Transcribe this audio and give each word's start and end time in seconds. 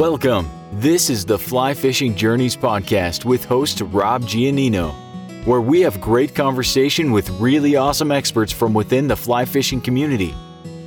Welcome. 0.00 0.50
This 0.72 1.10
is 1.10 1.26
the 1.26 1.38
Fly 1.38 1.74
Fishing 1.74 2.14
Journeys 2.14 2.56
podcast 2.56 3.26
with 3.26 3.44
host 3.44 3.82
Rob 3.82 4.22
Giannino, 4.22 4.94
where 5.44 5.60
we 5.60 5.82
have 5.82 6.00
great 6.00 6.34
conversation 6.34 7.12
with 7.12 7.28
really 7.38 7.76
awesome 7.76 8.10
experts 8.10 8.50
from 8.50 8.72
within 8.72 9.08
the 9.08 9.14
fly 9.14 9.44
fishing 9.44 9.78
community. 9.78 10.34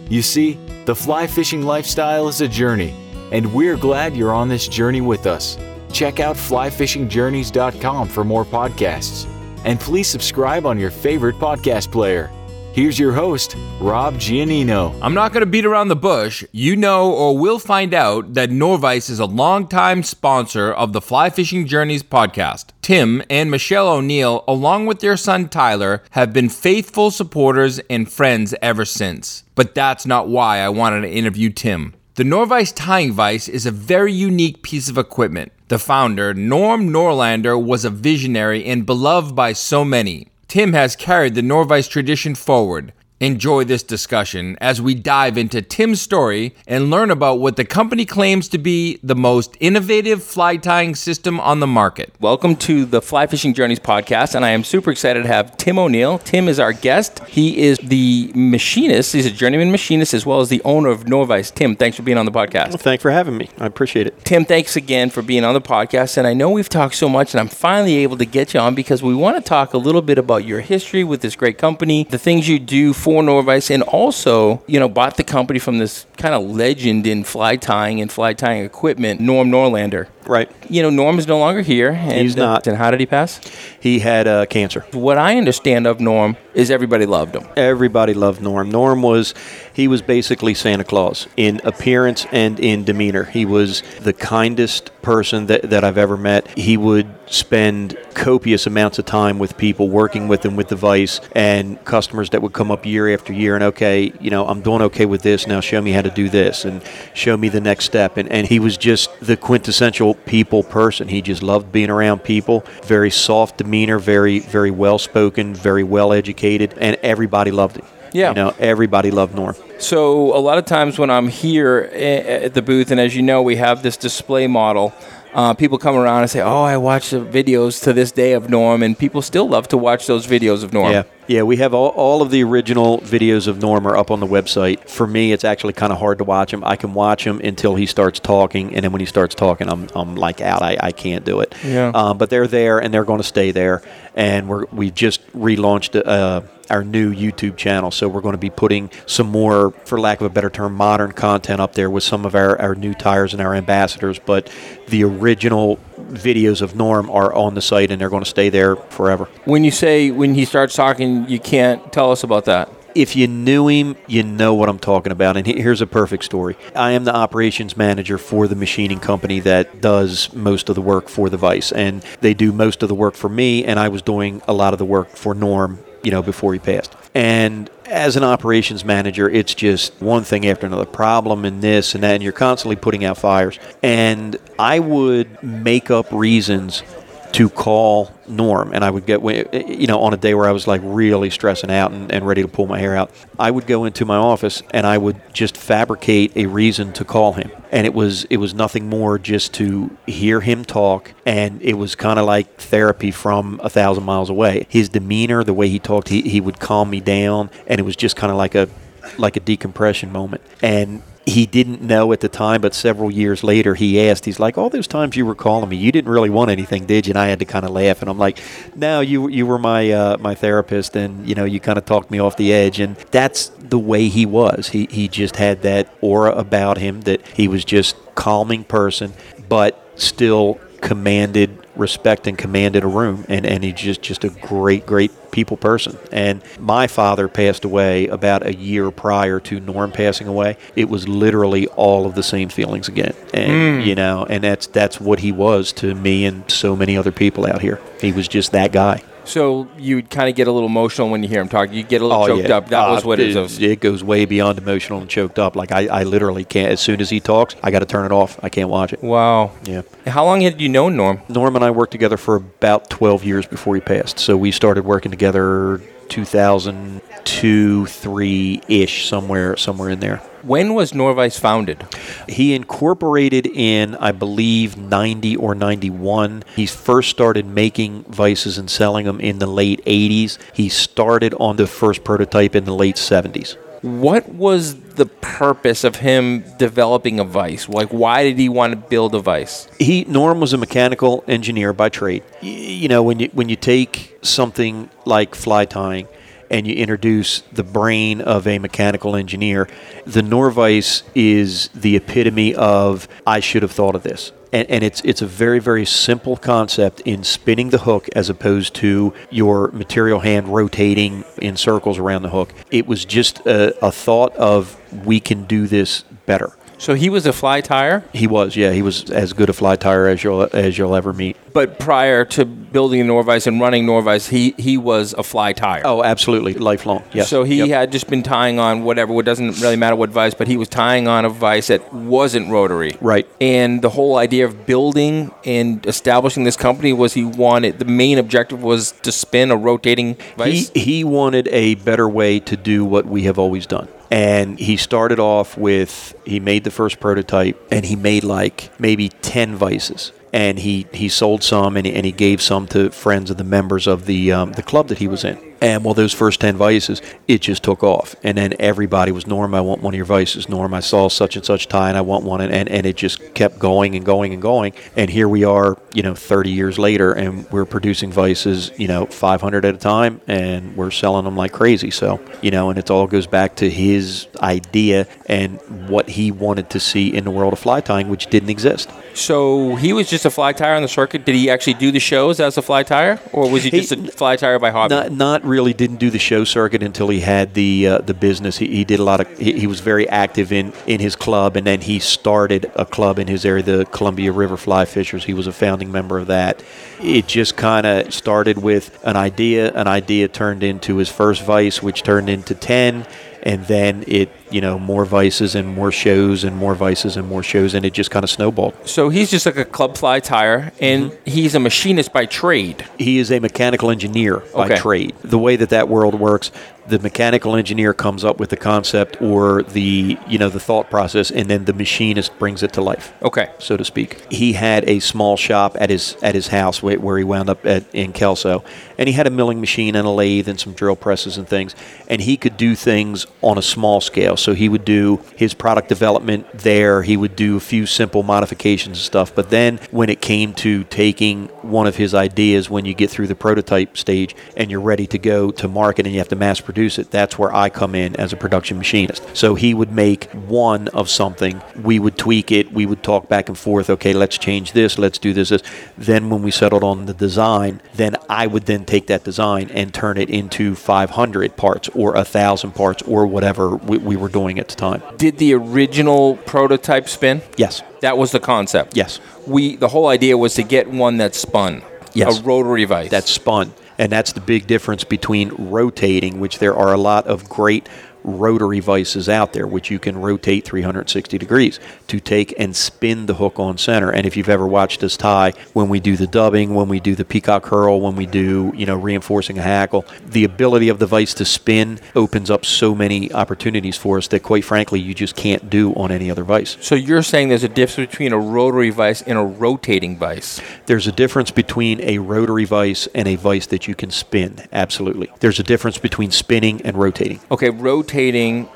You 0.09 0.23
see, 0.23 0.53
the 0.85 0.95
fly 0.95 1.27
fishing 1.27 1.61
lifestyle 1.61 2.27
is 2.27 2.41
a 2.41 2.47
journey, 2.47 2.95
and 3.31 3.53
we're 3.53 3.77
glad 3.77 4.17
you're 4.17 4.33
on 4.33 4.49
this 4.49 4.67
journey 4.67 5.01
with 5.01 5.27
us. 5.27 5.59
Check 5.91 6.19
out 6.19 6.35
flyfishingjourneys.com 6.35 8.07
for 8.07 8.23
more 8.23 8.45
podcasts, 8.45 9.27
and 9.63 9.79
please 9.79 10.07
subscribe 10.07 10.65
on 10.65 10.79
your 10.79 10.89
favorite 10.89 11.35
podcast 11.35 11.91
player. 11.91 12.31
Here's 12.73 12.97
your 12.97 13.11
host, 13.13 13.55
Rob 13.79 14.15
Giannino. 14.15 14.97
I'm 14.99 15.13
not 15.13 15.31
going 15.31 15.41
to 15.41 15.45
beat 15.45 15.63
around 15.63 15.89
the 15.89 15.95
bush. 15.95 16.43
You 16.51 16.75
know 16.75 17.13
or 17.13 17.37
will 17.37 17.59
find 17.59 17.93
out 17.93 18.33
that 18.33 18.49
Norvise 18.49 19.11
is 19.11 19.19
a 19.19 19.27
longtime 19.27 20.01
sponsor 20.01 20.73
of 20.73 20.91
the 20.91 20.99
Fly 20.99 21.29
Fishing 21.29 21.67
Journeys 21.67 22.01
podcast. 22.01 22.71
Tim 22.81 23.21
and 23.29 23.51
Michelle 23.51 23.87
O'Neill, 23.87 24.43
along 24.47 24.87
with 24.87 25.01
their 25.01 25.17
son 25.17 25.49
Tyler, 25.49 26.01
have 26.09 26.33
been 26.33 26.49
faithful 26.49 27.11
supporters 27.11 27.77
and 27.91 28.11
friends 28.11 28.55
ever 28.59 28.85
since. 28.85 29.43
But 29.53 29.75
that's 29.75 30.07
not 30.07 30.27
why 30.27 30.57
I 30.57 30.69
wanted 30.69 31.01
to 31.01 31.11
interview 31.11 31.51
Tim. 31.51 31.93
The 32.15 32.23
Norvise 32.23 32.73
tying 32.73 33.11
vise 33.11 33.47
is 33.47 33.67
a 33.67 33.71
very 33.71 34.13
unique 34.13 34.63
piece 34.63 34.89
of 34.89 34.97
equipment. 34.97 35.51
The 35.67 35.77
founder, 35.77 36.33
Norm 36.33 36.89
Norlander, 36.89 37.63
was 37.63 37.85
a 37.85 37.91
visionary 37.91 38.65
and 38.65 38.83
beloved 38.83 39.35
by 39.35 39.53
so 39.53 39.85
many. 39.85 40.29
Tim 40.53 40.73
has 40.73 40.95
carried 40.95 41.33
the 41.33 41.41
Norvise 41.41 41.87
tradition 41.87 42.35
forward. 42.35 42.93
Enjoy 43.23 43.63
this 43.63 43.83
discussion 43.83 44.57
as 44.59 44.81
we 44.81 44.93
dive 44.93 45.37
into 45.37 45.61
Tim's 45.61 46.01
story 46.01 46.53
and 46.67 46.89
learn 46.89 47.09
about 47.09 47.35
what 47.35 47.55
the 47.55 47.63
company 47.63 48.03
claims 48.03 48.49
to 48.49 48.57
be 48.57 48.99
the 49.01 49.15
most 49.15 49.55
innovative 49.61 50.21
fly 50.21 50.57
tying 50.57 50.93
system 50.93 51.39
on 51.39 51.61
the 51.61 51.65
market. 51.65 52.13
Welcome 52.19 52.57
to 52.57 52.83
the 52.83 53.01
Fly 53.01 53.27
Fishing 53.27 53.53
Journeys 53.53 53.79
podcast, 53.79 54.35
and 54.35 54.43
I 54.43 54.49
am 54.49 54.65
super 54.65 54.91
excited 54.91 55.21
to 55.21 55.29
have 55.29 55.55
Tim 55.55 55.79
O'Neill. 55.79 56.17
Tim 56.17 56.49
is 56.49 56.59
our 56.59 56.73
guest. 56.73 57.19
He 57.19 57.59
is 57.59 57.77
the 57.77 58.29
machinist, 58.35 59.13
he's 59.13 59.25
a 59.25 59.31
journeyman 59.31 59.71
machinist 59.71 60.13
as 60.13 60.25
well 60.25 60.41
as 60.41 60.49
the 60.49 60.61
owner 60.65 60.89
of 60.89 61.05
Norvise. 61.05 61.49
Tim, 61.49 61.77
thanks 61.77 61.95
for 61.95 62.03
being 62.03 62.17
on 62.17 62.25
the 62.25 62.31
podcast. 62.33 62.69
Well, 62.71 62.77
thanks 62.77 63.01
for 63.01 63.11
having 63.11 63.37
me. 63.37 63.49
I 63.57 63.67
appreciate 63.67 64.05
it. 64.05 64.25
Tim, 64.25 64.43
thanks 64.43 64.75
again 64.75 65.09
for 65.09 65.21
being 65.21 65.45
on 65.45 65.53
the 65.53 65.61
podcast. 65.61 66.17
And 66.17 66.27
I 66.27 66.33
know 66.33 66.49
we've 66.49 66.67
talked 66.67 66.95
so 66.95 67.07
much, 67.07 67.33
and 67.33 67.39
I'm 67.39 67.47
finally 67.47 67.95
able 67.99 68.17
to 68.17 68.25
get 68.25 68.53
you 68.53 68.59
on 68.59 68.75
because 68.75 69.01
we 69.01 69.15
want 69.15 69.37
to 69.37 69.41
talk 69.41 69.73
a 69.73 69.77
little 69.77 70.01
bit 70.01 70.17
about 70.17 70.43
your 70.43 70.59
history 70.59 71.05
with 71.05 71.21
this 71.21 71.37
great 71.37 71.57
company, 71.57 72.05
the 72.09 72.19
things 72.19 72.49
you 72.49 72.59
do 72.59 72.91
for 72.91 73.12
Norvise, 73.21 73.69
and 73.69 73.83
also, 73.83 74.63
you 74.67 74.79
know, 74.79 74.89
bought 74.89 75.17
the 75.17 75.23
company 75.23 75.59
from 75.59 75.77
this 75.77 76.05
kind 76.17 76.33
of 76.33 76.43
legend 76.43 77.05
in 77.05 77.23
fly 77.23 77.55
tying 77.55 78.01
and 78.01 78.11
fly 78.11 78.33
tying 78.33 78.63
equipment, 78.63 79.19
Norm 79.19 79.51
Norlander. 79.51 80.07
Right. 80.25 80.49
You 80.69 80.81
know, 80.81 80.89
Norm 80.89 81.19
is 81.19 81.27
no 81.27 81.37
longer 81.37 81.61
here. 81.61 81.89
And, 81.89 82.21
He's 82.21 82.35
not. 82.35 82.67
Uh, 82.67 82.71
and 82.71 82.77
how 82.77 82.91
did 82.91 82.99
he 82.99 83.05
pass? 83.05 83.41
He 83.79 83.99
had 83.99 84.27
uh, 84.27 84.45
cancer. 84.45 84.85
What 84.91 85.17
I 85.17 85.37
understand 85.37 85.85
of 85.85 85.99
Norm 85.99 86.37
is 86.53 86.71
everybody 86.71 87.05
loved 87.05 87.35
him. 87.35 87.47
Everybody 87.57 88.13
loved 88.13 88.41
Norm. 88.41 88.69
Norm 88.69 89.01
was 89.01 89.33
he 89.73 89.87
was 89.87 90.01
basically 90.01 90.53
Santa 90.53 90.83
Claus 90.83 91.27
in 91.35 91.59
appearance 91.63 92.25
and 92.31 92.59
in 92.59 92.83
demeanor. 92.83 93.25
He 93.25 93.45
was 93.45 93.83
the 94.01 94.13
kindest 94.13 94.91
person 95.01 95.47
that, 95.47 95.69
that 95.69 95.83
I've 95.83 95.97
ever 95.97 96.15
met. 96.15 96.47
He 96.57 96.77
would 96.77 97.22
spend 97.33 97.97
copious 98.13 98.67
amounts 98.67 98.99
of 98.99 99.05
time 99.05 99.39
with 99.39 99.57
people 99.57 99.89
working 99.89 100.27
with 100.27 100.43
them 100.43 100.55
with 100.55 100.67
the 100.67 100.75
vice 100.75 101.19
and 101.35 101.83
customers 101.83 102.29
that 102.29 102.41
would 102.41 102.53
come 102.53 102.69
up 102.69 102.85
year 102.85 103.11
after 103.13 103.33
year 103.33 103.55
and 103.55 103.63
okay, 103.63 104.13
you 104.19 104.29
know, 104.29 104.47
I'm 104.47 104.61
doing 104.61 104.81
okay 104.83 105.05
with 105.05 105.23
this. 105.23 105.47
Now 105.47 105.59
show 105.59 105.81
me 105.81 105.91
how 105.91 106.01
to 106.01 106.11
do 106.11 106.29
this 106.29 106.63
and 106.63 106.81
show 107.13 107.35
me 107.35 107.49
the 107.49 107.61
next 107.61 107.85
step. 107.85 108.17
And 108.17 108.31
and 108.31 108.47
he 108.47 108.59
was 108.59 108.77
just 108.77 109.09
the 109.19 109.35
quintessential 109.35 110.13
people 110.13 110.63
person. 110.63 111.07
He 111.07 111.21
just 111.21 111.41
loved 111.41 111.71
being 111.71 111.89
around 111.89 112.23
people. 112.23 112.65
Very 112.83 113.09
soft 113.09 113.57
demeanor, 113.57 113.99
very 113.99 114.39
very 114.39 114.71
well 114.71 114.99
spoken, 114.99 115.55
very 115.55 115.83
well 115.83 116.13
educated, 116.13 116.75
and 116.77 116.97
everybody 117.01 117.51
loved 117.51 117.77
him. 117.77 117.85
Yeah. 118.13 118.29
You 118.29 118.35
know, 118.35 118.53
everybody 118.59 119.09
loved 119.09 119.33
Norm. 119.33 119.55
So 119.79 120.37
a 120.37 120.39
lot 120.39 120.59
of 120.59 120.65
times 120.65 120.99
when 120.99 121.09
I'm 121.09 121.27
here 121.27 121.89
eh, 121.91 122.45
at 122.45 122.53
the 122.53 122.61
booth, 122.61 122.91
and 122.91 122.99
as 122.99 123.15
you 123.15 123.23
know, 123.23 123.41
we 123.41 123.55
have 123.55 123.81
this 123.81 123.97
display 123.97 124.45
model. 124.45 124.93
Uh, 125.33 125.53
people 125.53 125.77
come 125.77 125.95
around 125.95 126.21
and 126.21 126.29
say, 126.29 126.41
"Oh, 126.41 126.61
I 126.61 126.77
watch 126.77 127.09
the 127.09 127.19
videos 127.19 127.81
to 127.83 127.93
this 127.93 128.11
day 128.11 128.33
of 128.33 128.49
Norm," 128.49 128.83
and 128.83 128.97
people 128.97 129.21
still 129.21 129.47
love 129.47 129.67
to 129.69 129.77
watch 129.77 130.05
those 130.05 130.27
videos 130.27 130.63
of 130.63 130.73
Norm. 130.73 130.91
Yeah, 130.91 131.03
yeah. 131.27 131.43
We 131.43 131.57
have 131.57 131.73
all, 131.73 131.89
all 131.89 132.21
of 132.21 132.31
the 132.31 132.43
original 132.43 132.99
videos 132.99 133.47
of 133.47 133.61
Norm 133.61 133.87
are 133.87 133.97
up 133.97 134.11
on 134.11 134.19
the 134.19 134.27
website. 134.27 134.89
For 134.89 135.07
me, 135.07 135.31
it's 135.31 135.43
actually 135.43 135.73
kind 135.73 135.91
of 135.93 135.99
hard 135.99 136.17
to 136.19 136.23
watch 136.23 136.53
him. 136.53 136.63
I 136.63 136.75
can 136.75 136.93
watch 136.93 137.25
him 137.25 137.39
until 137.39 137.75
he 137.75 137.85
starts 137.85 138.19
talking, 138.19 138.75
and 138.75 138.83
then 138.83 138.91
when 138.91 138.99
he 138.99 139.05
starts 139.05 139.35
talking, 139.35 139.69
I'm, 139.69 139.87
I'm 139.95 140.15
like 140.15 140.41
out. 140.41 140.61
I, 140.61 140.77
I 140.79 140.91
can't 140.91 141.25
do 141.25 141.39
it. 141.39 141.55
Yeah. 141.63 141.91
Um, 141.93 142.17
but 142.17 142.29
they're 142.29 142.47
there, 142.47 142.79
and 142.79 142.93
they're 142.93 143.05
going 143.05 143.19
to 143.21 143.27
stay 143.27 143.51
there. 143.51 143.81
And 144.15 144.47
we're 144.47 144.65
we 144.71 144.91
just 144.91 145.25
relaunched 145.33 146.01
uh, 146.05 146.41
our 146.69 146.83
new 146.83 147.13
YouTube 147.13 147.57
channel, 147.57 147.91
so 147.91 148.07
we're 148.07 148.21
going 148.21 148.33
to 148.33 148.37
be 148.37 148.49
putting 148.49 148.91
some 149.05 149.27
more, 149.27 149.71
for 149.85 149.99
lack 149.99 150.21
of 150.21 150.25
a 150.25 150.29
better 150.29 150.49
term, 150.49 150.75
modern 150.75 151.11
content 151.11 151.59
up 151.59 151.73
there 151.73 151.89
with 151.89 152.03
some 152.03 152.25
of 152.25 152.35
our, 152.35 152.59
our 152.61 152.75
new 152.75 152.93
tires 152.93 153.33
and 153.33 153.41
our 153.41 153.55
ambassadors. 153.55 154.19
But 154.19 154.51
the 154.87 155.03
original 155.03 155.79
videos 155.97 156.61
of 156.61 156.75
Norm 156.75 157.09
are 157.09 157.33
on 157.33 157.55
the 157.55 157.61
site, 157.61 157.91
and 157.91 157.99
they're 157.99 158.09
going 158.09 158.23
to 158.23 158.29
stay 158.29 158.49
there 158.49 158.75
forever. 158.75 159.25
When 159.45 159.63
you 159.63 159.71
say 159.71 160.11
when 160.11 160.33
he 160.35 160.45
starts 160.45 160.75
talking, 160.75 161.27
you 161.29 161.39
can't 161.39 161.91
tell 161.91 162.11
us 162.11 162.23
about 162.23 162.45
that. 162.45 162.69
if 162.95 163.15
you 163.15 163.27
knew 163.27 163.67
him, 163.67 163.95
you 164.07 164.23
know 164.23 164.53
what 164.53 164.69
I'm 164.69 164.79
talking 164.79 165.11
about. 165.11 165.37
And 165.37 165.45
here's 165.45 165.81
a 165.81 165.87
perfect 165.87 166.23
story. 166.23 166.57
I 166.75 166.91
am 166.91 167.03
the 167.03 167.15
operations 167.15 167.75
manager 167.77 168.17
for 168.17 168.47
the 168.47 168.55
machining 168.55 168.99
company 168.99 169.39
that 169.41 169.81
does 169.81 170.31
most 170.33 170.69
of 170.69 170.75
the 170.75 170.81
work 170.81 171.09
for 171.09 171.29
the 171.29 171.37
Vice, 171.37 171.71
and 171.71 172.03
they 172.21 172.33
do 172.33 172.51
most 172.51 172.83
of 172.83 172.89
the 172.89 172.95
work 172.95 173.15
for 173.15 173.29
me. 173.29 173.65
And 173.65 173.79
I 173.79 173.87
was 173.87 174.01
doing 174.01 174.41
a 174.47 174.53
lot 174.53 174.73
of 174.73 174.79
the 174.79 174.85
work 174.85 175.09
for 175.09 175.33
Norm, 175.33 175.79
you 176.03 176.11
know, 176.11 176.21
before 176.21 176.53
he 176.53 176.59
passed. 176.59 176.95
And 177.15 177.69
as 177.85 178.15
an 178.15 178.23
operations 178.23 178.83
manager, 178.83 179.29
it's 179.29 179.53
just 179.53 179.93
one 180.01 180.23
thing 180.23 180.47
after 180.47 180.65
another 180.65 180.85
problem 180.85 181.45
and 181.45 181.61
this 181.61 181.95
and 181.95 182.03
that, 182.03 182.13
and 182.13 182.23
you're 182.23 182.31
constantly 182.31 182.75
putting 182.75 183.03
out 183.05 183.17
fires. 183.17 183.59
And 183.81 184.37
I 184.59 184.79
would 184.79 185.41
make 185.41 185.89
up 185.91 186.11
reasons 186.11 186.83
to 187.33 187.49
call 187.49 188.11
Norm, 188.27 188.73
and 188.73 188.85
I 188.85 188.89
would 188.89 189.05
get, 189.05 189.21
you 189.67 189.87
know, 189.87 189.99
on 190.01 190.13
a 190.13 190.17
day 190.17 190.33
where 190.35 190.47
I 190.47 190.51
was 190.51 190.67
like 190.67 190.81
really 190.83 191.29
stressing 191.31 191.71
out 191.71 191.91
and, 191.91 192.11
and 192.11 192.25
ready 192.25 192.43
to 192.43 192.47
pull 192.47 192.67
my 192.67 192.77
hair 192.79 192.95
out, 192.95 193.11
I 193.39 193.49
would 193.49 193.65
go 193.65 193.85
into 193.85 194.05
my 194.05 194.17
office 194.17 194.61
and 194.71 194.85
I 194.85 194.97
would 194.97 195.19
just 195.33 195.57
fabricate 195.57 196.37
a 196.37 196.45
reason 196.45 196.93
to 196.93 197.03
call 197.03 197.33
him, 197.33 197.51
and 197.71 197.85
it 197.87 197.93
was 197.93 198.25
it 198.25 198.37
was 198.37 198.53
nothing 198.53 198.87
more 198.87 199.17
just 199.17 199.53
to 199.55 199.95
hear 200.05 200.41
him 200.41 200.63
talk, 200.63 201.13
and 201.25 201.61
it 201.61 201.73
was 201.73 201.95
kind 201.95 202.19
of 202.19 202.25
like 202.25 202.57
therapy 202.57 203.11
from 203.11 203.59
a 203.63 203.69
thousand 203.69 204.03
miles 204.03 204.29
away. 204.29 204.67
His 204.69 204.89
demeanor, 204.89 205.43
the 205.43 205.53
way 205.53 205.69
he 205.69 205.79
talked, 205.79 206.09
he, 206.09 206.21
he 206.21 206.39
would 206.39 206.59
calm 206.59 206.91
me 206.91 207.01
down, 207.01 207.49
and 207.67 207.79
it 207.79 207.83
was 207.83 207.95
just 207.95 208.15
kind 208.15 208.31
of 208.31 208.37
like 208.37 208.55
a 208.55 208.69
like 209.17 209.35
a 209.35 209.39
decompression 209.41 210.11
moment, 210.11 210.41
and 210.61 211.01
he 211.25 211.45
didn't 211.45 211.81
know 211.81 212.11
at 212.11 212.19
the 212.19 212.27
time, 212.27 212.61
but 212.61 212.73
several 212.73 213.09
years 213.09 213.43
later, 213.43 213.75
he 213.75 214.09
asked, 214.09 214.25
he's 214.25 214.39
like, 214.39 214.57
all 214.57 214.69
those 214.69 214.87
times 214.87 215.15
you 215.15 215.25
were 215.25 215.35
calling 215.35 215.69
me, 215.69 215.77
you 215.77 215.91
didn't 215.91 216.11
really 216.11 216.29
want 216.29 216.51
anything, 216.51 216.85
did 216.85 217.07
you? 217.07 217.11
And 217.11 217.19
I 217.19 217.27
had 217.27 217.39
to 217.39 217.45
kind 217.45 217.63
of 217.65 217.71
laugh. 217.71 218.01
And 218.01 218.09
I'm 218.09 218.17
like, 218.17 218.39
no, 218.75 218.99
you, 218.99 219.29
you 219.29 219.45
were 219.45 219.57
my, 219.57 219.89
uh, 219.91 220.17
my 220.17 220.35
therapist 220.35 220.95
and, 220.95 221.27
you 221.27 221.35
know, 221.35 221.45
you 221.45 221.59
kind 221.59 221.77
of 221.77 221.85
talked 221.85 222.11
me 222.11 222.19
off 222.19 222.35
the 222.35 222.51
edge. 222.51 222.79
And 222.79 222.97
that's 223.11 223.49
the 223.49 223.79
way 223.79 224.09
he 224.09 224.25
was. 224.25 224.69
He, 224.69 224.87
he 224.91 225.07
just 225.07 225.37
had 225.37 225.61
that 225.61 225.93
aura 226.01 226.33
about 226.33 226.77
him 226.77 227.01
that 227.01 227.25
he 227.27 227.47
was 227.47 227.63
just 227.63 227.95
calming 228.15 228.65
person, 228.65 229.13
but 229.47 229.79
still 229.95 230.59
commanded 230.81 231.62
respect 231.75 232.27
and 232.27 232.37
commanded 232.37 232.83
a 232.83 232.87
room 232.87 233.25
and, 233.27 233.45
and 233.45 233.63
he's 233.63 233.73
just, 233.73 234.01
just 234.01 234.23
a 234.23 234.29
great, 234.29 234.85
great 234.85 235.11
people 235.31 235.57
person. 235.57 235.97
And 236.11 236.41
my 236.59 236.87
father 236.87 237.27
passed 237.27 237.65
away 237.65 238.07
about 238.07 238.45
a 238.45 238.55
year 238.55 238.91
prior 238.91 239.39
to 239.41 239.59
Norm 239.59 239.91
passing 239.91 240.27
away. 240.27 240.57
It 240.75 240.89
was 240.89 241.07
literally 241.07 241.67
all 241.67 242.05
of 242.05 242.15
the 242.15 242.23
same 242.23 242.49
feelings 242.49 242.87
again. 242.87 243.15
And 243.33 243.81
hmm. 243.81 243.87
you 243.87 243.95
know, 243.95 244.25
and 244.29 244.43
that's 244.43 244.67
that's 244.67 244.99
what 244.99 245.19
he 245.19 245.31
was 245.31 245.73
to 245.73 245.93
me 245.95 246.25
and 246.25 246.49
so 246.49 246.75
many 246.75 246.95
other 246.95 247.11
people 247.11 247.45
out 247.45 247.61
here. 247.61 247.81
He 247.99 248.11
was 248.11 248.27
just 248.27 248.51
that 248.51 248.71
guy. 248.71 249.01
So 249.25 249.67
you'd 249.77 250.09
kind 250.09 250.29
of 250.29 250.35
get 250.35 250.47
a 250.47 250.51
little 250.51 250.67
emotional 250.67 251.09
when 251.09 251.23
you 251.23 251.29
hear 251.29 251.41
him 251.41 251.49
talk. 251.49 251.71
You 251.71 251.83
get 251.83 252.01
a 252.01 252.05
little 252.05 252.27
choked 252.27 252.49
up. 252.49 252.69
That 252.69 252.89
was 252.89 253.03
Uh, 253.03 253.07
what 253.07 253.19
it 253.19 253.35
it, 253.35 253.39
was. 253.39 253.59
it 253.59 253.79
goes 253.79 254.03
way 254.03 254.25
beyond 254.25 254.57
emotional 254.57 254.99
and 254.99 255.09
choked 255.09 255.39
up. 255.39 255.55
Like 255.55 255.71
I, 255.71 255.87
I 255.87 256.03
literally 256.03 256.43
can't. 256.43 256.71
As 256.71 256.79
soon 256.81 256.99
as 257.01 257.09
he 257.09 257.19
talks, 257.19 257.55
I 257.63 257.71
got 257.71 257.79
to 257.79 257.85
turn 257.85 258.05
it 258.05 258.11
off. 258.11 258.37
I 258.43 258.49
can't 258.49 258.69
watch 258.69 258.93
it. 258.93 259.01
Wow. 259.01 259.51
Yeah. 259.63 259.83
How 260.07 260.25
long 260.25 260.41
had 260.41 260.59
you 260.59 260.69
known 260.69 260.95
Norm? 260.97 261.21
Norm 261.29 261.55
and 261.55 261.63
I 261.63 261.71
worked 261.71 261.91
together 261.91 262.17
for 262.17 262.35
about 262.35 262.89
12 262.89 263.23
years 263.23 263.45
before 263.45 263.75
he 263.75 263.81
passed. 263.81 264.19
So 264.19 264.35
we 264.35 264.51
started 264.51 264.83
working 264.85 265.11
together 265.11 265.81
2002, 266.13 267.87
3 267.87 268.61
ish, 268.67 269.09
somewhere, 269.09 269.57
somewhere 269.57 269.89
in 269.89 269.99
there. 269.99 270.17
When 270.43 270.75
was 270.75 270.93
Norvise 270.93 271.39
founded? 271.39 271.87
He 272.29 272.53
incorporated 272.53 273.47
in, 273.47 273.95
I 273.95 274.11
believe, 274.11 274.77
90 274.77 275.35
or 275.37 275.55
91. 275.55 276.43
He 276.55 276.67
first 276.67 277.09
started 277.09 277.47
making 277.47 278.03
vices 278.03 278.59
and 278.59 278.69
selling 278.69 279.07
them 279.07 279.19
in 279.19 279.39
the 279.39 279.47
late 279.47 279.83
80s. 279.85 280.37
He 280.53 280.69
started 280.69 281.33
on 281.39 281.55
the 281.55 281.65
first 281.65 282.03
prototype 282.03 282.53
in 282.53 282.65
the 282.65 282.75
late 282.75 282.97
70s. 282.97 283.57
What 283.83 284.29
was 284.29 284.75
the 284.75 285.05
purpose 285.05 285.83
of 285.83 285.97
him 285.97 286.45
developing 286.57 287.19
a 287.19 287.25
vice? 287.25 287.67
Like, 287.67 287.89
why 287.89 288.23
did 288.23 288.39
he 288.39 288.47
want 288.47 288.71
to 288.71 288.77
build 288.77 289.13
a 289.13 289.19
vice? 289.19 289.67
He 289.77 290.05
Norm 290.05 290.39
was 290.39 290.53
a 290.53 290.57
mechanical 290.57 291.21
engineer 291.27 291.73
by 291.73 291.89
trade. 291.89 292.23
You 292.41 292.87
know, 292.87 293.03
when 293.03 293.19
you 293.19 293.29
when 293.33 293.49
you 293.49 293.57
take 293.57 294.17
something 294.21 294.89
like 295.03 295.35
fly 295.35 295.65
tying 295.65 296.07
and 296.49 296.65
you 296.65 296.75
introduce 296.75 297.41
the 297.51 297.63
brain 297.65 298.21
of 298.21 298.47
a 298.47 298.57
mechanical 298.57 299.17
engineer, 299.17 299.67
the 300.05 300.21
Norvise 300.21 301.03
is 301.13 301.67
the 301.75 301.97
epitome 301.97 302.55
of 302.55 303.09
I 303.27 303.41
should 303.41 303.63
have 303.63 303.71
thought 303.73 303.95
of 303.95 304.03
this. 304.03 304.31
And, 304.53 304.69
and 304.69 304.83
it's 304.83 305.01
it's 305.01 305.21
a 305.21 305.27
very 305.27 305.59
very 305.59 305.85
simple 305.85 306.37
concept 306.37 307.01
in 307.01 307.23
spinning 307.23 307.71
the 307.71 307.79
hook 307.79 308.07
as 308.15 308.29
opposed 308.29 308.75
to 308.75 309.13
your 309.29 309.69
material 309.71 310.19
hand 310.19 310.47
rotating 310.47 311.25
in 311.41 311.57
circles 311.57 311.97
around 311.97 312.21
the 312.21 312.29
hook. 312.29 312.53
It 312.71 312.87
was 312.87 313.03
just 313.03 313.39
a, 313.45 313.85
a 313.85 313.91
thought 313.91 314.33
of 314.37 314.79
we 315.05 315.19
can 315.19 315.43
do 315.45 315.67
this 315.67 316.03
better. 316.25 316.53
So 316.83 316.95
he 316.95 317.09
was 317.09 317.25
a 317.25 317.31
fly 317.31 317.61
tire, 317.61 318.03
He 318.11 318.27
was, 318.27 318.57
yeah, 318.57 318.71
he 318.73 318.81
was 318.81 319.09
as 319.09 319.31
good 319.31 319.49
a 319.49 319.53
fly 319.53 319.77
tire 319.77 320.05
as 320.07 320.21
you'll 320.21 320.49
as 320.51 320.77
you'll 320.77 320.95
ever 320.95 321.13
meet. 321.13 321.37
but 321.53 321.79
prior 321.79 322.25
to 322.25 322.43
building 322.45 322.99
a 322.99 323.05
Norvise 323.05 323.47
and 323.47 323.61
running 323.61 323.85
Norvise, 323.85 324.27
he, 324.27 324.53
he 324.57 324.75
was 324.77 325.13
a 325.17 325.23
fly 325.23 325.53
tire. 325.53 325.81
Oh, 325.85 326.03
absolutely, 326.03 326.55
lifelong. 326.55 327.01
Yes. 327.13 327.29
So 327.29 327.43
he 327.45 327.55
Yep. 327.59 327.67
had 327.69 327.91
just 327.93 328.09
been 328.09 328.21
tying 328.21 328.59
on 328.59 328.83
whatever. 328.83 329.17
It 329.19 329.23
doesn't 329.23 329.61
really 329.61 329.77
matter 329.77 329.95
what 329.95 330.09
vice, 330.09 330.33
but 330.33 330.47
he 330.47 330.57
was 330.57 330.67
tying 330.67 331.07
on 331.07 331.23
a 331.23 331.29
vice 331.29 331.67
that 331.67 331.93
wasn't 331.93 332.49
rotary. 332.51 332.97
Right. 332.99 333.25
And 333.39 333.81
the 333.81 333.91
whole 333.91 334.17
idea 334.17 334.43
of 334.45 334.65
building 334.65 335.31
and 335.45 335.85
establishing 335.85 336.43
this 336.43 336.57
company 336.57 336.91
was 336.91 337.13
he 337.13 337.23
wanted 337.23 337.79
the 337.79 337.85
main 337.85 338.17
objective 338.17 338.61
was 338.61 338.91
to 339.03 339.11
spin 339.13 339.51
a 339.51 339.55
rotating 339.55 340.15
he 340.15 340.33
vice. 340.37 340.71
he 340.75 341.03
wanted 341.05 341.47
a 341.49 341.75
better 341.75 342.09
way 342.09 342.39
to 342.41 342.57
do 342.57 342.83
what 342.83 343.05
we 343.05 343.23
have 343.23 343.39
always 343.39 343.65
done. 343.65 343.87
And 344.13 344.59
he 344.59 344.77
started 344.77 345.19
off 345.19 345.57
with 345.57 346.13
he 346.23 346.39
made 346.39 346.65
the 346.65 346.69
first 346.69 346.99
prototype 346.99 347.59
and 347.71 347.83
he 347.83 347.95
made 347.95 348.23
like 348.23 348.69
maybe 348.79 349.09
10 349.09 349.55
vices. 349.55 350.11
And 350.31 350.59
he, 350.59 350.85
he 350.93 351.09
sold 351.09 351.43
some 351.43 351.75
and 351.77 351.87
he, 351.87 351.95
and 351.95 352.05
he 352.05 352.11
gave 352.11 352.39
some 352.39 352.67
to 352.67 352.91
friends 352.91 353.31
of 353.31 353.37
the 353.37 353.43
members 353.43 353.87
of 353.87 354.05
the 354.05 354.31
um, 354.31 354.51
the 354.51 354.61
club 354.61 354.89
that 354.89 354.99
he 354.99 355.07
was 355.07 355.23
in. 355.23 355.52
And 355.63 355.83
well, 355.83 355.93
those 355.93 356.13
first 356.13 356.41
10 356.41 356.57
vices, 356.57 357.01
it 357.27 357.41
just 357.41 357.63
took 357.63 357.83
off. 357.83 358.15
And 358.21 358.37
then 358.37 358.53
everybody 358.59 359.11
was, 359.11 359.25
Norm, 359.25 359.55
I 359.55 359.61
want 359.61 359.81
one 359.81 359.93
of 359.93 359.97
your 359.97 360.05
vices. 360.05 360.49
Norm, 360.49 360.73
I 360.73 360.81
saw 360.81 361.07
such 361.07 361.35
and 361.37 361.45
such 361.45 361.67
tie 361.69 361.87
and 361.89 361.97
I 361.97 362.01
want 362.01 362.25
one. 362.25 362.41
And, 362.41 362.53
and, 362.53 362.67
and 362.69 362.85
it 362.85 362.97
just 362.97 363.33
kept 363.33 363.57
going 363.59 363.95
and 363.95 364.05
going 364.05 364.33
and 364.33 364.41
going. 364.41 364.73
And 364.97 365.09
here 365.09 365.29
we 365.29 365.45
are, 365.45 365.77
you 365.93 366.03
know, 366.03 366.15
30 366.15 366.51
years 366.51 366.77
later, 366.77 367.13
and 367.13 367.49
we're 367.49 367.63
producing 367.65 368.11
vices, 368.11 368.71
you 368.77 368.87
know, 368.89 369.05
500 369.05 369.63
at 369.63 369.73
a 369.73 369.77
time, 369.77 370.19
and 370.27 370.75
we're 370.75 370.91
selling 370.91 371.23
them 371.23 371.37
like 371.37 371.53
crazy. 371.53 371.91
So, 371.91 372.19
you 372.41 372.51
know, 372.51 372.69
and 372.69 372.77
it 372.77 372.91
all 372.91 373.07
goes 373.07 373.25
back 373.25 373.55
to 373.57 373.69
his 373.69 374.27
idea 374.41 375.07
and 375.27 375.61
what 375.89 376.09
he 376.09 376.29
wanted 376.29 376.69
to 376.71 376.79
see 376.81 377.07
in 377.15 377.23
the 377.23 377.31
world 377.31 377.53
of 377.53 377.59
fly 377.59 377.79
tying, 377.79 378.09
which 378.09 378.27
didn't 378.27 378.49
exist. 378.49 378.89
so 379.13 379.75
he 379.75 379.93
was 379.93 380.09
just 380.09 380.25
a 380.25 380.29
fly 380.29 380.51
tire 380.51 380.75
on 380.75 380.81
the 380.81 380.87
circuit. 380.89 381.23
Did 381.25 381.35
he 381.35 381.49
actually 381.49 381.75
do 381.75 381.89
the 381.91 381.99
shows 382.01 382.39
as 382.41 382.57
a 382.57 382.61
fly 382.61 382.83
tire, 382.83 383.19
or 383.31 383.49
was 383.49 383.63
he 383.63 383.69
He- 383.69 383.79
just 383.79 383.91
a 383.93 384.11
fly 384.11 384.35
tire 384.35 384.59
by 384.59 384.71
hobby? 384.71 384.93
Not, 384.95 385.11
not 385.13 385.45
really 385.45 385.52
didn't 385.73 385.97
do 385.97 386.09
the 386.09 386.17
show 386.19 386.43
circuit 386.43 386.81
until 386.81 387.09
he 387.09 387.19
had 387.19 387.53
the 387.53 387.87
uh, 387.87 387.97
the 387.99 388.13
business. 388.13 388.57
He, 388.57 388.67
he 388.67 388.83
did 388.83 388.99
a 388.99 389.03
lot 389.03 389.21
of. 389.21 389.37
He, 389.37 389.59
he 389.59 389.67
was 389.67 389.81
very 389.81 390.09
active 390.09 390.51
in 390.51 390.73
in 390.87 390.99
his 390.99 391.15
club, 391.15 391.55
and 391.55 391.67
then 391.67 391.81
he 391.81 391.99
started 391.99 392.71
a 392.75 392.85
club 392.85 393.19
in 393.19 393.27
his 393.27 393.45
area, 393.45 393.63
the 393.63 393.85
Columbia 393.85 394.31
River 394.31 394.57
Fly 394.57 394.85
Fishers. 394.85 395.25
He 395.25 395.33
was 395.33 395.47
a 395.47 395.53
founding 395.53 395.91
member 395.91 396.17
of 396.17 396.27
that. 396.27 396.63
It 396.99 397.27
just 397.27 397.55
kind 397.55 397.85
of 397.85 398.13
started 398.13 398.57
with 398.57 398.99
an 399.05 399.15
idea. 399.15 399.71
An 399.73 399.87
idea 399.87 400.27
turned 400.27 400.63
into 400.63 400.97
his 400.97 401.09
first 401.09 401.43
vice, 401.43 401.83
which 401.83 402.03
turned 402.03 402.29
into 402.29 402.55
ten, 402.55 403.05
and 403.43 403.65
then 403.67 404.03
it 404.07 404.29
you 404.49 404.61
know 404.61 404.79
more 404.79 405.05
vices 405.05 405.53
and 405.55 405.67
more 405.67 405.91
shows 405.91 406.43
and 406.43 406.55
more 406.57 406.73
vices 406.75 407.17
and 407.17 407.27
more 407.27 407.43
shows, 407.43 407.73
and 407.73 407.85
it 407.85 407.93
just 407.93 408.09
kind 408.11 408.23
of 408.23 408.29
snowballed. 408.29 408.73
so 408.87 409.09
he's 409.09 409.29
just 409.29 409.45
like 409.45 409.57
a 409.57 409.65
club 409.65 409.97
fly 409.97 410.19
tire, 410.19 410.71
and 410.79 411.11
Mm-hmm. 411.11 411.29
he's 411.29 411.53
a 411.55 411.59
machinist 411.59 412.11
by 412.13 412.25
trade. 412.25 412.85
he 412.97 413.17
is 413.19 413.31
a 413.31 413.39
mechanical 413.39 413.89
engineer 413.91 414.39
by 414.55 414.65
Okay. 414.65 414.77
trade. 414.77 415.13
The 415.23 415.37
way 415.39 415.55
that 415.57 415.69
that 415.69 415.89
world 415.89 416.15
works, 416.19 416.51
the 416.87 416.99
mechanical 416.99 417.55
engineer 417.55 417.93
comes 417.93 418.23
up 418.23 418.39
with 418.39 418.49
the 418.49 418.57
concept 418.57 419.21
or 419.21 419.63
the 419.63 420.17
you 420.27 420.37
know 420.37 420.49
the 420.49 420.59
thought 420.59 420.89
process, 420.89 421.31
and 421.31 421.49
then 421.49 421.65
the 421.65 421.73
machinist 421.73 422.37
brings 422.37 422.63
it 422.63 422.73
to 422.73 422.81
life. 422.81 423.13
Okay. 423.21 423.49
So 423.59 423.77
to 423.77 423.85
speak, 423.85 424.31
he 424.31 424.53
had 424.53 424.87
a 424.89 424.99
small 424.99 425.37
shop 425.37 425.77
at 425.79 425.89
his 425.89 426.17
at 426.21 426.35
his 426.35 426.47
house 426.47 426.83
where, 426.83 427.17
he 427.17 427.23
wound 427.23 427.49
up 427.49 427.65
at 427.65 427.83
in 427.93 428.11
Kelso, 428.11 428.63
and 428.97 429.07
he 429.07 429.13
had 429.13 429.27
a 429.27 429.29
milling 429.29 429.59
machine 429.59 429.95
and 429.95 430.05
a 430.05 430.09
lathe 430.09 430.47
and 430.47 430.59
some 430.59 430.73
drill 430.73 430.95
presses 430.95 431.37
and 431.37 431.47
things, 431.47 431.75
and 432.07 432.21
he 432.21 432.35
could 432.37 432.57
do 432.57 432.75
things 432.75 433.25
on 433.41 433.57
a 433.57 433.61
small 433.61 434.01
scale. 434.01 434.35
So 434.35 434.53
he 434.53 434.67
would 434.67 434.85
do 434.85 435.21
his 435.35 435.53
product 435.53 435.89
development 435.89 436.51
there. 436.53 437.03
He 437.03 437.15
would 437.15 437.35
do 437.35 437.55
a 437.55 437.61
few 437.61 437.85
simple 437.85 438.23
modifications 438.23 438.97
and 438.97 439.05
stuff. 439.05 439.33
But 439.33 439.49
then 439.49 439.79
when 439.91 440.09
it 440.09 440.21
came 440.21 440.53
to 440.55 440.83
taking 440.85 441.47
one 441.61 441.87
of 441.87 441.95
his 441.95 442.13
ideas, 442.13 442.69
when 442.69 442.85
you 442.85 442.93
get 442.93 443.09
through 443.09 443.27
the 443.27 443.35
prototype 443.35 443.97
stage 443.97 444.35
and 444.57 444.69
you're 444.69 444.81
ready 444.81 445.07
to 445.07 445.17
go 445.17 445.51
to 445.51 445.67
market 445.67 446.05
and 446.05 446.13
you 446.13 446.19
have 446.19 446.27
to 446.29 446.35
mass 446.35 446.59
produce 446.59 446.72
it, 446.77 447.11
that's 447.11 447.37
where 447.37 447.53
I 447.53 447.69
come 447.69 447.95
in 447.95 448.15
as 448.17 448.33
a 448.33 448.37
production 448.37 448.77
machinist. 448.77 449.23
So 449.35 449.55
he 449.55 449.73
would 449.73 449.91
make 449.91 450.25
one 450.31 450.87
of 450.89 451.09
something. 451.09 451.61
We 451.81 451.99
would 451.99 452.17
tweak 452.17 452.51
it. 452.51 452.71
We 452.71 452.85
would 452.85 453.03
talk 453.03 453.29
back 453.29 453.47
and 453.47 453.57
forth. 453.57 453.89
Okay, 453.89 454.13
let's 454.13 454.37
change 454.37 454.73
this. 454.73 454.97
Let's 454.97 455.17
do 455.17 455.33
this. 455.33 455.49
this. 455.49 455.61
Then 455.97 456.29
when 456.29 456.41
we 456.41 456.51
settled 456.51 456.83
on 456.83 457.05
the 457.05 457.13
design, 457.13 457.81
then 457.95 458.15
I 458.29 458.47
would 458.47 458.65
then 458.65 458.85
take 458.85 459.07
that 459.07 459.23
design 459.23 459.69
and 459.71 459.93
turn 459.93 460.17
it 460.17 460.29
into 460.29 460.75
500 460.75 461.55
parts 461.55 461.89
or 461.89 462.15
a 462.15 462.25
thousand 462.25 462.71
parts 462.71 463.01
or 463.03 463.25
whatever 463.27 463.75
we, 463.75 463.97
we 463.97 464.15
were 464.15 464.29
doing 464.29 464.59
at 464.59 464.67
the 464.67 464.75
time. 464.75 465.01
Did 465.17 465.37
the 465.37 465.53
original 465.53 466.37
prototype 466.37 467.07
spin? 467.09 467.41
Yes. 467.57 467.81
That 468.01 468.17
was 468.17 468.31
the 468.31 468.39
concept. 468.39 468.97
Yes. 468.97 469.19
We 469.47 469.75
the 469.75 469.87
whole 469.87 470.07
idea 470.07 470.37
was 470.37 470.55
to 470.55 470.63
get 470.63 470.89
one 470.89 471.17
that 471.17 471.35
spun. 471.35 471.83
Yes. 472.13 472.39
A 472.39 472.43
rotary 472.43 472.85
vice. 472.85 473.09
that's 473.09 473.31
spun. 473.31 473.73
And 474.03 474.11
that's 474.11 474.33
the 474.33 474.41
big 474.41 474.67
difference 474.67 475.05
between 475.05 475.53
rotating, 475.57 476.41
which 476.41 476.59
there 476.59 476.75
are 476.75 476.93
a 476.93 476.97
lot 476.97 477.25
of 477.25 477.47
great 477.47 477.87
rotary 478.23 478.79
vices 478.79 479.27
out 479.27 479.53
there, 479.53 479.67
which 479.67 479.91
you 479.91 479.99
can 479.99 480.19
rotate 480.19 480.65
360 480.65 481.37
degrees 481.37 481.79
to 482.07 482.19
take 482.19 482.53
and 482.57 482.75
spin 482.75 483.25
the 483.25 483.35
hook 483.35 483.59
on 483.59 483.77
center. 483.77 484.11
And 484.11 484.25
if 484.25 484.37
you've 484.37 484.49
ever 484.49 484.65
watched 484.67 485.03
us 485.03 485.17
tie, 485.17 485.51
when 485.73 485.89
we 485.89 485.99
do 485.99 486.15
the 486.15 486.27
dubbing, 486.27 486.73
when 486.73 486.87
we 486.87 486.99
do 486.99 487.15
the 487.15 487.25
peacock 487.25 487.65
herl, 487.67 488.01
when 488.01 488.15
we 488.15 488.25
do, 488.25 488.71
you 488.75 488.85
know, 488.85 488.95
reinforcing 488.95 489.57
a 489.57 489.61
hackle, 489.61 490.05
the 490.25 490.43
ability 490.43 490.89
of 490.89 490.99
the 490.99 491.05
vice 491.05 491.33
to 491.35 491.45
spin 491.45 491.99
opens 492.15 492.49
up 492.49 492.65
so 492.65 492.95
many 492.95 493.31
opportunities 493.33 493.97
for 493.97 494.17
us 494.17 494.27
that, 494.29 494.43
quite 494.43 494.63
frankly, 494.63 494.99
you 494.99 495.13
just 495.13 495.35
can't 495.35 495.69
do 495.69 495.93
on 495.95 496.11
any 496.11 496.29
other 496.31 496.43
vice. 496.43 496.77
so 496.81 496.95
you're 496.95 497.23
saying 497.23 497.49
there's 497.49 497.63
a 497.63 497.69
difference 497.69 498.09
between 498.11 498.31
a 498.31 498.39
rotary 498.39 498.89
vice 498.89 499.21
and 499.23 499.37
a 499.37 499.41
rotating 499.41 500.17
vice. 500.17 500.61
There's 500.85 501.07
a 501.07 501.11
difference 501.11 501.51
between 501.51 501.99
a 502.01 502.19
rotary 502.19 502.65
vice 502.65 503.07
and 503.15 503.27
a 503.27 503.35
vice 503.35 503.67
that 503.67 503.87
you 503.87 503.95
can 503.95 504.11
spin. 504.11 504.67
Absolutely. 504.71 505.31
There's 505.39 505.59
a 505.59 505.63
difference 505.63 505.97
between 505.97 506.31
spinning 506.31 506.81
and 506.83 506.97
rotating. 506.97 507.39
Okay, 507.51 507.69
rotating 507.69 508.12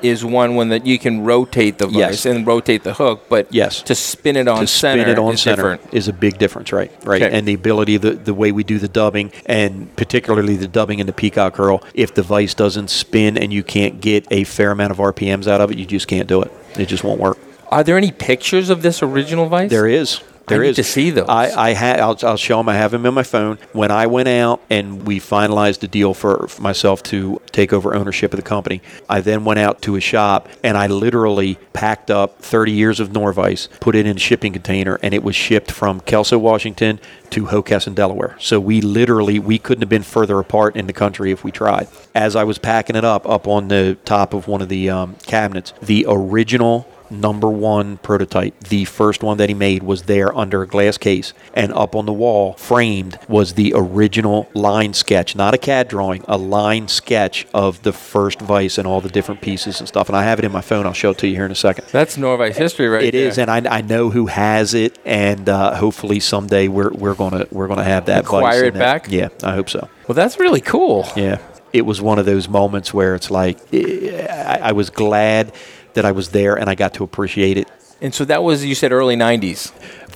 is 0.02 0.24
one 0.24 0.54
when 0.54 0.68
that 0.70 0.86
you 0.86 0.98
can 0.98 1.24
rotate 1.24 1.78
the 1.78 1.86
vice 1.86 1.96
Yes. 1.96 2.26
and 2.26 2.46
rotate 2.46 2.82
the 2.84 2.94
hook, 2.94 3.26
but 3.28 3.46
Yes. 3.50 3.82
to 3.82 3.94
spin 3.94 4.36
it 4.36 4.48
on 4.48 4.60
to 4.60 4.66
center 4.66 5.02
spin 5.02 5.10
it 5.12 5.18
on 5.18 5.34
is 5.34 5.40
center 5.42 5.56
different. 5.56 5.80
is 5.92 6.08
a 6.08 6.12
big 6.12 6.38
difference, 6.38 6.72
right? 6.72 6.90
Right. 7.04 7.22
Okay. 7.22 7.36
And 7.36 7.46
the 7.46 7.54
ability, 7.54 7.96
the 7.96 8.10
the 8.12 8.34
way 8.34 8.52
we 8.52 8.64
do 8.64 8.78
the 8.78 8.88
dubbing, 8.88 9.32
and 9.46 9.94
particularly 9.96 10.56
the 10.56 10.68
dubbing 10.68 10.98
in 10.98 11.06
the 11.06 11.12
peacock 11.12 11.56
herl, 11.56 11.82
if 11.94 12.14
the 12.14 12.22
vice 12.22 12.54
doesn't 12.54 12.90
spin 12.90 13.38
and 13.38 13.52
you 13.52 13.62
can't 13.62 14.00
get 14.00 14.26
a 14.30 14.44
fair 14.44 14.70
amount 14.72 14.90
of 14.90 14.98
RPMs 14.98 15.46
out 15.46 15.60
of 15.60 15.70
it, 15.70 15.78
you 15.78 15.86
just 15.86 16.08
can't 16.08 16.28
do 16.28 16.42
it. 16.42 16.50
It 16.78 16.86
just 16.86 17.04
won't 17.04 17.20
work. 17.20 17.38
Are 17.70 17.84
there 17.84 17.96
any 17.98 18.10
pictures 18.12 18.70
of 18.70 18.82
this 18.82 19.02
original 19.02 19.46
vice? 19.46 19.70
There 19.70 19.86
is. 19.86 20.20
There 20.48 20.62
is. 20.62 20.76
to 20.76 20.84
see 20.84 21.10
those. 21.10 21.28
I, 21.28 21.70
I 21.70 21.74
ha- 21.74 21.96
I'll, 22.00 22.18
I'll 22.22 22.36
show 22.36 22.58
them. 22.58 22.68
I 22.68 22.74
have 22.74 22.90
them 22.90 23.06
in 23.06 23.14
my 23.14 23.22
phone. 23.22 23.58
When 23.72 23.90
I 23.90 24.06
went 24.06 24.28
out 24.28 24.60
and 24.70 25.06
we 25.06 25.20
finalized 25.20 25.80
the 25.80 25.88
deal 25.88 26.14
for, 26.14 26.48
for 26.48 26.62
myself 26.62 27.02
to 27.04 27.40
take 27.52 27.72
over 27.72 27.94
ownership 27.94 28.32
of 28.32 28.38
the 28.38 28.42
company, 28.42 28.82
I 29.08 29.20
then 29.20 29.44
went 29.44 29.58
out 29.58 29.82
to 29.82 29.96
a 29.96 30.00
shop 30.00 30.48
and 30.62 30.76
I 30.76 30.86
literally 30.86 31.56
packed 31.72 32.10
up 32.10 32.40
30 32.40 32.72
years 32.72 33.00
of 33.00 33.10
Norvise, 33.10 33.68
put 33.80 33.94
it 33.94 34.06
in 34.06 34.16
a 34.16 34.20
shipping 34.20 34.52
container, 34.52 34.98
and 35.02 35.14
it 35.14 35.22
was 35.22 35.36
shipped 35.36 35.70
from 35.70 36.00
Kelso, 36.00 36.38
Washington 36.38 36.98
to 37.30 37.46
Hockessin, 37.46 37.94
Delaware. 37.94 38.36
So 38.40 38.58
we 38.58 38.80
literally 38.80 39.38
we 39.38 39.58
couldn't 39.58 39.82
have 39.82 39.88
been 39.88 40.02
further 40.02 40.38
apart 40.38 40.76
in 40.76 40.86
the 40.86 40.92
country 40.92 41.30
if 41.30 41.44
we 41.44 41.50
tried. 41.52 41.88
As 42.14 42.34
I 42.36 42.44
was 42.44 42.58
packing 42.58 42.96
it 42.96 43.04
up, 43.04 43.28
up 43.28 43.46
on 43.46 43.68
the 43.68 43.96
top 44.04 44.34
of 44.34 44.48
one 44.48 44.62
of 44.62 44.68
the 44.68 44.90
um, 44.90 45.16
cabinets, 45.26 45.72
the 45.82 46.06
original 46.08 46.88
number 47.10 47.48
one 47.48 47.98
prototype, 47.98 48.58
the 48.60 48.84
first 48.84 49.22
one 49.22 49.38
that 49.38 49.48
he 49.48 49.54
made, 49.54 49.82
was 49.82 50.02
there 50.02 50.36
under 50.36 50.62
a 50.62 50.66
glass 50.66 50.98
case. 50.98 51.32
And 51.54 51.72
up 51.72 51.94
on 51.94 52.06
the 52.06 52.12
wall, 52.12 52.54
framed, 52.54 53.18
was 53.28 53.54
the 53.54 53.72
original 53.74 54.48
line 54.54 54.92
sketch, 54.94 55.34
not 55.36 55.54
a 55.54 55.58
CAD 55.58 55.88
drawing, 55.88 56.24
a 56.28 56.36
line 56.38 56.88
sketch 56.88 57.46
of 57.54 57.82
the 57.82 57.92
first 57.92 58.40
vice 58.40 58.78
and 58.78 58.86
all 58.86 59.00
the 59.00 59.08
different 59.08 59.40
pieces 59.40 59.78
and 59.80 59.88
stuff. 59.88 60.08
And 60.08 60.16
I 60.16 60.24
have 60.24 60.38
it 60.38 60.44
in 60.44 60.52
my 60.52 60.60
phone. 60.60 60.86
I'll 60.86 60.92
show 60.92 61.10
it 61.10 61.18
to 61.18 61.28
you 61.28 61.34
here 61.34 61.46
in 61.46 61.52
a 61.52 61.56
second. 61.56 61.86
That's 61.92 62.16
Norvise 62.16 62.56
history, 62.56 62.88
right 62.88 63.04
It 63.04 63.14
is, 63.14 63.38
and 63.38 63.50
I, 63.50 63.78
I 63.78 63.80
know 63.80 64.10
who 64.10 64.26
has 64.26 64.74
it, 64.74 64.98
and 65.04 65.48
uh, 65.48 65.74
hopefully 65.76 66.20
someday 66.20 66.68
we're, 66.68 66.90
we're 66.92 67.14
gonna 67.14 67.46
we're 67.50 67.68
gonna 67.68 67.84
have 67.84 68.06
that. 68.06 68.24
Acquire 68.24 68.64
it 68.64 68.74
that- 68.74 68.78
back? 68.78 69.06
Yeah, 69.10 69.28
I 69.42 69.54
hope 69.54 69.68
so. 69.70 69.88
well, 70.06 70.14
that's 70.14 70.38
really 70.38 70.60
cool. 70.60 71.06
Yeah. 71.16 71.38
it 71.72 71.82
was 71.82 72.00
one 72.00 72.18
of 72.18 72.26
those 72.26 72.48
moments 72.48 72.94
where 72.94 73.14
it's 73.14 73.30
like 73.30 73.58
eh, 73.72 74.26
I, 74.26 74.68
I 74.70 74.72
was 74.72 74.90
glad 74.90 75.52
that 75.94 76.04
I 76.04 76.12
was 76.12 76.30
there 76.30 76.56
and 76.58 76.68
I 76.68 76.74
got 76.74 76.94
to 76.94 77.04
appreciate 77.04 77.56
it. 77.56 77.68
And 78.00 78.14
so 78.14 78.24
that 78.26 78.44
was 78.44 78.64
you 78.64 78.76
said 78.76 78.92
early 78.92 79.16
'90s. 79.16 79.72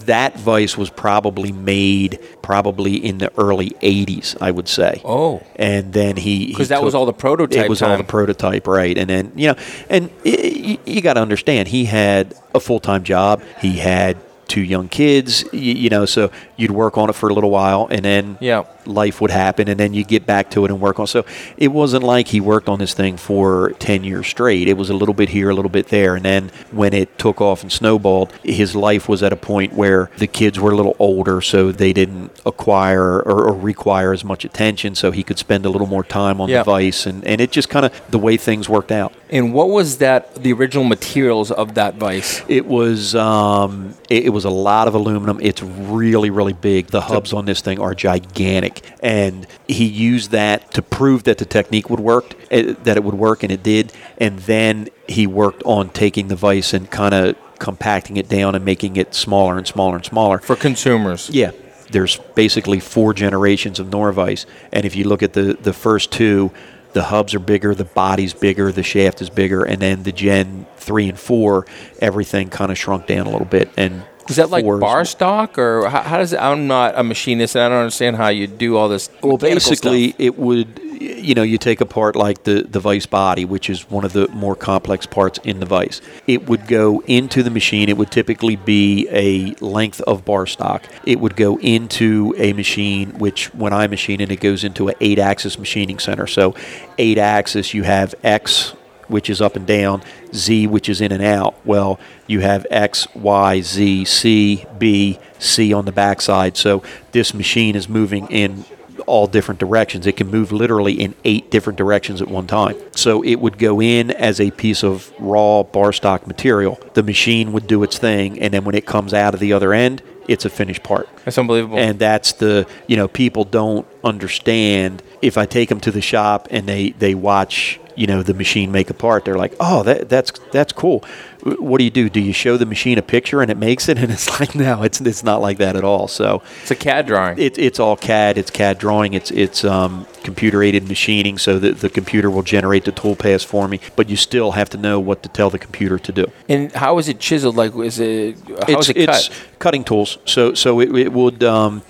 That 0.07 0.38
vice 0.38 0.76
was 0.76 0.88
probably 0.88 1.50
made 1.52 2.21
probably 2.41 2.95
in 2.95 3.19
the 3.19 3.33
early 3.37 3.71
'80s, 3.83 4.37
I 4.41 4.52
would 4.52 4.69
say. 4.69 5.00
Oh. 5.05 5.43
and 5.57 5.93
then 5.93 6.17
he 6.17 6.47
Because 6.47 6.69
that 6.69 6.83
was 6.83 6.95
all 6.95 7.07
the 7.07 7.12
prototype 7.12 7.64
It 7.64 7.69
was 7.69 7.83
all 7.83 7.97
the 7.97 8.05
prototype, 8.05 8.67
right? 8.69 8.97
And 8.97 9.11
then 9.11 9.33
you 9.35 9.49
know, 9.49 9.57
and 9.91 10.11
y 10.25 10.79
you, 10.85 11.00
got 11.00 11.14
to 11.14 11.21
understand, 11.21 11.69
he 11.69 11.85
had 11.87 12.35
a 12.55 12.61
full 12.61 12.79
time 12.79 13.02
job. 13.02 13.43
He 13.61 13.79
had 13.79 14.17
two 14.47 14.62
young 14.62 14.88
kids. 14.88 15.45
You, 15.52 15.75
you 15.75 15.91
know, 15.91 16.07
so 16.07 16.31
you'd 16.57 16.71
work 16.71 16.97
on 16.99 17.11
it 17.11 17.14
for 17.14 17.29
a 17.29 17.35
little 17.35 17.50
while, 17.50 17.88
and 17.91 18.05
then 18.05 18.38
Yeah. 18.41 18.64
Life 18.87 19.21
would 19.21 19.31
happen, 19.31 19.69
and 19.69 19.79
then 19.79 19.95
you 19.95 20.05
get 20.05 20.27
back 20.27 20.51
to 20.51 20.65
it 20.65 20.71
and 20.71 20.81
work 20.81 20.99
on. 21.01 21.07
So 21.07 21.25
it 21.57 21.69
wasn't 21.69 22.03
like 22.05 22.29
he 22.29 22.41
worked 22.41 22.69
on 22.69 22.79
this 22.79 22.95
thing 22.95 23.17
for 23.17 23.73
ten 23.79 24.05
years 24.05 24.27
straight. 24.27 24.69
It 24.69 24.77
was 24.77 24.91
a 24.91 24.95
little 24.95 25.15
bit 25.15 25.29
here, 25.31 25.51
a 25.51 25.55
little 25.55 25.71
bit 25.71 25.89
there, 25.89 26.17
and 26.17 26.25
then 26.25 26.51
when 26.71 26.93
it 26.93 27.19
took 27.19 27.41
off 27.41 27.62
and 27.62 27.71
snowballed, 27.71 28.33
his 28.43 28.75
life 28.75 29.09
was 29.09 29.23
at 29.23 29.33
a 29.33 29.37
point 29.37 29.73
where 29.75 30.11
the 30.19 30.27
kids 30.27 30.59
were 30.59 30.73
a 30.73 30.77
little 30.77 30.97
older, 30.99 31.41
so 31.41 31.73
they 31.73 31.93
didn't 31.93 32.31
acquire 32.47 33.19
or, 33.21 33.49
or 33.49 33.55
require 33.55 34.12
as 34.12 34.25
much 34.25 34.45
attention, 34.45 34.95
so 34.95 35.11
he 35.11 35.23
could 35.23 35.39
spend 35.39 35.65
a 35.67 35.71
little 35.71 35.87
more 35.87 36.05
time 36.05 36.41
on 36.41 36.49
Yeah. 36.49 36.59
the 36.59 36.65
vice, 36.71 37.07
and, 37.07 37.25
and 37.27 37.41
it 37.41 37.51
just 37.53 37.69
kind 37.69 37.85
of 37.87 38.11
the 38.11 38.19
way 38.19 38.37
things 38.37 38.69
worked 38.69 38.93
out. 38.93 39.12
And 39.31 39.55
what 39.55 39.69
was 39.69 39.99
that? 39.99 40.35
The 40.43 40.53
original 40.53 40.85
materials 40.85 41.51
of 41.51 41.75
that 41.75 41.95
vice? 41.95 42.43
It 42.49 42.67
was 42.67 43.15
um, 43.15 43.95
it, 44.11 44.27
it 44.27 44.29
was 44.31 44.45
a 44.45 44.51
lot 44.51 44.89
of 44.89 44.95
aluminum. 44.95 45.39
It's 45.41 45.62
really 45.62 46.31
really 46.31 46.53
big. 46.53 46.89
The 46.89 47.01
hubs 47.01 47.33
on 47.33 47.45
this 47.47 47.61
thing 47.61 47.81
are 47.81 47.95
gigantic, 47.95 48.72
and 49.02 49.47
he 49.69 49.85
used 49.85 50.31
that 50.31 50.73
to 50.73 50.83
prove 50.83 51.25
that 51.25 51.38
the 51.38 51.45
technique 51.45 51.91
would 51.91 52.00
work, 52.00 52.35
eh, 52.50 52.75
that 52.85 52.97
it 52.97 53.05
would 53.05 53.14
work, 53.14 53.43
and 53.43 53.52
it 53.52 53.62
did. 53.62 53.93
And 54.19 54.38
then 54.41 54.88
he 55.09 55.26
worked 55.26 55.62
on 55.64 55.91
taking 55.91 56.29
the 56.29 56.37
vice 56.37 56.73
and 56.73 56.91
kind 56.91 57.14
of 57.14 57.37
compacting 57.59 58.17
it 58.17 58.29
down 58.29 58.55
and 58.55 58.64
making 58.64 58.97
it 58.97 59.14
smaller 59.14 59.57
and 59.57 59.67
smaller 59.67 59.97
and 59.97 60.05
smaller. 60.05 60.38
For 60.38 60.57
consumers. 60.57 61.31
Yeah. 61.31 61.52
There's 61.91 62.17
basically 62.35 62.81
four 62.81 63.12
generations 63.12 63.79
of 63.79 63.88
Norvice, 63.88 64.47
and 64.73 64.87
if 64.87 64.97
you 64.97 65.05
look 65.05 65.23
at 65.23 65.35
the 65.35 65.59
the 65.61 65.75
first 65.75 66.11
two, 66.11 66.50
the 66.93 67.05
hubs 67.05 67.35
are 67.35 67.38
bigger, 67.38 67.75
the 67.75 67.85
body's 67.85 68.35
bigger, 68.35 68.73
the 68.73 68.83
shaft 68.83 69.21
is 69.21 69.31
bigger, 69.31 69.62
and 69.62 69.81
then 69.81 70.02
the 70.02 70.12
Gen 70.12 70.67
three 70.76 71.09
and 71.09 71.19
four, 71.19 71.67
everything 72.00 72.49
kind 72.49 72.71
of 72.71 72.79
shrunk 72.79 73.07
down 73.07 73.26
a 73.26 73.31
little 73.31 73.47
bit. 73.47 73.71
And 73.76 74.05
Is 74.29 74.37
that 74.37 74.50
like 74.50 74.64
bar 74.64 75.05
stock, 75.05 75.59
or 75.59 75.88
how, 75.88 76.02
how 76.02 76.19
does 76.19 76.33
it? 76.33 76.41
I'm 76.41 76.67
not 76.67 76.95
a 76.97 77.02
machinist, 77.02 77.57
and 77.57 77.64
I 77.64 77.69
don't 77.69 77.79
understand 77.79 78.17
how 78.17 78.29
you 78.29 78.47
do 78.47 78.76
all 78.76 78.88
this. 78.88 79.11
Well, 79.23 79.37
basically, 79.37 80.11
stuff. 80.11 80.21
it 80.21 80.38
would, 80.38 80.81
you 81.00 81.35
know, 81.35 81.43
you 81.43 81.59
take 81.59 81.81
apart 81.81 82.14
like 82.14 82.45
the, 82.45 82.62
the 82.62 82.81
vice 82.81 83.07
body, 83.07 83.45
which 83.45 83.69
is 83.69 83.91
one 83.91 84.05
of 84.05 84.12
the 84.12 84.29
more 84.29 84.55
complex 84.55 85.07
parts 85.07 85.38
in 85.45 85.61
the 85.61 85.67
vice. 85.67 86.00
It 86.26 86.49
would 86.49 86.67
go 86.67 87.02
into 87.07 87.43
the 87.43 87.50
machine. 87.50 87.88
It 87.88 87.97
would 87.97 88.11
typically 88.11 88.57
be 88.57 89.09
a 89.11 89.55
length 89.64 90.00
of 90.02 90.25
bar 90.25 90.47
stock. 90.47 90.85
It 91.05 91.21
would 91.21 91.37
go 91.37 91.59
into 91.59 92.35
a 92.38 92.52
machine, 92.52 93.19
which 93.19 93.52
when 93.55 93.73
I 93.73 93.87
machine 93.87 94.21
it, 94.21 94.31
it 94.31 94.41
goes 94.41 94.64
into 94.64 94.88
an 94.88 94.95
eight 95.00 95.19
axis 95.19 95.59
machining 95.59 95.99
center. 95.99 96.26
So, 96.26 96.55
eight 96.99 97.19
axis, 97.19 97.75
you 97.75 97.83
have 97.83 98.14
X 98.23 98.75
which 99.12 99.31
is 99.31 99.40
up 99.40 99.54
and 99.54 99.66
down, 99.66 100.02
Z, 100.35 100.66
which 100.66 100.88
is 100.88 101.00
in 101.00 101.12
and 101.12 101.23
out. 101.23 101.54
Well, 101.64 102.00
you 102.26 102.40
have 102.40 102.66
X, 102.71 103.07
Y, 103.14 103.61
Z, 103.61 104.04
C, 104.07 104.64
B, 104.78 105.19
C 105.38 105.73
on 105.73 105.85
the 105.85 105.92
backside. 105.92 106.57
So 106.57 106.83
this 107.12 107.33
machine 107.35 107.76
is 107.76 107.88
moving 107.88 108.26
in 108.28 108.64
all 109.07 109.26
different 109.26 109.59
directions. 109.59 110.07
It 110.07 110.16
can 110.16 110.28
move 110.28 110.52
literally 110.52 110.95
in 110.95 111.14
eight 111.25 111.50
different 111.50 111.76
directions 111.76 112.23
at 112.23 112.28
one 112.28 112.47
time. 112.47 112.76
So 112.95 113.23
it 113.23 113.37
would 113.37 113.59
go 113.59 113.81
in 113.81 114.11
as 114.11 114.40
a 114.40 114.50
piece 114.50 114.85
of 114.85 115.12
raw 115.19 115.62
bar 115.62 115.92
stock 115.92 116.26
material. 116.26 116.78
The 116.95 117.02
machine 117.02 117.52
would 117.52 117.66
do 117.66 117.83
its 117.83 117.99
thing, 117.99 118.40
and 118.40 118.54
then 118.54 118.64
when 118.64 118.75
it 118.75 118.87
comes 118.87 119.12
out 119.12 119.35
of 119.35 119.40
the 119.40 119.52
other 119.52 119.73
end, 119.73 120.02
it's 120.28 120.45
a 120.45 120.50
finished 120.50 120.85
part. 120.85 121.09
That's 121.25 121.37
unbelievable. 121.37 121.78
And 121.78 121.99
that's 121.99 122.35
the, 122.35 122.66
you 122.87 122.97
know, 122.97 123.09
people 123.09 123.45
don't 123.45 123.87
understand. 124.04 125.02
If 125.21 125.37
I 125.37 125.47
take 125.47 125.69
them 125.69 125.81
to 125.81 125.90
the 125.90 126.00
shop 126.00 126.47
and 126.50 126.69
they, 126.69 126.90
they 126.90 127.14
watch, 127.14 127.81
you 127.97 128.07
know, 128.07 128.23
the 128.23 128.35
machine 128.35 128.73
make 128.73 128.91
a 128.91 128.95
part, 128.95 129.25
they're 129.25 129.39
like, 129.39 129.55
oh, 129.61 129.83
that, 129.83 130.09
that's 130.09 130.33
that's 130.51 130.73
cool. 130.73 131.05
What 131.43 131.79
do 131.79 131.85
you 131.85 131.91
do? 131.91 132.09
Do 132.09 132.21
you 132.21 132.33
show 132.33 132.57
the 132.57 132.67
machine 132.67 132.99
a 132.99 133.03
picture 133.03 133.43
and 133.43 133.51
it 133.51 133.57
makes 133.57 133.89
it? 133.89 133.99
And 134.03 134.11
it's 134.11 134.41
like, 134.41 134.55
no, 134.57 134.83
it's 134.83 135.01
it's 135.01 135.23
not 135.23 135.41
like 135.41 135.59
that 135.59 135.77
at 135.77 135.85
all. 135.85 136.09
So 136.09 136.43
it's 136.63 136.73
a 136.73 136.75
CAD 136.75 137.07
drawing. 137.07 137.39
it, 137.39 137.57
it's 137.57 137.79
all 137.79 137.97
CAD. 137.97 138.37
It's 138.37 138.51
CAD 138.51 138.79
drawing. 138.79 139.15
It's 139.15 139.31
it's 139.31 139.65
um, 139.65 140.07
computer 140.25 140.61
aided 140.63 140.89
machining, 140.89 141.39
so 141.39 141.59
that 141.61 141.79
the 141.79 141.89
computer 141.89 142.31
will 142.31 142.43
generate 142.43 142.85
the 142.85 142.93
tool 142.93 143.15
paths 143.15 143.45
for 143.45 143.69
me. 143.69 143.79
But 143.95 144.09
you 144.09 144.17
still 144.17 144.53
have 144.53 144.71
to 144.71 144.79
know 144.79 144.99
what 144.99 145.23
to 145.23 145.29
tell 145.29 145.51
the 145.51 145.59
computer 145.59 145.99
to 145.99 146.13
do. 146.13 146.27
and 146.49 146.73
how 146.73 146.99
is 146.99 147.09
it 147.09 147.21
chiseled? 147.21 147.57
Like, 147.57 147.77
is 147.77 148.01
it 148.01 148.39
how 148.67 148.81
is 148.81 148.89
it's, 148.89 148.99
it 148.99 149.07
cut? 149.07 149.17
it's 149.17 149.31
cutting 149.61 149.85
tools. 149.85 150.19
So 150.25 150.55
so 150.55 150.81
it, 150.81 150.95
it 150.97 151.13
would 151.13 151.45
um, 151.45 151.83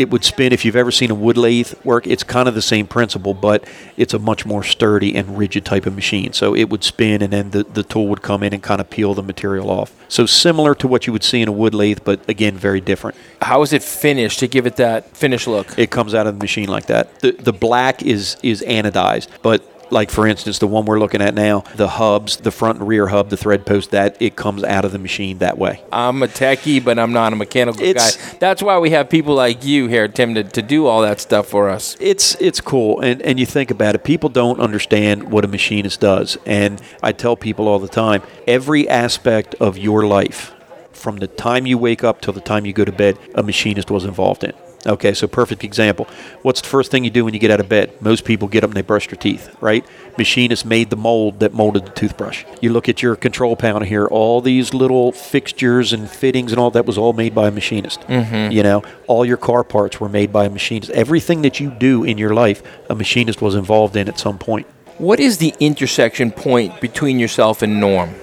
it 0.00 0.10
would 0.10 0.24
spin. 0.24 0.50
If 0.52 0.64
you've 0.64 0.76
ever 0.76 0.90
seen 0.90 1.10
a 1.10 1.14
wood 1.14 1.36
lathe 1.36 1.74
work, 1.84 2.06
it's 2.06 2.24
kind 2.24 2.48
of 2.48 2.54
the 2.54 2.62
same 2.62 2.86
principle, 2.86 3.34
but 3.34 3.64
it's 3.98 4.14
a 4.14 4.18
much 4.18 4.46
more 4.46 4.64
sturdy 4.64 5.14
and 5.14 5.36
rigid 5.36 5.66
type 5.66 5.84
of 5.84 5.94
machine. 5.94 6.32
So 6.32 6.56
it 6.56 6.70
would 6.70 6.82
spin, 6.82 7.20
and 7.20 7.30
then 7.30 7.50
the, 7.50 7.64
the 7.64 7.82
tool 7.82 8.08
would 8.08 8.22
come 8.22 8.42
in 8.42 8.54
and 8.54 8.62
kind 8.62 8.80
of 8.80 8.88
peel 8.88 9.12
the 9.12 9.22
material 9.22 9.70
off. 9.70 9.94
So 10.08 10.24
similar 10.24 10.74
to 10.76 10.88
what 10.88 11.06
you 11.06 11.12
would 11.12 11.22
see 11.22 11.42
in 11.42 11.48
a 11.48 11.52
wood 11.52 11.74
lathe, 11.74 11.98
but 12.02 12.26
again, 12.30 12.56
very 12.56 12.80
different. 12.80 13.18
How 13.42 13.60
is 13.60 13.74
it 13.74 13.82
finished 13.82 14.38
to 14.38 14.48
give 14.48 14.66
it 14.66 14.76
that 14.76 15.14
finished 15.14 15.46
look? 15.46 15.78
It 15.78 15.90
comes 15.90 16.14
out 16.14 16.26
of 16.26 16.38
the 16.38 16.42
machine 16.42 16.68
like 16.68 16.86
that. 16.86 17.20
The 17.20 17.32
the 17.32 17.52
black 17.52 18.02
is 18.02 18.38
is 18.42 18.62
anodized, 18.62 19.28
but 19.42 19.62
like 19.90 20.10
for 20.10 20.26
instance, 20.26 20.58
the 20.58 20.66
one 20.66 20.84
we're 20.84 20.98
looking 20.98 21.20
at 21.22 21.34
now, 21.34 21.60
the 21.76 21.88
hubs, 21.88 22.38
the 22.38 22.50
front 22.50 22.78
and 22.78 22.88
rear 22.88 23.08
hub, 23.08 23.30
the 23.30 23.36
thread 23.36 23.66
post, 23.66 23.90
that 23.90 24.16
it 24.20 24.36
comes 24.36 24.62
out 24.64 24.84
of 24.84 24.92
the 24.92 24.98
machine 24.98 25.38
that 25.38 25.58
way. 25.58 25.82
I'm 25.92 26.22
a 26.22 26.26
techie, 26.28 26.82
but 26.84 26.98
I'm 26.98 27.12
not 27.12 27.32
a 27.32 27.36
mechanical 27.36 27.82
It's- 27.82 28.16
guy. 28.16 28.36
That's 28.38 28.62
why 28.62 28.78
we 28.78 28.90
have 28.90 29.08
people 29.10 29.34
like 29.34 29.64
you 29.64 29.86
here, 29.88 30.08
Tim, 30.08 30.34
to, 30.34 30.44
to 30.44 30.62
do 30.62 30.86
all 30.86 31.02
that 31.02 31.20
stuff 31.20 31.46
for 31.48 31.68
us. 31.68 31.96
it's 32.00 32.34
it's 32.40 32.60
cool 32.60 33.00
and 33.00 33.20
and 33.22 33.38
you 33.40 33.46
think 33.46 33.70
about 33.70 33.94
it 33.94 34.04
people 34.04 34.28
don't 34.28 34.60
understand 34.60 35.30
what 35.30 35.44
a 35.44 35.48
machinist 35.48 36.00
does 36.00 36.38
and 36.46 36.80
i 37.02 37.12
tell 37.12 37.36
people 37.36 37.68
all 37.68 37.78
the 37.78 37.88
time 37.88 38.22
every 38.46 38.88
aspect 38.88 39.54
of 39.60 39.76
your 39.76 40.06
life 40.06 40.52
from 40.92 41.16
the 41.18 41.26
time 41.26 41.66
you 41.66 41.76
wake 41.78 42.02
up 42.04 42.20
till 42.20 42.32
the 42.32 42.40
time 42.40 42.64
you 42.66 42.72
go 42.72 42.84
to 42.84 42.92
bed 42.92 43.18
a 43.34 43.42
machinist 43.42 43.90
was 43.90 44.04
involved 44.04 44.44
in 44.44 44.52
okay 44.86 45.14
so 45.14 45.26
perfect 45.26 45.64
example. 45.64 46.06
What's 46.42 46.60
the 46.60 46.68
first 46.68 46.90
thing 46.90 47.04
you 47.04 47.10
do 47.10 47.24
when 47.24 47.34
you 47.34 47.40
get 47.40 47.50
out 47.50 47.60
of 47.60 47.68
bed? 47.68 48.00
Most 48.00 48.24
people 48.24 48.48
get 48.48 48.64
up 48.64 48.70
and 48.70 48.76
they 48.76 48.82
brush 48.82 49.08
their 49.08 49.16
teeth 49.16 49.54
right? 49.60 49.84
Machinist 50.18 50.66
made 50.66 50.90
the 50.90 50.96
mold 50.96 51.40
that 51.40 51.54
molded 51.54 51.86
the 51.86 51.90
toothbrush. 51.90 52.44
You 52.60 52.72
look 52.72 52.88
at 52.88 53.02
your 53.02 53.16
control 53.16 53.56
panel 53.56 53.82
here 53.82 54.06
all 54.06 54.40
these 54.40 54.74
little 54.74 55.12
fixtures 55.12 55.92
and 55.92 56.10
fittings 56.10 56.52
and 56.52 56.60
all 56.60 56.70
that 56.72 56.86
was 56.86 56.98
all 56.98 57.12
made 57.12 57.34
by 57.34 57.48
a 57.48 57.50
machinist. 57.50 58.00
Mm-hmm. 58.02 58.52
You 58.52 58.62
know 58.62 58.82
all 59.06 59.24
your 59.24 59.36
car 59.36 59.64
parts 59.64 60.00
were 60.00 60.08
made 60.08 60.32
by 60.32 60.44
a 60.46 60.50
machinist. 60.50 60.90
Everything 60.92 61.42
that 61.42 61.60
you 61.60 61.70
do 61.70 62.04
in 62.04 62.18
your 62.18 62.34
life 62.34 62.62
a 62.88 62.94
machinist 62.94 63.42
was 63.42 63.54
involved 63.54 63.96
in 63.96 64.08
at 64.08 64.18
some 64.18 64.38
point. 64.38 64.66
What 64.98 65.18
is 65.18 65.38
the 65.38 65.54
intersection 65.60 66.30
point 66.30 66.78
between 66.80 67.18
yourself 67.18 67.62
and 67.62 67.80
Norm? 67.80 68.14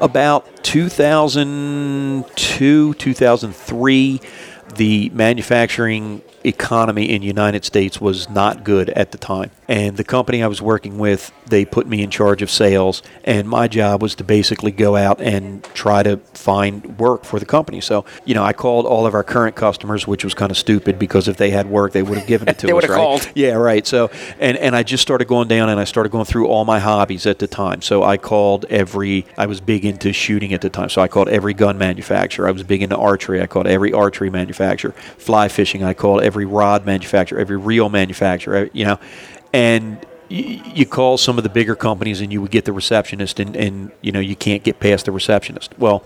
about 0.00 0.64
2002 0.64 2.94
2003 2.94 4.20
the 4.76 5.10
manufacturing 5.10 6.22
economy 6.44 7.10
in 7.10 7.22
United 7.22 7.64
States 7.64 8.00
was 8.00 8.28
not 8.28 8.64
good 8.64 8.90
at 8.90 9.12
the 9.12 9.18
time. 9.18 9.50
And 9.72 9.96
the 9.96 10.04
company 10.04 10.42
I 10.42 10.48
was 10.48 10.60
working 10.60 10.98
with, 10.98 11.32
they 11.46 11.64
put 11.64 11.86
me 11.86 12.02
in 12.02 12.10
charge 12.10 12.42
of 12.42 12.50
sales, 12.50 13.02
and 13.24 13.48
my 13.48 13.68
job 13.68 14.02
was 14.02 14.14
to 14.16 14.22
basically 14.22 14.70
go 14.70 14.96
out 14.96 15.18
and 15.18 15.64
try 15.72 16.02
to 16.02 16.18
find 16.34 16.98
work 16.98 17.24
for 17.24 17.38
the 17.38 17.46
company. 17.46 17.80
So, 17.80 18.04
you 18.26 18.34
know, 18.34 18.44
I 18.44 18.52
called 18.52 18.84
all 18.84 19.06
of 19.06 19.14
our 19.14 19.24
current 19.24 19.56
customers, 19.56 20.06
which 20.06 20.24
was 20.24 20.34
kind 20.34 20.50
of 20.50 20.58
stupid 20.58 20.98
because 20.98 21.26
if 21.26 21.38
they 21.38 21.48
had 21.48 21.70
work, 21.70 21.92
they 21.92 22.02
would 22.02 22.18
have 22.18 22.26
given 22.26 22.48
it 22.48 22.58
to 22.58 22.66
They 22.66 22.72
us, 22.72 22.74
would 22.74 22.84
have 22.84 22.90
right? 22.90 22.96
called. 22.98 23.30
Yeah, 23.34 23.54
right. 23.54 23.86
So, 23.86 24.10
and 24.38 24.58
and 24.58 24.76
I 24.76 24.82
just 24.82 25.00
started 25.00 25.26
going 25.26 25.48
down 25.48 25.70
and 25.70 25.80
I 25.80 25.84
started 25.84 26.12
going 26.12 26.26
through 26.26 26.48
all 26.48 26.66
my 26.66 26.78
hobbies 26.78 27.24
at 27.24 27.38
the 27.38 27.46
time. 27.46 27.80
So 27.80 28.02
I 28.02 28.18
called 28.18 28.66
every. 28.68 29.24
I 29.38 29.46
was 29.46 29.62
big 29.62 29.86
into 29.86 30.12
shooting 30.12 30.52
at 30.52 30.60
the 30.60 30.68
time, 30.68 30.90
so 30.90 31.00
I 31.00 31.08
called 31.08 31.30
every 31.30 31.54
gun 31.54 31.78
manufacturer. 31.78 32.46
I 32.46 32.50
was 32.50 32.62
big 32.62 32.82
into 32.82 32.98
archery. 32.98 33.40
I 33.40 33.46
called 33.46 33.66
every 33.66 33.94
archery 33.94 34.28
manufacturer. 34.28 34.92
Fly 35.16 35.48
fishing. 35.48 35.82
I 35.82 35.94
called 35.94 36.22
every 36.22 36.44
rod 36.44 36.84
manufacturer, 36.84 37.38
every 37.38 37.56
reel 37.56 37.88
manufacturer. 37.88 38.68
You 38.74 38.84
know, 38.84 38.98
and. 39.52 40.04
You 40.34 40.86
call 40.86 41.18
some 41.18 41.36
of 41.36 41.44
the 41.44 41.50
bigger 41.50 41.76
companies 41.76 42.22
and 42.22 42.32
you 42.32 42.40
would 42.40 42.50
get 42.50 42.64
the 42.64 42.72
receptionist, 42.72 43.38
and, 43.38 43.54
and 43.54 43.92
you 44.00 44.12
know 44.12 44.20
you 44.20 44.34
can't 44.34 44.62
get 44.62 44.80
past 44.80 45.04
the 45.04 45.12
receptionist. 45.12 45.78
Well, 45.78 46.04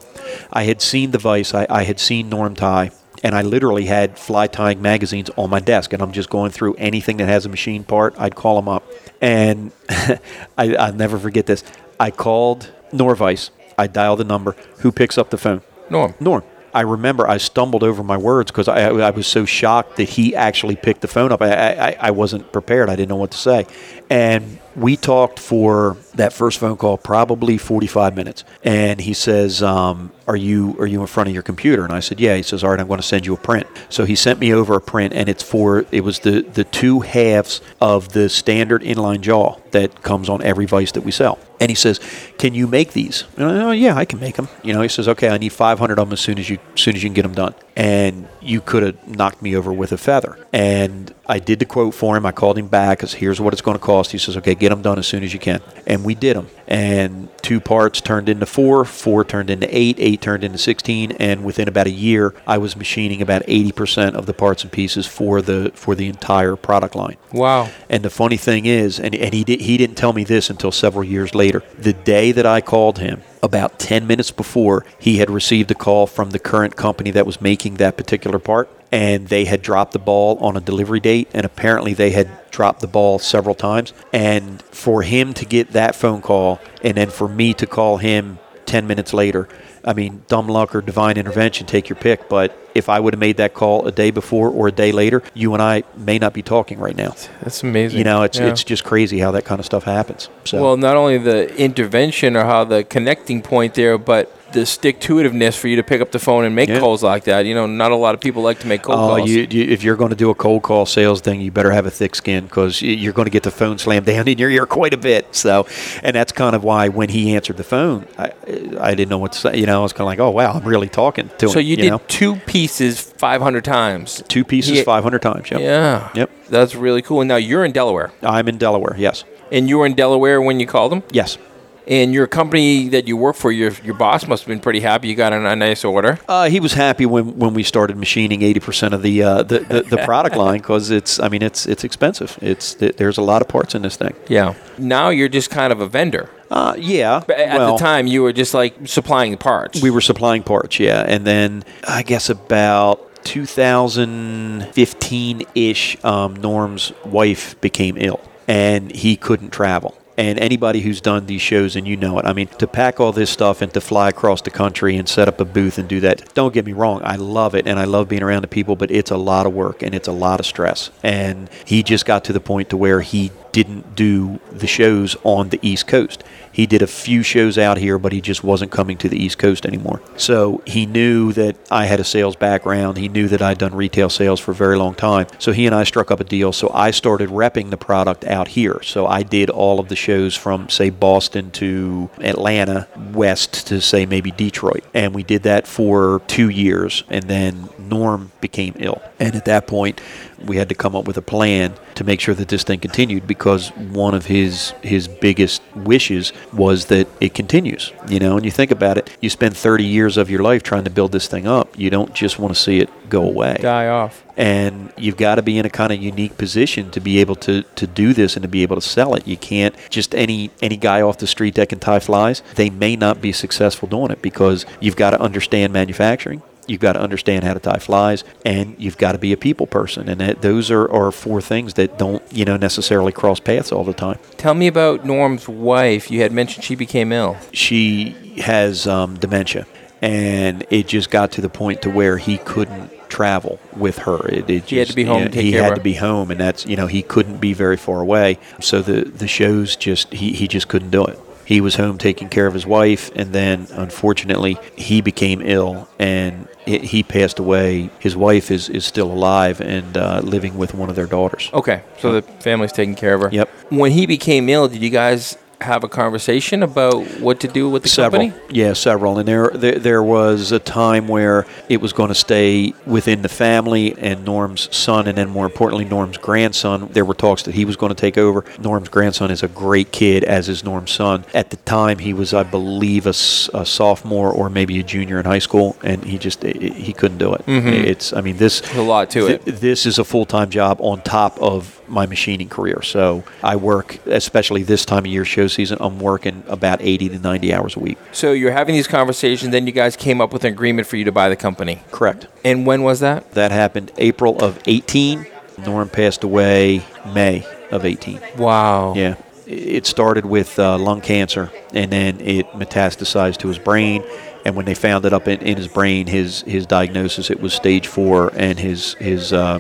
I 0.53 0.65
had 0.65 0.83
seen 0.83 1.13
the 1.13 1.19
Vice, 1.19 1.55
I, 1.55 1.65
I 1.71 1.85
had 1.85 2.01
seen 2.01 2.29
Norm 2.29 2.57
Tie, 2.57 2.91
and 3.23 3.35
I 3.35 3.43
literally 3.43 3.87
had 3.87 4.19
fly 4.19 4.47
tying 4.47 4.83
magazines 4.83 5.31
on 5.37 5.51
my 5.51 5.61
desk, 5.61 5.93
and 5.93 6.03
I'm 6.03 6.13
just 6.13 6.31
going 6.31 6.51
through 6.51 6.75
anything 6.75 7.19
that 7.19 7.29
has 7.29 7.47
a 7.47 7.49
machine 7.49 7.85
part. 7.85 8.15
I'd 8.19 8.35
call 8.35 8.57
them 8.57 8.69
up, 8.69 8.85
and 9.21 9.71
I, 9.89 10.75
I'll 10.75 10.93
never 10.93 11.19
forget 11.19 11.47
this. 11.47 11.63
I 11.99 12.11
called 12.11 12.73
Norvice. 12.93 13.51
I 13.79 13.87
dial 13.87 14.17
the 14.17 14.25
number. 14.25 14.57
Who 14.79 14.93
picks 14.93 15.19
up 15.19 15.31
the 15.31 15.39
phone? 15.39 15.63
Norm. 15.91 16.15
Norm. 16.21 16.43
I 16.77 16.83
remember 16.83 17.27
I 17.27 17.39
stumbled 17.39 17.83
over 17.83 18.03
my 18.03 18.19
words 18.19 18.51
because 18.51 18.69
I, 18.69 18.91
I 18.91 19.09
was 19.09 19.27
so 19.27 19.47
shocked 19.47 19.97
that 19.97 20.11
he 20.11 20.37
actually 20.37 20.77
picked 20.77 21.01
the 21.01 21.09
phone 21.09 21.33
up. 21.33 21.41
I, 21.41 21.73
I, 21.73 21.97
I 21.99 22.11
wasn't 22.11 22.53
prepared. 22.53 22.91
I 22.91 22.97
didn't 22.97 23.09
know 23.09 23.17
what 23.17 23.31
to 23.31 23.39
say. 23.39 23.67
And 24.11 24.59
we 24.77 24.97
talked 24.97 25.41
for 25.41 25.97
that 26.15 26.33
first 26.33 26.59
phone 26.59 26.77
call 26.77 26.99
probably 26.99 27.57
45 27.57 28.15
minutes 28.15 28.45
and 28.63 29.01
he 29.01 29.15
says 29.15 29.63
um, 29.63 30.13
are 30.29 30.37
you 30.37 30.77
are 30.79 30.87
you 30.87 31.01
in 31.01 31.07
front 31.07 31.29
of 31.29 31.35
your 31.35 31.43
computer 31.43 31.85
and 31.85 31.93
i 31.93 32.01
said 32.01 32.21
yeah 32.21 32.37
he 32.37 32.43
says 32.43 32.63
all 32.63 32.71
right 32.71 32.81
i'm 32.81 32.87
going 32.87 33.01
to 33.01 33.07
send 33.07 33.25
you 33.25 33.33
a 33.33 33.39
print 33.39 33.67
so 33.89 34.05
he 34.05 34.15
sent 34.15 34.39
me 34.39 34.53
over 34.53 34.75
a 34.75 34.81
print 34.81 35.15
and 35.15 35.29
it's 35.29 35.43
for 35.43 35.87
it 35.91 36.03
was 36.03 36.21
the 36.21 36.43
the 36.43 36.65
two 36.65 37.01
halves 37.01 37.61
of 37.81 38.11
the 38.13 38.29
standard 38.29 38.83
inline 38.83 39.21
jaw 39.21 39.57
that 39.71 40.03
comes 40.03 40.29
on 40.29 40.43
every 40.43 40.67
vise 40.67 40.93
that 40.93 41.03
we 41.03 41.11
sell 41.11 41.39
and 41.61 41.71
he 41.71 41.75
says, 41.75 42.01
"Can 42.39 42.55
you 42.55 42.67
make 42.67 42.93
these?" 42.93 43.25
And 43.37 43.47
I, 43.47 43.63
oh 43.63 43.71
yeah, 43.71 43.97
I 43.97 44.05
can 44.05 44.21
make 44.21 44.37
them. 44.37 44.49
You 44.63 44.75
know, 44.75 44.83
he 44.83 44.89
says, 44.89 45.09
"Okay, 45.09 45.29
I 45.29 45.39
need 45.39 45.53
500 45.53 45.99
of 45.99 46.09
them 46.09 46.13
as 46.13 46.21
soon 46.21 46.39
as 46.39 46.51
you 46.51 46.59
as 46.75 46.81
soon 46.81 46.97
as 46.97 47.03
you 47.03 47.09
can 47.09 47.15
get 47.15 47.23
them 47.23 47.33
done." 47.33 47.55
And 47.77 48.29
you 48.47 48.61
could 48.61 48.83
have 48.83 49.09
knocked 49.09 49.43
me 49.43 49.57
over 49.57 49.73
with 49.73 49.93
a 49.93 49.99
feather. 49.99 50.39
And 50.53 51.13
I 51.27 51.39
did 51.39 51.59
the 51.59 51.65
quote 51.65 51.95
for 51.95 52.17
him. 52.17 52.25
I 52.25 52.33
called 52.33 52.57
him 52.57 52.69
back 52.69 52.99
because 52.99 53.15
here's 53.15 53.41
what 53.41 53.53
it's 53.53 53.63
going 53.63 53.77
to 53.77 53.83
cost. 53.83 54.13
He 54.13 54.19
says, 54.19 54.37
"Okay, 54.37 54.55
get 54.55 54.69
them 54.71 54.83
done 54.83 54.99
as 54.99 55.07
soon 55.07 55.25
as 55.25 55.33
you 55.33 55.41
can." 55.41 55.61
And 55.87 56.05
we 56.05 56.15
did 56.15 56.37
them. 56.37 56.49
And 56.69 57.29
two 57.43 57.61
parts 57.61 58.01
turned 58.01 58.29
into 58.29 58.47
four, 58.47 58.85
four 58.85 59.25
turned 59.25 59.51
into 59.51 59.69
eight, 59.77 59.97
eight 59.99 60.21
turned 60.21 60.45
into 60.45 60.59
16, 60.59 61.13
and 61.13 61.45
within 61.45 61.69
about 61.69 61.87
a 61.87 61.91
year, 61.91 62.35
I 62.47 62.59
was 62.59 62.77
machining 62.77 63.23
about 63.23 63.43
80% 63.47 64.15
of 64.15 64.27
the 64.27 64.35
parts 64.35 64.63
and 64.63 64.73
pieces 64.73 65.07
for 65.07 65.43
the 65.43 65.73
for 65.75 65.95
the 65.95 66.09
entire 66.09 66.57
product 66.57 66.95
line. 66.95 67.17
Wow. 67.33 67.69
And 67.89 68.03
the 68.03 68.11
funny 68.11 68.37
thing 68.37 68.67
is, 68.67 68.99
and, 68.99 69.15
and 69.15 69.35
he 69.35 69.45
did, 69.45 69.61
he 69.61 69.77
didn't 69.77 69.97
tell 69.97 70.13
me 70.13 70.25
this 70.25 70.51
until 70.51 70.73
several 70.73 71.05
years 71.05 71.35
later. 71.35 71.63
The 71.79 71.93
day 71.93 72.33
that 72.33 72.47
I 72.47 72.61
called 72.61 72.99
him, 72.99 73.23
about 73.43 73.79
10 73.79 74.07
minutes 74.07 74.31
before, 74.31 74.85
he 74.99 75.19
had 75.19 75.31
received 75.31 75.71
a 75.71 75.75
call 75.75 76.07
from 76.07 76.31
the 76.31 76.39
current 76.39 76.77
company 76.77 77.11
that 77.13 77.27
was 77.27 77.41
making 77.41 77.75
that 77.75 77.97
particular 77.97 78.39
part, 78.39 78.69
and 78.93 79.29
they 79.29 79.45
had 79.45 79.63
dropped 79.63 79.93
the 79.93 79.99
ball 79.99 80.39
on 80.39 80.57
a 80.57 80.61
delivery 80.61 81.01
date, 81.01 81.29
and 81.33 81.45
apparently 81.45 81.95
they 81.95 82.11
had 82.11 82.29
dropped 82.51 82.81
the 82.81 82.87
ball 82.87 83.19
several 83.19 83.55
times. 83.55 83.93
And 84.13 84.63
for 84.63 85.03
him 85.03 85.35
to 85.35 85.45
get 85.45 85.73
that 85.73 85.95
phone 85.95 86.23
call, 86.23 86.61
and 86.83 86.97
then 86.97 87.11
for 87.11 87.29
me 87.29 87.55
to 87.55 87.67
call 87.67 87.99
him 87.99 88.39
10 88.67 88.87
minutes 88.87 89.13
later, 89.13 89.49
I 89.87 89.93
mean, 89.93 90.25
dumb 90.27 90.49
luck 90.49 90.75
or 90.75 90.81
divine 90.81 91.17
intervention, 91.17 91.65
take 91.67 91.89
your 91.89 91.97
pick. 91.97 92.29
But 92.29 92.59
if 92.75 92.89
I 92.89 92.99
would 92.99 93.15
have 93.15 93.21
made 93.21 93.37
that 93.37 93.55
call 93.55 93.87
a 93.87 93.93
day 93.93 94.11
before 94.11 94.51
or 94.51 94.67
a 94.67 94.73
day 94.73 94.91
later, 94.91 95.23
you 95.33 95.55
and 95.55 95.63
I 95.63 95.85
may 95.97 96.19
not 96.19 96.33
be 96.35 96.43
talking 96.43 96.81
right 96.81 96.97
now. 96.97 97.15
That's 97.43 97.63
amazing. 97.63 97.99
You 97.99 98.05
know, 98.05 98.23
it's 98.23 98.37
Yeah. 98.39 98.49
it's 98.49 98.65
just 98.65 98.83
crazy 98.83 99.21
how 99.21 99.31
that 99.31 99.45
kind 99.45 99.61
of 99.61 99.65
stuff 99.65 99.85
happens. 99.85 100.29
So 100.45 100.61
Well, 100.61 100.77
not 100.77 100.97
only 100.97 101.19
the 101.19 101.55
intervention 101.57 102.37
or 102.37 102.45
how 102.45 102.65
the 102.65 102.83
connecting 102.83 103.43
point 103.43 103.75
there, 103.75 103.97
but 103.97 104.31
the 104.57 104.67
stick 104.67 104.99
to 105.01 105.17
itiveness 105.17 105.57
for 105.57 105.69
you 105.69 105.77
to 105.77 105.83
pick 105.83 106.01
up 106.01 106.11
the 106.11 106.19
phone 106.19 106.45
and 106.45 106.55
make 106.55 106.69
Yeah. 106.69 106.81
calls 106.81 107.03
like 107.03 107.25
that. 107.25 107.45
You 107.47 107.55
know, 107.55 107.67
not 107.67 107.93
a 107.93 107.97
lot 107.97 108.15
of 108.15 108.21
people 108.21 108.43
like 108.43 108.59
to 108.61 108.67
make 108.67 108.83
cold 108.83 108.99
Oh, 108.99 109.17
calls. 109.17 109.31
you, 109.31 109.47
you, 109.51 109.65
if 109.65 109.85
you're 109.85 109.97
going 109.97 110.11
to 110.11 110.17
do 110.17 110.31
a 110.31 110.35
cold 110.35 110.63
call 110.63 110.87
sales 110.87 111.21
thing, 111.21 111.41
you 111.41 111.51
better 111.53 111.71
have 111.71 111.85
a 111.87 111.91
thick 111.91 112.15
skin 112.15 112.45
because 112.45 112.81
you're 112.83 113.13
going 113.13 113.27
to 113.27 113.31
get 113.31 113.43
the 113.43 113.51
phone 113.51 113.79
slammed 113.79 114.07
down 114.13 114.27
in 114.27 114.39
your 114.39 114.51
ear 114.51 114.67
quite 114.67 114.95
a 114.95 114.97
bit. 114.97 115.35
So, 115.35 115.67
and 116.03 116.17
that's 116.17 116.33
kind 116.33 116.57
of 116.57 116.65
why 116.65 116.89
when 116.89 117.11
he 117.11 117.35
answered 117.37 117.59
the 117.59 117.65
phone, 117.65 118.07
I, 118.19 118.33
I 118.81 118.95
didn't 118.95 119.11
know 119.11 119.19
what 119.19 119.33
to 119.33 119.39
say. 119.39 119.59
You 119.59 119.67
know, 119.67 119.81
I 119.81 119.83
was 119.83 119.93
kind 119.93 120.01
of 120.03 120.07
like, 120.07 120.19
oh 120.19 120.31
wow, 120.31 120.53
I'm 120.55 120.65
really 120.65 120.89
talking 120.89 121.29
to 121.39 121.47
him. 121.47 121.53
so 121.53 121.59
you, 121.59 121.77
did 121.77 121.91
know? 121.91 122.01
two 122.09 122.37
pieces 122.47 123.01
500 123.01 123.65
times. 123.65 124.23
two 124.29 124.45
pieces, 124.45 124.79
He- 124.79 124.83
500 124.85 125.21
times. 125.23 125.51
Yep. 125.51 125.61
Yeah. 125.61 126.09
Yep. 126.15 126.31
That's 126.49 126.75
really 126.75 127.03
cool. 127.03 127.21
And 127.21 127.29
now 127.29 127.37
you're 127.37 127.65
in 127.65 127.73
Delaware. 127.73 128.13
I'm 128.23 128.49
in 128.49 128.57
Delaware. 128.59 128.95
Yes. 128.99 129.25
And 129.53 129.69
you 129.69 129.79
were 129.79 129.87
in 129.87 129.95
Delaware 129.95 130.41
when 130.43 130.59
you 130.61 130.67
called 130.67 130.91
them? 130.93 131.03
Yes. 131.13 131.39
And 131.87 132.13
your 132.13 132.27
company 132.27 132.89
that 132.89 133.07
you 133.07 133.17
work 133.17 133.37
for, 133.37 133.53
your 133.53 133.71
your 133.85 133.95
boss 133.95 134.27
must 134.27 134.43
have 134.43 134.49
been 134.49 134.61
pretty 134.61 134.81
happy 134.81 135.07
you 135.09 135.15
got 135.15 135.33
a, 135.33 135.49
a 135.49 135.55
nice 135.55 135.85
order. 135.85 136.19
Uh, 136.29 136.49
he 136.49 136.59
was 136.59 136.73
happy 136.73 137.07
when, 137.07 137.39
when 137.39 137.55
we 137.55 137.63
started 137.63 137.97
machining 137.97 138.41
80% 138.41 138.93
of 138.93 139.03
the 139.03 139.23
uh, 139.23 139.43
the, 139.43 139.61
the, 139.61 139.83
the 139.83 139.97
product 140.05 140.37
line 140.37 140.59
because 140.59 140.91
it's 140.91 141.21
I 141.21 141.29
mean 141.29 141.43
it's 141.43 141.67
it's 141.67 141.85
expensive. 141.85 142.39
It's 142.43 142.75
there's 142.75 143.19
a 143.19 143.23
lot 143.23 143.43
of 143.43 143.49
parts 143.49 143.75
in 143.75 143.83
this 143.83 143.97
thing. 143.97 144.15
Yeah. 144.29 144.55
Now 144.79 145.11
you're 145.11 145.29
just 145.29 145.51
kind 145.51 145.73
of 145.73 145.81
a 145.81 145.89
vendor. 145.89 146.31
Uh, 146.51 146.75
yeah. 146.79 147.23
But 147.27 147.39
at 147.39 147.59
well, 147.59 147.77
the 147.77 147.83
time, 147.83 148.07
you 148.07 148.23
were 148.23 148.33
just 148.33 148.55
like 148.55 148.87
supplying 148.87 149.37
parts. 149.37 149.83
we 149.83 149.91
were 149.91 150.01
supplying 150.01 150.45
parts, 150.45 150.79
yeah, 150.79 151.05
and 151.07 151.27
then 151.27 151.65
I 151.89 152.05
guess 152.05 152.31
about 152.31 153.25
2015 153.25 155.43
ish, 155.57 155.97
um, 156.05 156.37
Norm's 156.37 156.93
wife 157.05 157.61
became 157.61 157.97
ill 157.99 158.21
and 158.47 158.95
he 158.95 159.17
couldn't 159.17 159.51
travel. 159.51 159.99
And 160.19 160.39
anybody 160.39 160.81
who's 160.81 161.01
done 161.01 161.27
these 161.27 161.43
shows, 161.43 161.77
and 161.77 161.87
you 161.87 161.97
know 161.97 162.19
it, 162.19 162.25
I 162.25 162.33
mean, 162.33 162.47
to 162.59 162.67
pack 162.67 163.01
all 163.01 163.13
this 163.13 163.31
stuff 163.31 163.61
and 163.61 163.73
to 163.75 163.81
fly 163.81 164.09
across 164.09 164.41
the 164.43 164.51
country 164.51 164.97
and 164.97 165.09
set 165.09 165.29
up 165.29 165.41
a 165.41 165.45
booth 165.45 165.79
and 165.79 165.89
do 165.89 166.01
that, 166.01 166.33
don't 166.35 166.55
get 166.55 166.65
me 166.65 166.73
wrong, 166.73 167.01
I 167.05 167.17
love 167.17 167.55
it 167.55 167.67
and 167.67 167.79
I 167.79 167.85
love 167.85 168.09
being 168.09 168.23
around 168.23 168.43
the 168.43 168.49
people, 168.49 168.77
but 168.77 168.91
it's 168.91 169.11
a 169.11 169.17
lot 169.17 169.47
of 169.47 169.53
work 169.53 169.83
and 169.83 169.95
it's 169.95 170.09
a 170.09 170.13
lot 170.13 170.41
of 170.41 170.47
stress. 170.47 170.91
And 171.03 171.51
he 171.65 171.83
just 171.83 172.07
got 172.07 172.25
to 172.25 172.33
the 172.33 172.41
point 172.41 172.71
to 172.71 172.77
where 172.77 173.01
he 173.01 173.31
didn't 173.57 173.97
do 173.97 174.39
the 174.53 174.67
shows 174.67 175.17
on 175.25 175.49
the 175.49 175.59
East 175.63 175.87
Coast. 175.87 176.23
He 176.53 176.67
did 176.67 176.83
a 176.83 176.87
few 176.87 177.23
shows 177.23 177.57
out 177.57 177.79
here, 177.79 177.99
but 177.99 178.13
he 178.13 178.21
just 178.21 178.45
wasn't 178.45 178.71
coming 178.71 178.99
to 178.99 179.09
the 179.09 179.17
East 179.17 179.39
Coast 179.39 179.65
anymore. 179.65 180.03
So 180.19 180.61
he 180.67 180.85
knew 180.85 181.33
that 181.33 181.57
I 181.71 181.87
had 181.87 181.99
a 181.99 182.05
sales 182.05 182.37
background. 182.37 182.99
He 182.99 183.09
knew 183.09 183.29
that 183.29 183.41
I'd 183.41 183.57
done 183.57 183.75
retail 183.75 184.11
sales 184.11 184.41
for 184.41 184.51
a 184.51 184.55
very 184.55 184.77
long 184.77 184.95
time. 184.95 185.27
So 185.39 185.53
he 185.53 185.65
and 185.65 185.75
I 185.75 185.85
struck 185.85 186.11
up 186.11 186.21
a 186.21 186.25
deal. 186.25 186.53
So 186.53 186.71
I 186.75 186.91
started 186.91 187.31
repping 187.31 187.71
the 187.71 187.79
product 187.79 188.25
out 188.25 188.49
here. 188.49 188.83
So 188.83 189.07
I 189.07 189.23
did 189.23 189.49
all 189.49 189.81
of 189.81 189.89
the 189.89 189.97
shows 189.97 190.35
from, 190.37 190.69
say, 190.69 190.91
Boston 190.91 191.51
to 191.53 192.11
Atlanta, 192.21 192.89
west 193.15 193.69
to, 193.69 193.81
say, 193.81 194.05
maybe 194.05 194.33
Detroit. 194.33 194.85
And 194.93 195.15
we 195.15 195.23
did 195.23 195.45
that 195.45 195.67
for 195.67 196.21
two 196.27 196.51
years. 196.51 197.05
And 197.09 197.25
then 197.25 197.71
Norm 197.79 198.33
became 198.43 198.75
ill. 198.79 199.01
And 199.19 199.35
at 199.35 199.47
that 199.47 199.67
point, 199.67 200.03
we 200.45 200.57
had 200.57 200.69
to 200.69 200.75
come 200.75 200.95
up 200.95 201.07
with 201.07 201.17
a 201.17 201.23
plan 201.23 201.75
to 201.95 202.05
make 202.05 202.21
sure 202.21 202.35
that 202.35 202.49
this 202.49 202.63
thing 202.63 202.81
continued 202.81 203.27
because 203.27 203.46
one 203.47 204.15
of 204.15 204.27
his 204.27 204.73
his 204.83 205.09
biggest 205.09 205.63
wishes 205.75 206.33
was 206.53 206.87
that 206.87 207.07
it 207.21 207.33
continues 207.35 207.93
you 208.09 208.19
know 208.19 208.37
and 208.37 208.45
you 208.45 208.51
think 208.51 208.71
about 208.71 208.99
it 208.99 209.11
you 209.21 209.31
spend 209.31 209.57
30 209.57 209.85
years 209.85 210.17
of 210.17 210.29
your 210.29 210.43
life 210.43 210.63
trying 210.63 210.85
to 210.85 210.91
build 210.91 211.13
this 211.13 211.29
thing 211.29 211.47
up 211.47 211.79
you 211.79 211.89
don't 211.91 212.13
just 212.15 212.39
want 212.39 212.55
to 212.55 212.61
see 212.61 212.81
it 212.81 212.91
go 213.09 213.23
away 213.23 213.57
die 213.61 213.89
off. 213.89 214.25
and 214.37 214.93
you've 214.97 215.17
got 215.17 215.37
to 215.37 215.43
be 215.43 215.59
in 215.59 215.65
a 215.65 215.71
kind 215.71 215.93
of 215.93 216.03
unique 216.03 216.37
position 216.37 216.91
to 216.91 217.01
be 217.01 217.19
able 217.19 217.37
to, 217.37 217.63
to 217.63 217.87
do 217.87 218.13
this 218.13 218.37
and 218.37 218.43
to 218.43 218.49
be 218.49 218.63
able 218.63 218.77
to 218.77 218.83
sell 218.83 219.15
it. 219.15 219.27
You 219.27 219.37
can't 219.37 219.75
just 219.89 220.15
any 220.15 220.51
any 220.61 220.77
guy 220.77 221.01
off 221.01 221.19
the 221.19 221.27
street 221.27 221.55
that 221.55 221.69
can 221.69 221.79
tie 221.79 222.01
flies. 222.01 222.43
They 222.55 222.71
may 222.71 222.97
not 222.97 223.21
be 223.21 223.33
successful 223.33 223.89
doing 223.89 224.11
it 224.11 224.23
because 224.23 224.67
you've 224.81 224.97
got 224.97 225.11
to 225.11 225.21
understand 225.21 225.73
manufacturing. 225.73 226.43
You've 226.67 226.81
got 226.81 226.95
to 226.95 227.01
understand 227.01 227.45
how 227.45 227.55
to 227.55 227.61
tie 227.61 227.79
flies, 227.79 228.25
and 228.45 228.75
you've 228.79 228.99
got 228.99 229.13
to 229.13 229.19
be 229.19 229.33
a 229.33 229.37
people 229.37 229.67
person. 229.67 230.09
And 230.09 230.21
that, 230.21 230.43
those 230.43 230.71
are, 230.71 230.91
are 230.91 231.13
four 231.13 231.41
things 231.41 231.75
that 231.75 231.99
don't, 231.99 232.23
you 232.33 232.45
know, 232.45 232.57
necessarily 232.57 233.13
cross 233.13 233.41
paths 233.41 233.73
all 233.73 233.85
the 233.85 233.95
time. 233.95 234.19
Tell 234.37 234.55
me 234.55 234.67
about 234.67 235.05
Norm's 235.05 235.49
wife. 235.49 236.11
You 236.11 236.23
had 236.23 236.33
mentioned 236.33 236.65
she 236.65 236.75
became 236.75 237.13
ill. 237.13 237.37
She 237.53 238.11
has 238.39 238.87
um, 238.87 239.19
dementia, 239.19 239.67
and 240.03 240.67
it 240.71 240.87
just 240.89 241.11
got 241.11 241.33
to 241.33 241.41
the 241.41 241.49
point 241.49 241.83
to 241.83 241.91
where 241.91 242.19
he 242.19 242.39
couldn't 242.39 242.91
travel 243.09 243.59
with 243.77 243.99
her. 243.99 244.29
It, 244.29 244.51
it 244.51 244.65
He 244.65 244.77
had 244.77 244.89
to 244.89 244.95
be 244.95 245.05
home 245.05 245.25
to 245.25 245.29
take 245.31 245.45
he 245.45 245.53
care 245.53 245.61
of 245.61 245.67
had 245.69 245.75
to 245.77 245.81
be 245.81 245.95
home, 245.95 246.31
and 246.31 246.41
that's 246.41 246.67
you 246.67 246.77
know 246.77 246.87
he 246.87 247.03
couldn't 247.03 247.39
be 247.39 247.53
very 247.53 247.77
far 247.77 248.01
away. 248.01 248.39
So 248.61 248.83
the 248.83 249.05
the 249.05 249.29
shows 249.29 249.77
just 249.77 250.13
he 250.13 250.33
he 250.33 250.49
just 250.49 250.69
couldn't 250.69 250.91
do 250.91 251.05
it. 251.05 251.19
He 251.45 251.61
was 251.61 251.77
home 251.77 251.97
taking 251.97 252.29
care 252.29 252.47
of 252.47 252.55
his 252.55 252.67
wife, 252.67 253.11
and 253.15 253.33
then 253.33 253.69
unfortunately 253.71 254.59
he 254.77 255.01
became 255.01 255.41
ill 255.43 255.89
and. 255.99 256.49
He 256.67 257.03
passed 257.03 257.39
away. 257.39 257.91
His 258.01 258.17
wife 258.17 258.51
is, 258.51 258.69
is 258.69 258.85
still 258.85 259.11
alive 259.11 259.61
and 259.61 259.97
uh, 259.97 260.21
living 260.25 260.59
with 260.59 260.75
one 260.75 260.91
of 260.91 260.97
their 260.97 261.07
daughters. 261.07 261.49
Okay, 261.55 261.83
so 261.99 262.13
the 262.13 262.23
family's 262.23 262.73
taking 262.73 262.97
care 262.97 263.15
of 263.15 263.21
her. 263.23 263.29
Yep. 263.31 263.49
When 263.71 263.93
he 263.93 264.07
became 264.07 264.49
ill, 264.49 264.69
did 264.69 264.83
you 264.83 264.91
guys 264.91 265.39
have 265.61 265.85
a 265.85 265.89
conversation 265.89 266.63
about 266.63 267.05
what 267.21 267.41
to 267.41 267.49
do 267.49 267.69
with 267.69 267.83
the 267.83 267.89
several. 267.89 268.31
company? 268.31 268.55
Yeah, 268.55 268.75
several. 268.75 269.19
And 269.19 269.27
there, 269.27 269.49
there 269.55 269.79
there 269.79 270.03
was 270.03 270.53
a 270.53 270.59
time 270.59 271.09
where 271.09 271.47
it 271.69 271.81
was 271.81 271.93
going 271.93 272.09
to 272.09 272.15
stay 272.15 272.75
within 272.85 273.23
the 273.23 273.29
family 273.29 273.97
and 273.99 274.25
Norm's 274.25 274.75
son, 274.75 275.07
and 275.07 275.17
then 275.17 275.31
more 275.31 275.47
importantly, 275.47 275.85
Norm's 275.85 276.19
grandson. 276.19 276.89
There 276.93 277.05
were 277.05 277.15
talks 277.15 277.43
that 277.45 277.55
he 277.55 277.65
was 277.65 277.77
going 277.77 277.91
to 277.91 278.01
take 278.01 278.19
over. 278.19 278.45
Norm's 278.59 278.89
grandson 278.89 279.31
is 279.31 279.43
a 279.43 279.49
great 279.49 279.93
kid, 279.93 280.25
as 280.25 280.49
is 280.49 280.63
Norm's 280.63 280.91
son. 280.91 281.25
At 281.33 281.51
the 281.51 281.57
time, 281.59 281.99
he 281.99 282.13
was, 282.13 282.35
I 282.35 282.43
believe, 282.43 283.07
a 283.07 283.13
sophomore 283.13 284.31
or 284.31 284.51
maybe 284.51 284.79
a 284.79 284.83
junior 284.83 285.19
in 285.19 285.25
high 285.25 285.39
school, 285.39 285.77
and 285.83 286.05
he 286.05 286.19
just 286.19 286.43
he 286.43 286.93
couldn't 286.93 287.19
do 287.19 287.35
it. 287.35 287.47
Mm-hmm. 287.47 287.69
It's, 287.69 288.13
I 288.13 288.21
mean, 288.21 288.37
this 288.37 288.61
There's 288.61 288.77
a 288.77 288.83
lot 288.83 289.11
to 289.11 289.27
it. 289.29 289.45
This 289.45 289.87
is 289.87 289.99
a 289.99 290.05
full 290.05 290.27
time 290.27 290.51
job 290.51 290.79
on 290.81 291.01
top 291.03 291.41
of 291.41 291.76
my 291.89 292.07
machining 292.07 292.49
career. 292.49 292.83
So 292.83 293.25
I 293.43 293.57
work, 293.57 294.05
especially 294.07 294.63
this 294.63 294.85
time 294.85 295.01
of 295.01 295.07
year, 295.07 295.25
show 295.25 295.47
season. 295.47 295.79
I'm 295.81 295.99
working 295.99 296.43
about 296.49 296.81
80 296.83 297.11
to 297.11 297.19
90 297.19 297.55
hours 297.55 297.77
a 297.77 297.81
week. 297.81 297.99
So 298.13 298.33
you're 298.33 298.53
having 298.53 298.75
these 298.75 298.87
conversations, 298.89 299.53
then 299.53 299.67
you 299.67 299.73
guys 299.73 299.97
came 299.97 300.21
up 300.21 300.33
with 300.33 300.45
an 300.45 300.53
agreement 300.53 300.87
for 300.89 300.97
you 300.97 301.05
to 301.05 301.13
buy 301.13 301.29
the 301.29 301.37
company. 301.37 301.83
Correct. 301.91 302.27
And 302.45 302.67
when 302.67 302.83
was 302.83 303.01
that? 303.01 303.33
That 303.33 303.51
happened 303.53 303.93
April 303.99 304.43
of 304.43 304.61
18. 304.67 305.27
Norm 305.65 305.89
passed 305.89 306.23
away 306.25 306.85
May 307.15 307.47
of 307.71 307.85
18. 307.85 308.21
Wow. 308.37 308.95
Yeah. 308.95 309.15
it 309.47 309.87
started 309.87 310.27
with 310.27 310.59
uh, 310.59 310.77
lung 310.77 311.01
cancer, 311.01 311.51
and 311.73 311.91
then 311.93 312.21
it 312.21 312.47
metastasized 312.53 313.39
to 313.39 313.49
his 313.49 313.59
brain. 313.59 314.05
And 314.45 314.55
when 314.55 314.65
they 314.67 314.75
found 314.75 315.05
it 315.07 315.13
up 315.13 315.27
in, 315.29 315.41
in 315.41 315.57
his 315.57 315.67
brain, 315.69 316.07
his 316.07 316.43
his 316.43 316.67
diagnosis 316.67 317.31
it 317.31 317.41
was 317.41 317.53
stage 317.55 317.87
four, 317.87 318.33
and 318.37 318.59
his 318.59 318.95
his 318.95 319.33
uh, 319.33 319.59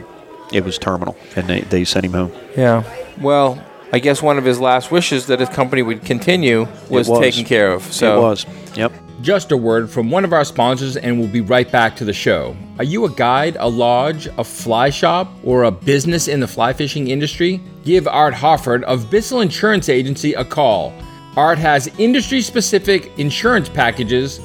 it 0.52 0.64
was 0.64 0.78
terminal, 0.78 1.16
and 1.35 1.46
they, 1.48 1.61
they 1.62 1.85
sent 1.85 2.06
him 2.06 2.12
home. 2.12 2.32
Yeah. 2.56 2.85
Well, 3.20 3.62
I 3.92 3.98
guess 3.98 4.22
one 4.22 4.38
of 4.38 4.44
his 4.44 4.61
last 4.61 4.90
wishes 4.90 5.26
that 5.26 5.40
his 5.40 5.48
company 5.48 5.82
would 5.82 6.04
continue 6.04 6.66
was, 6.90 7.09
was. 7.09 7.20
taken 7.20 7.44
care 7.44 7.72
of. 7.72 7.82
So 7.92 8.18
it 8.18 8.22
was. 8.22 8.46
Yep. 8.74 8.92
Just 9.22 9.50
a 9.52 9.56
word 9.56 9.90
from 9.90 10.11
one 10.11 10.24
of 10.24 10.32
our 10.32 10.44
sponsors, 10.44 10.96
and 10.96 11.18
we'll 11.18 11.28
be 11.28 11.40
right 11.40 11.70
back 11.70 11.96
to 11.96 12.04
the 12.04 12.12
show. 12.12 12.56
Are 12.78 12.85
you 12.85 13.06
a 13.06 13.11
guide, 13.11 13.56
a 13.59 13.68
lodge, 13.68 14.26
a 14.38 14.44
fly 14.44 14.90
shop, 14.90 15.28
or 15.42 15.64
a 15.64 15.70
business 15.70 16.28
in 16.28 16.40
the 16.40 16.46
fly 16.46 16.72
fishing 16.72 17.09
industry? 17.09 17.61
Give 17.85 18.06
Art 18.06 18.35
Hofford 18.35 18.85
of 18.85 19.11
Bissell 19.11 19.40
Insurance 19.40 19.88
Agency 19.88 20.35
a 20.35 20.44
call. 20.44 20.92
Art 21.37 21.59
has 21.59 21.87
industry 21.98 22.40
specific 22.40 23.18
insurance 23.18 23.68
packages 23.68 24.40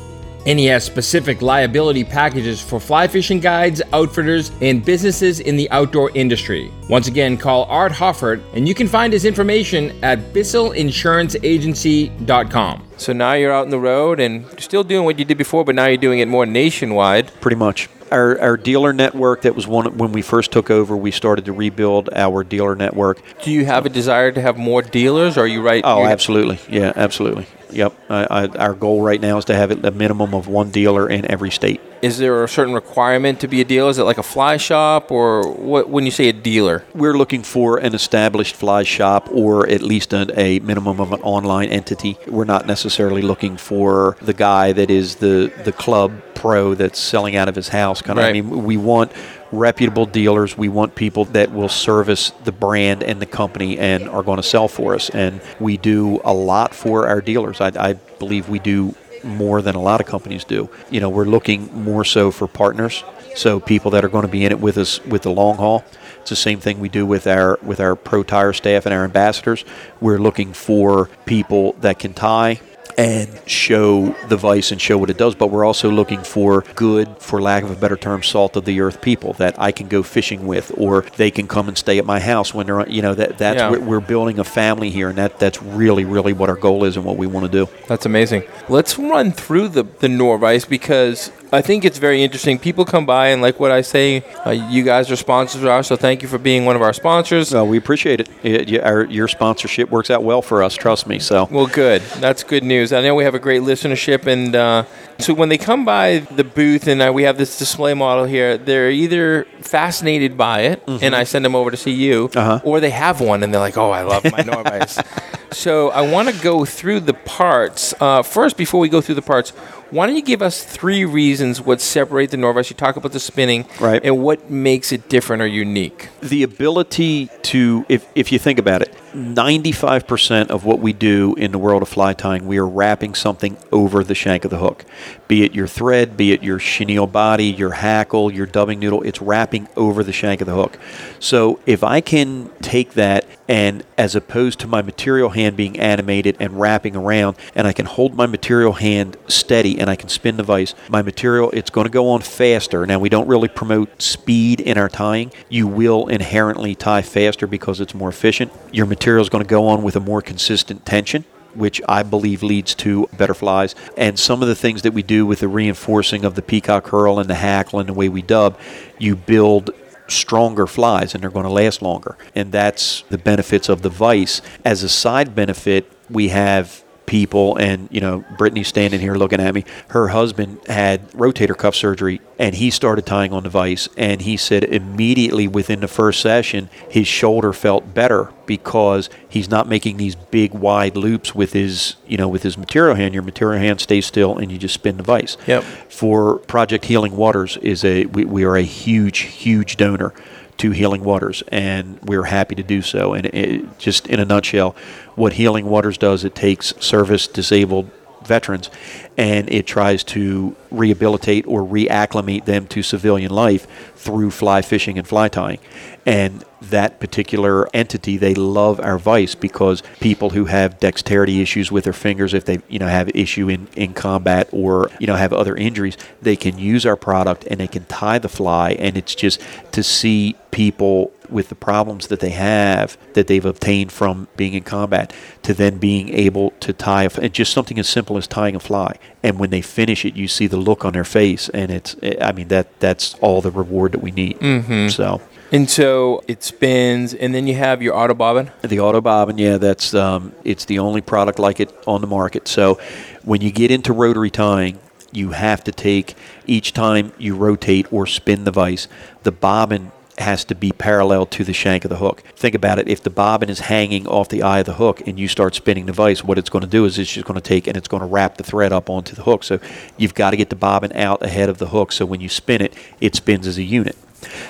and 0.45 0.59
he 0.59 0.65
has 0.65 0.83
specific 0.83 1.41
liability 1.41 2.03
packages 2.03 2.61
for 2.61 2.79
fly 2.79 3.07
fishing 3.07 3.39
guides, 3.39 3.81
outfitters, 3.93 4.51
and 4.61 4.83
businesses 4.83 5.39
in 5.39 5.55
the 5.55 5.69
outdoor 5.71 6.11
industry. 6.15 6.71
Once 6.89 7.07
again, 7.07 7.37
call 7.37 7.65
Art 7.65 7.91
Hoffert, 7.91 8.41
and 8.53 8.67
you 8.67 8.73
can 8.73 8.87
find 8.87 9.13
his 9.13 9.25
information 9.25 9.91
at 10.03 10.33
BissellInsuranceAgency.com. 10.33 12.87
So 12.97 13.13
now 13.13 13.33
you're 13.33 13.53
out 13.53 13.65
in 13.65 13.71
the 13.71 13.79
road 13.79 14.19
and 14.19 14.43
you're 14.43 14.59
still 14.59 14.83
doing 14.83 15.05
what 15.05 15.17
you 15.17 15.25
did 15.25 15.37
before, 15.37 15.65
but 15.65 15.75
now 15.75 15.87
you're 15.87 15.97
doing 15.97 16.19
it 16.19 16.27
more 16.27 16.45
nationwide. 16.45 17.31
Pretty 17.41 17.57
much. 17.57 17.89
Our, 18.11 18.39
our 18.39 18.57
dealer 18.57 18.93
network 18.93 19.43
that 19.43 19.55
was 19.55 19.67
one 19.67 19.97
when 19.97 20.11
we 20.11 20.21
first 20.21 20.51
took 20.51 20.69
over 20.69 20.97
we 20.97 21.11
started 21.11 21.45
to 21.45 21.53
rebuild 21.53 22.09
our 22.13 22.43
dealer 22.43 22.75
network 22.75 23.21
do 23.41 23.51
you 23.51 23.65
have 23.65 23.85
a 23.85 23.89
desire 23.89 24.31
to 24.31 24.41
have 24.41 24.57
more 24.57 24.81
dealers 24.81 25.37
or 25.37 25.41
are 25.41 25.47
you 25.47 25.61
right 25.61 25.81
oh 25.85 26.05
absolutely 26.05 26.59
yeah 26.69 26.91
absolutely 26.95 27.47
Yep. 27.71 27.93
I, 28.09 28.23
I, 28.29 28.47
our 28.47 28.73
goal 28.73 29.01
right 29.01 29.19
now 29.19 29.37
is 29.37 29.45
to 29.45 29.55
have 29.55 29.71
a 29.83 29.91
minimum 29.91 30.33
of 30.33 30.47
one 30.47 30.71
dealer 30.71 31.09
in 31.09 31.29
every 31.29 31.51
state. 31.51 31.81
Is 32.01 32.17
there 32.17 32.43
a 32.43 32.47
certain 32.47 32.73
requirement 32.73 33.39
to 33.41 33.47
be 33.47 33.61
a 33.61 33.65
dealer? 33.65 33.89
Is 33.89 33.99
it 33.99 34.03
like 34.03 34.17
a 34.17 34.23
fly 34.23 34.57
shop, 34.57 35.11
or 35.11 35.51
what? 35.53 35.89
When 35.89 36.05
you 36.05 36.11
say 36.11 36.29
a 36.29 36.33
dealer, 36.33 36.83
we're 36.95 37.17
looking 37.17 37.43
for 37.43 37.77
an 37.77 37.93
established 37.93 38.55
fly 38.55 38.83
shop, 38.83 39.29
or 39.31 39.67
at 39.69 39.81
least 39.81 40.13
a, 40.13 40.27
a 40.39 40.59
minimum 40.59 40.99
of 40.99 41.11
an 41.11 41.21
online 41.21 41.69
entity. 41.69 42.17
We're 42.27 42.45
not 42.45 42.65
necessarily 42.65 43.21
looking 43.21 43.57
for 43.57 44.17
the 44.21 44.33
guy 44.33 44.73
that 44.73 44.89
is 44.89 45.17
the 45.17 45.51
the 45.63 45.71
club 45.71 46.11
pro 46.33 46.73
that's 46.73 46.99
selling 46.99 47.35
out 47.35 47.47
of 47.47 47.55
his 47.55 47.69
house. 47.69 48.01
Kind 48.01 48.17
of. 48.17 48.23
Right. 48.23 48.29
I 48.29 48.41
mean, 48.41 48.63
we 48.63 48.77
want 48.77 49.11
reputable 49.51 50.05
dealers. 50.05 50.57
We 50.57 50.69
want 50.69 50.95
people 50.95 51.25
that 51.25 51.51
will 51.51 51.69
service 51.69 52.31
the 52.43 52.51
brand 52.51 53.03
and 53.03 53.21
the 53.21 53.25
company 53.25 53.77
and 53.77 54.09
are 54.09 54.23
going 54.23 54.37
to 54.37 54.43
sell 54.43 54.67
for 54.67 54.95
us. 54.95 55.09
And 55.09 55.41
we 55.59 55.77
do 55.77 56.21
a 56.23 56.33
lot 56.33 56.73
for 56.73 57.07
our 57.07 57.21
dealers. 57.21 57.61
I, 57.61 57.71
I 57.77 57.93
believe 57.93 58.49
we 58.49 58.59
do 58.59 58.95
more 59.23 59.61
than 59.61 59.75
a 59.75 59.81
lot 59.81 60.01
of 60.01 60.07
companies 60.07 60.43
do. 60.43 60.69
You 60.89 60.99
know, 60.99 61.09
we're 61.09 61.25
looking 61.25 61.83
more 61.83 62.05
so 62.05 62.31
for 62.31 62.47
partners, 62.47 63.03
so 63.35 63.59
people 63.59 63.91
that 63.91 64.03
are 64.03 64.09
going 64.09 64.25
to 64.25 64.31
be 64.31 64.45
in 64.45 64.51
it 64.51 64.59
with 64.59 64.77
us 64.77 65.03
with 65.05 65.23
the 65.23 65.31
long 65.31 65.57
haul. 65.57 65.83
It's 66.21 66.29
the 66.29 66.35
same 66.35 66.59
thing 66.59 66.79
we 66.79 66.89
do 66.89 67.05
with 67.05 67.25
our 67.27 67.57
with 67.63 67.79
our 67.79 67.95
pro 67.95 68.23
tire 68.23 68.53
staff 68.53 68.85
and 68.85 68.93
our 68.93 69.03
ambassadors. 69.03 69.65
We're 69.99 70.19
looking 70.19 70.53
for 70.53 71.09
people 71.25 71.73
that 71.81 71.99
can 71.99 72.13
tie 72.13 72.61
and 72.97 73.29
show 73.47 74.15
the 74.27 74.37
vice 74.37 74.71
and 74.71 74.81
show 74.81 74.97
what 74.97 75.09
it 75.09 75.17
does. 75.17 75.35
But 75.35 75.47
we're 75.47 75.65
also 75.65 75.89
looking 75.89 76.23
for 76.23 76.63
good, 76.75 77.17
for 77.19 77.41
lack 77.41 77.63
of 77.63 77.71
a 77.71 77.75
better 77.75 77.97
term, 77.97 78.23
salt 78.23 78.55
of 78.55 78.65
the 78.65 78.81
earth 78.81 79.01
people 79.01 79.33
that 79.33 79.59
I 79.59 79.71
can 79.71 79.87
go 79.87 80.03
fishing 80.03 80.47
with, 80.47 80.71
or 80.77 81.01
they 81.17 81.31
can 81.31 81.47
come 81.47 81.67
and 81.67 81.77
stay 81.77 81.97
at 81.97 82.05
my 82.05 82.19
house 82.19 82.53
when 82.53 82.65
they're, 82.65 82.87
you 82.89 83.01
know, 83.01 83.13
that 83.15 83.37
that's 83.37 83.59
yeah. 83.59 83.71
we're, 83.71 83.79
we're 83.79 83.99
building 83.99 84.39
a 84.39 84.43
family 84.43 84.89
here, 84.89 85.09
and 85.09 85.17
that 85.17 85.39
that's 85.39 85.61
really 85.61 86.05
really 86.05 86.33
what 86.33 86.49
our 86.49 86.55
goal 86.55 86.83
is 86.83 86.95
and 86.97 87.05
what 87.05 87.17
we 87.17 87.27
want 87.27 87.45
to 87.45 87.51
do. 87.51 87.71
That's 87.87 88.05
amazing. 88.05 88.43
Let's 88.69 88.97
run 88.97 89.31
through 89.31 89.69
the 89.69 89.83
the 89.83 90.07
Norvise 90.07 90.67
because 90.67 91.31
I 91.53 91.61
think 91.61 91.83
it's 91.83 91.97
very 91.97 92.23
interesting. 92.23 92.57
People 92.59 92.85
come 92.85 93.05
by 93.05 93.27
and 93.27 93.41
like 93.41 93.59
what 93.59 93.71
I 93.71 93.81
say. 93.81 94.23
Uh, 94.45 94.51
you 94.51 94.83
guys 94.83 95.11
are 95.11 95.17
sponsors 95.17 95.65
are, 95.65 95.83
so 95.83 95.97
thank 95.97 96.21
you 96.21 96.29
for 96.29 96.37
being 96.37 96.63
one 96.63 96.77
of 96.77 96.81
our 96.81 96.93
sponsors. 96.93 97.53
Well, 97.53 97.67
we 97.67 97.77
appreciate 97.77 98.21
it. 98.21 98.29
it 98.43 98.81
our, 98.81 99.03
your 99.05 99.27
sponsorship 99.27 99.89
works 99.89 100.09
out 100.09 100.23
well 100.23 100.41
for 100.41 100.63
us. 100.63 100.75
Trust 100.75 101.07
me. 101.07 101.19
So 101.19 101.49
well, 101.51 101.67
good. 101.67 102.01
That's 102.19 102.43
good 102.43 102.63
news. 102.63 102.93
I 102.93 103.01
know 103.01 103.15
we 103.15 103.25
have 103.25 103.35
a 103.35 103.39
great 103.39 103.63
listenership, 103.63 104.27
and 104.27 104.55
uh, 104.55 104.85
so 105.19 105.33
when 105.33 105.49
they 105.49 105.57
come 105.57 105.83
by 105.83 106.19
the 106.19 106.45
booth 106.45 106.87
and 106.87 107.01
uh, 107.01 107.11
we 107.13 107.23
have 107.23 107.37
this 107.37 107.59
display 107.59 107.93
model 107.93 108.23
here, 108.23 108.57
they're 108.57 108.89
either 108.89 109.43
fascinated 109.59 110.37
by 110.37 110.61
it, 110.61 110.85
mm-hmm. 110.85 111.03
and 111.03 111.13
I 111.13 111.25
send 111.25 111.43
them 111.43 111.55
over 111.55 111.69
to 111.69 111.77
see 111.77 111.91
you, 111.91 112.29
uh-huh. 112.33 112.61
or 112.63 112.79
they 112.79 112.91
have 112.91 113.19
one 113.19 113.43
and 113.43 113.53
they're 113.53 113.59
like, 113.59 113.77
"Oh, 113.77 113.91
I 113.91 114.03
love 114.03 114.23
my 114.23 114.41
Norvise." 114.41 115.03
so 115.51 115.89
I 115.89 116.09
want 116.09 116.29
to 116.29 116.41
go 116.41 116.63
through 116.63 117.01
the 117.01 117.13
parts 117.13 117.93
uh, 117.99 118.21
first. 118.21 118.55
Before 118.55 118.79
we 118.79 118.87
go 118.87 119.01
through 119.01 119.15
the 119.15 119.21
parts, 119.21 119.51
why 119.91 120.07
don't 120.07 120.15
you 120.15 120.21
give 120.21 120.41
us 120.41 120.63
three 120.63 121.05
reasons 121.05 121.61
what 121.61 121.81
separate 121.81 122.31
the 122.31 122.37
Norvise? 122.37 122.69
You 122.69 122.75
talk 122.75 122.95
about 122.95 123.11
the 123.11 123.19
spinning, 123.19 123.65
right, 123.79 124.03
and 124.03 124.23
what 124.23 124.49
makes 124.49 124.91
it 124.91 125.09
different 125.09 125.41
or 125.41 125.47
unique. 125.47 126.09
The 126.21 126.43
ability 126.43 127.29
to, 127.43 127.85
if 127.89 128.07
if 128.15 128.31
you 128.31 128.39
think 128.39 128.57
about 128.57 128.81
it, 128.81 128.95
95% 129.13 130.49
of 130.49 130.65
what 130.65 130.79
we 130.79 130.93
do 130.93 131.35
in 131.35 131.51
the 131.51 131.57
world 131.57 131.81
of 131.81 131.89
fly 131.89 132.13
tying, 132.13 132.47
we 132.47 132.57
are 132.57 132.67
wrapping 132.67 133.13
something 133.13 133.57
over 133.71 134.03
the 134.03 134.15
shank 134.15 134.45
of 134.45 134.51
the 134.51 134.57
hook. 134.57 134.85
Be 135.27 135.43
it 135.43 135.53
your 135.53 135.67
thread, 135.67 136.15
be 136.15 136.31
it 136.31 136.43
your 136.43 136.59
chenille 136.59 137.07
body, 137.07 137.45
your 137.45 137.71
hackle, 137.71 138.31
your 138.31 138.45
dubbing 138.45 138.79
noodle, 138.79 139.01
it's 139.03 139.21
wrapping 139.21 139.67
over 139.75 140.03
the 140.03 140.13
shank 140.13 140.41
of 140.41 140.47
the 140.47 140.53
hook. 140.53 140.77
So 141.19 141.59
if 141.65 141.83
I 141.83 142.01
can 142.01 142.49
take 142.61 142.93
that 142.93 143.25
and 143.47 143.83
as 143.97 144.15
opposed 144.15 144.59
to 144.59 144.67
my 144.67 144.81
material 144.81 145.29
hand 145.29 145.57
being 145.57 145.77
animated 145.77 146.37
and 146.39 146.59
wrapping 146.59 146.95
around, 146.95 147.35
and 147.53 147.67
I 147.67 147.73
can 147.73 147.85
hold 147.85 148.15
my 148.15 148.25
material 148.25 148.73
hand 148.73 149.17
steady 149.27 149.77
and 149.77 149.89
I 149.89 149.97
can 149.97 150.07
spin 150.07 150.37
the 150.37 150.43
vise, 150.43 150.73
my 150.89 151.01
material, 151.01 151.51
it's 151.51 151.69
going 151.69 151.85
to 151.85 151.91
go 151.91 152.09
on 152.09 152.21
faster. 152.21 152.85
Now, 152.85 152.99
we 152.99 153.09
don't 153.09 153.27
really 153.27 153.49
promote 153.49 154.01
speed 154.01 154.61
in 154.61 154.77
our 154.77 154.87
tying. 154.87 155.33
You 155.49 155.67
will 155.67 156.07
inherently 156.07 156.75
tie 156.75 157.01
faster 157.01 157.45
because 157.45 157.81
it's 157.81 157.93
more 157.93 158.07
efficient. 158.07 158.53
Your 158.71 158.85
material 158.85 159.00
is 159.05 159.29
going 159.29 159.43
to 159.43 159.49
go 159.49 159.67
on 159.67 159.83
with 159.83 159.95
a 159.95 159.99
more 159.99 160.21
consistent 160.21 160.85
tension 160.85 161.25
which 161.53 161.81
I 161.87 162.03
believe 162.03 162.43
leads 162.43 162.73
to 162.75 163.07
better 163.17 163.33
flies. 163.33 163.75
And 163.97 164.17
some 164.17 164.41
of 164.41 164.47
the 164.47 164.55
things 164.55 164.83
that 164.83 164.93
we 164.93 165.03
do 165.03 165.25
with 165.25 165.39
the 165.39 165.47
reinforcing 165.47 166.23
of 166.23 166.35
the 166.35 166.41
peacock 166.41 166.87
herl 166.87 167.19
and 167.19 167.29
the 167.29 167.35
hackle 167.35 167.79
and 167.79 167.89
the 167.89 167.93
way 167.93 168.09
we 168.09 168.21
dub, 168.21 168.57
you 168.97 169.15
build 169.15 169.71
stronger 170.07 170.67
flies 170.67 171.13
and 171.13 171.23
they're 171.23 171.29
going 171.29 171.45
to 171.45 171.51
last 171.51 171.81
longer. 171.81 172.17
And 172.35 172.51
that's 172.51 173.03
the 173.09 173.17
benefits 173.17 173.69
of 173.69 173.81
the 173.81 173.89
vise. 173.89 174.41
As 174.65 174.83
a 174.83 174.89
side 174.89 175.35
benefit, 175.35 175.91
we 176.09 176.29
have 176.29 176.83
people 177.11 177.57
and 177.57 177.89
you 177.91 177.99
know 177.99 178.23
Brittany's 178.37 178.69
standing 178.69 179.01
here 179.01 179.15
looking 179.15 179.41
at 179.41 179.53
me. 179.53 179.65
Her 179.89 180.07
husband 180.07 180.61
had 180.67 181.11
rotator 181.11 181.57
cuff 181.57 181.75
surgery 181.75 182.21
and 182.39 182.55
he 182.55 182.71
started 182.71 183.05
tying 183.05 183.33
on 183.33 183.43
the 183.43 183.49
vise 183.49 183.89
and 183.97 184.21
he 184.21 184.37
said 184.37 184.63
immediately 184.63 185.45
within 185.45 185.81
the 185.81 185.89
first 185.89 186.21
session 186.21 186.69
his 186.89 187.07
shoulder 187.07 187.51
felt 187.51 187.93
better 187.93 188.31
because 188.45 189.09
he's 189.27 189.49
not 189.49 189.67
making 189.67 189.97
these 189.97 190.15
big 190.15 190.53
wide 190.53 190.95
loops 190.95 191.35
with 191.35 191.51
his 191.51 191.97
you 192.07 192.15
know 192.15 192.29
with 192.29 192.43
his 192.43 192.57
material 192.57 192.95
hand. 192.95 193.13
Your 193.13 193.23
material 193.23 193.59
hand 193.59 193.81
stays 193.81 194.05
still 194.05 194.37
and 194.37 194.49
you 194.49 194.57
just 194.57 194.75
spin 194.75 194.95
the 194.95 195.03
vise. 195.03 195.37
Yep. 195.47 195.63
for 195.89 196.39
project 196.39 196.85
healing 196.85 197.17
waters 197.17 197.57
is 197.57 197.83
a 197.83 198.05
we, 198.05 198.23
we 198.23 198.45
are 198.45 198.55
a 198.55 198.61
huge 198.61 199.19
huge 199.19 199.75
donor 199.75 200.13
to 200.61 200.69
Healing 200.69 201.03
Waters, 201.03 201.41
and 201.47 201.99
we're 202.03 202.25
happy 202.25 202.53
to 202.53 202.61
do 202.61 202.83
so. 202.83 203.13
And 203.13 203.25
it, 203.25 203.79
just 203.79 204.05
in 204.05 204.19
a 204.19 204.25
nutshell, 204.25 204.75
what 205.15 205.33
Healing 205.33 205.65
Waters 205.65 205.97
does, 205.97 206.23
it 206.23 206.35
takes 206.35 206.75
service 206.79 207.27
disabled 207.27 207.89
veterans 208.23 208.69
and 209.17 209.49
it 209.51 209.65
tries 209.65 210.03
to 210.03 210.55
rehabilitate 210.69 211.47
or 211.47 211.61
reacclimate 211.63 212.45
them 212.45 212.67
to 212.67 212.83
civilian 212.83 213.31
life 213.31 213.65
through 213.95 214.29
fly 214.29 214.61
fishing 214.61 214.99
and 214.99 215.07
fly 215.07 215.27
tying. 215.27 215.57
And 216.05 216.45
that 216.61 216.99
particular 216.99 217.67
entity, 217.75 218.17
they 218.17 218.35
love 218.35 218.79
our 218.79 218.99
vice 218.99 219.33
because 219.33 219.81
people 219.99 220.29
who 220.29 220.45
have 220.45 220.79
dexterity 220.79 221.41
issues 221.41 221.71
with 221.71 221.85
their 221.85 221.93
fingers, 221.93 222.35
if 222.35 222.45
they 222.45 222.59
you 222.69 222.77
know 222.77 222.87
have 222.87 223.09
issue 223.15 223.49
in, 223.49 223.67
in 223.75 223.93
combat 223.93 224.47
or 224.51 224.91
you 224.99 225.07
know 225.07 225.15
have 225.15 225.33
other 225.33 225.55
injuries, 225.55 225.97
they 226.21 226.35
can 226.35 226.59
use 226.59 226.85
our 226.85 226.95
product 226.95 227.45
and 227.49 227.59
they 227.59 227.67
can 227.67 227.85
tie 227.85 228.19
the 228.19 228.29
fly. 228.29 228.73
And 228.73 228.95
it's 228.95 229.15
just 229.15 229.41
to 229.71 229.81
see 229.81 230.35
people 230.51 231.11
with 231.29 231.49
the 231.49 231.55
problems 231.55 232.07
that 232.07 232.19
they 232.19 232.29
have 232.29 232.97
that 233.13 233.27
they've 233.27 233.45
obtained 233.45 233.91
from 233.91 234.27
being 234.35 234.53
in 234.53 234.63
combat 234.63 235.13
to 235.41 235.53
then 235.53 235.77
being 235.77 236.09
able 236.09 236.51
to 236.59 236.73
tie 236.73 237.03
a, 237.03 237.29
just 237.29 237.53
something 237.53 237.79
as 237.79 237.87
simple 237.87 238.17
as 238.17 238.27
tying 238.27 238.55
a 238.55 238.59
fly 238.59 238.97
and 239.23 239.39
when 239.39 239.49
they 239.49 239.61
finish 239.61 240.03
it 240.03 240.15
you 240.15 240.27
see 240.27 240.47
the 240.47 240.57
look 240.57 240.83
on 240.83 240.91
their 240.93 241.05
face 241.05 241.47
and 241.49 241.71
it's 241.71 241.95
i 242.19 242.33
mean 242.33 242.49
that 242.49 242.79
that's 242.81 243.13
all 243.15 243.41
the 243.41 243.51
reward 243.51 243.93
that 243.93 244.01
we 244.01 244.11
need 244.11 244.37
mm-hmm. 244.39 244.89
so 244.89 245.21
and 245.53 245.69
so 245.69 246.23
it 246.29 246.43
spins, 246.43 247.13
and 247.13 247.35
then 247.35 247.45
you 247.45 247.55
have 247.55 247.81
your 247.81 247.93
auto 247.93 248.13
bobbin. 248.13 248.51
The 248.61 248.79
auto 248.79 249.01
bobbin, 249.01 249.37
yeah, 249.37 249.57
that's 249.57 249.93
um, 249.93 250.33
it's 250.45 250.63
the 250.63 250.79
only 250.79 251.01
product 251.01 251.39
like 251.39 251.59
it 251.59 251.73
on 251.85 251.99
the 251.99 252.07
market. 252.07 252.47
So 252.47 252.79
when 253.23 253.41
you 253.41 253.51
get 253.51 253.69
into 253.69 253.91
rotary 253.91 254.29
tying, 254.29 254.79
you 255.11 255.31
have 255.31 255.61
to 255.65 255.73
take 255.73 256.15
each 256.47 256.71
time 256.71 257.11
you 257.17 257.35
rotate 257.35 257.91
or 257.91 258.07
spin 258.07 258.45
the 258.45 258.51
vise, 258.51 258.87
the 259.23 259.31
bobbin 259.33 259.91
has 260.21 260.45
to 260.45 260.55
be 260.55 260.71
parallel 260.71 261.25
to 261.27 261.43
the 261.43 261.53
shank 261.53 261.83
of 261.83 261.89
the 261.89 261.97
hook. 261.97 262.23
Think 262.35 262.55
about 262.55 262.79
it. 262.79 262.87
If 262.87 263.03
the 263.03 263.09
bobbin 263.09 263.49
is 263.49 263.59
hanging 263.59 264.07
off 264.07 264.29
the 264.29 264.43
eye 264.43 264.59
of 264.59 264.65
the 264.65 264.75
hook 264.75 265.05
and 265.07 265.19
you 265.19 265.27
start 265.27 265.55
spinning 265.55 265.85
the 265.85 265.93
vise, 265.93 266.23
what 266.23 266.37
it's 266.37 266.49
going 266.49 266.63
to 266.63 266.67
do 266.67 266.85
is 266.85 266.97
it's 266.97 267.11
just 267.11 267.27
going 267.27 267.39
to 267.39 267.47
take 267.47 267.67
and 267.67 267.75
it's 267.75 267.87
going 267.87 268.01
to 268.01 268.07
wrap 268.07 268.37
the 268.37 268.43
thread 268.43 268.71
up 268.71 268.89
onto 268.89 269.15
the 269.15 269.23
hook. 269.23 269.43
So 269.43 269.59
you've 269.97 270.15
got 270.15 270.31
to 270.31 270.37
get 270.37 270.49
the 270.49 270.55
bobbin 270.55 270.93
out 270.93 271.21
ahead 271.23 271.49
of 271.49 271.57
the 271.57 271.67
hook 271.67 271.91
so 271.91 272.05
when 272.05 272.21
you 272.21 272.29
spin 272.29 272.61
it, 272.61 272.73
it 272.99 273.15
spins 273.15 273.47
as 273.47 273.57
a 273.57 273.63
unit. 273.63 273.97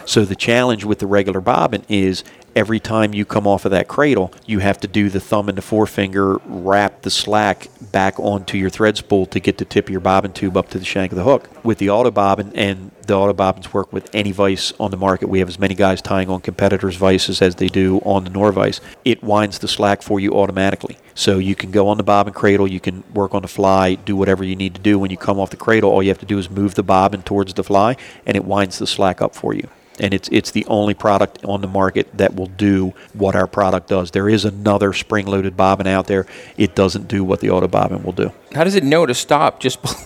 So 0.06 0.26
the 0.26 0.36
challenge 0.36 0.84
with 0.84 1.00
the 1.00 1.08
regular 1.08 1.42
bobbin 1.42 1.84
is 1.88 2.24
every 2.56 2.80
time 2.80 3.14
you 3.14 3.26
come 3.26 3.48
off 3.48 3.66
of 3.66 3.72
that 3.72 3.88
cradle, 3.88 4.34
you 4.46 4.60
have 4.60 4.80
to 4.82 4.88
do 4.88 5.10
the 5.10 5.20
thumb 5.20 5.50
and 5.50 5.58
the 5.58 5.62
forefinger 5.62 6.38
wrap 6.46 7.04
the 7.04 7.10
slack 7.10 7.68
back 7.92 8.20
onto 8.20 8.58
your 8.58 8.70
thread 8.70 8.98
spool 8.98 9.26
to 9.28 9.40
get 9.40 9.58
the 9.58 9.66
tip 9.66 9.86
of 9.86 9.92
your 9.92 10.02
bobbin 10.02 10.34
tube 10.34 10.58
up 10.58 10.70
to 10.70 10.80
the 10.80 10.86
shank 10.86 11.12
of 11.12 11.18
the 11.18 11.24
hook. 11.24 11.50
With 11.64 11.78
the 11.78 11.90
auto 11.90 12.12
bobbin, 12.12 12.52
and 12.56 12.92
the 13.12 13.18
auto 13.18 13.34
bobbins 13.34 13.74
work 13.74 13.92
with 13.92 14.10
any 14.14 14.32
vise 14.32 14.72
on 14.80 14.90
the 14.90 14.96
market, 14.96 15.28
we 15.28 15.40
have 15.40 15.50
as 15.50 15.60
many 15.60 15.76
guys 15.76 16.02
tying 16.02 16.30
on 16.30 16.40
competitors' 16.40 16.96
vices 16.96 17.42
as 17.42 17.56
they 17.56 17.68
do 17.68 17.98
on 18.06 18.24
the 18.24 18.30
Norvise. 18.30 18.80
It 19.04 19.22
winds 19.22 19.60
the 19.60 19.68
slack 19.68 20.02
for 20.02 20.18
you 20.22 20.34
automatically. 20.34 20.98
So 21.14 21.38
you 21.38 21.54
can 21.54 21.72
go 21.72 21.90
on 21.90 21.98
the 21.98 22.04
bobbin 22.04 22.34
cradle, 22.34 22.70
you 22.70 22.80
can 22.80 23.04
work 23.14 23.36
on 23.36 23.42
the 23.42 23.50
fly, 23.50 23.96
do 23.96 24.16
whatever 24.16 24.46
you 24.46 24.56
need 24.56 24.76
to 24.76 24.82
do. 24.82 24.98
When 24.98 25.12
you 25.12 25.18
come 25.18 25.40
off 25.40 25.50
the 25.50 25.58
cradle, 25.58 25.92
all 25.92 26.02
you 26.02 26.08
have 26.08 26.20
to 26.20 26.26
do 26.26 26.38
is 26.38 26.50
move 26.50 26.76
the 26.76 26.84
bobbin 26.84 27.22
towards 27.24 27.54
the 27.54 27.66
fly, 27.66 27.98
and 28.26 28.38
it 28.38 28.46
winds 28.46 28.80
the 28.80 28.88
slack 28.88 29.22
up 29.22 29.36
for 29.36 29.54
you 29.54 29.68
and 30.02 30.14
it's 30.14 30.28
it's 30.32 30.52
the 30.52 30.66
only 30.66 30.94
product 30.94 31.46
on 31.46 31.62
the 31.62 31.68
market 31.68 32.10
that 32.18 32.36
will 32.36 32.48
do 32.48 32.94
what 33.14 33.36
our 33.36 33.48
product 33.48 33.88
does. 33.88 34.12
There 34.12 34.28
is 34.28 34.44
another 34.44 34.92
spring-loaded 34.92 35.56
bobbin 35.56 35.88
out 35.88 36.08
there. 36.08 36.26
It 36.58 36.76
doesn't 36.76 37.08
do 37.08 37.24
what 37.24 37.40
the 37.40 37.52
auto 37.52 37.68
bobbin 37.68 38.04
will 38.04 38.12
do. 38.12 38.34
How 38.54 38.66
does 38.66 38.76
it 38.76 38.84
know 38.84 39.06
to 39.06 39.14
stop 39.14 39.60
just 39.60 39.82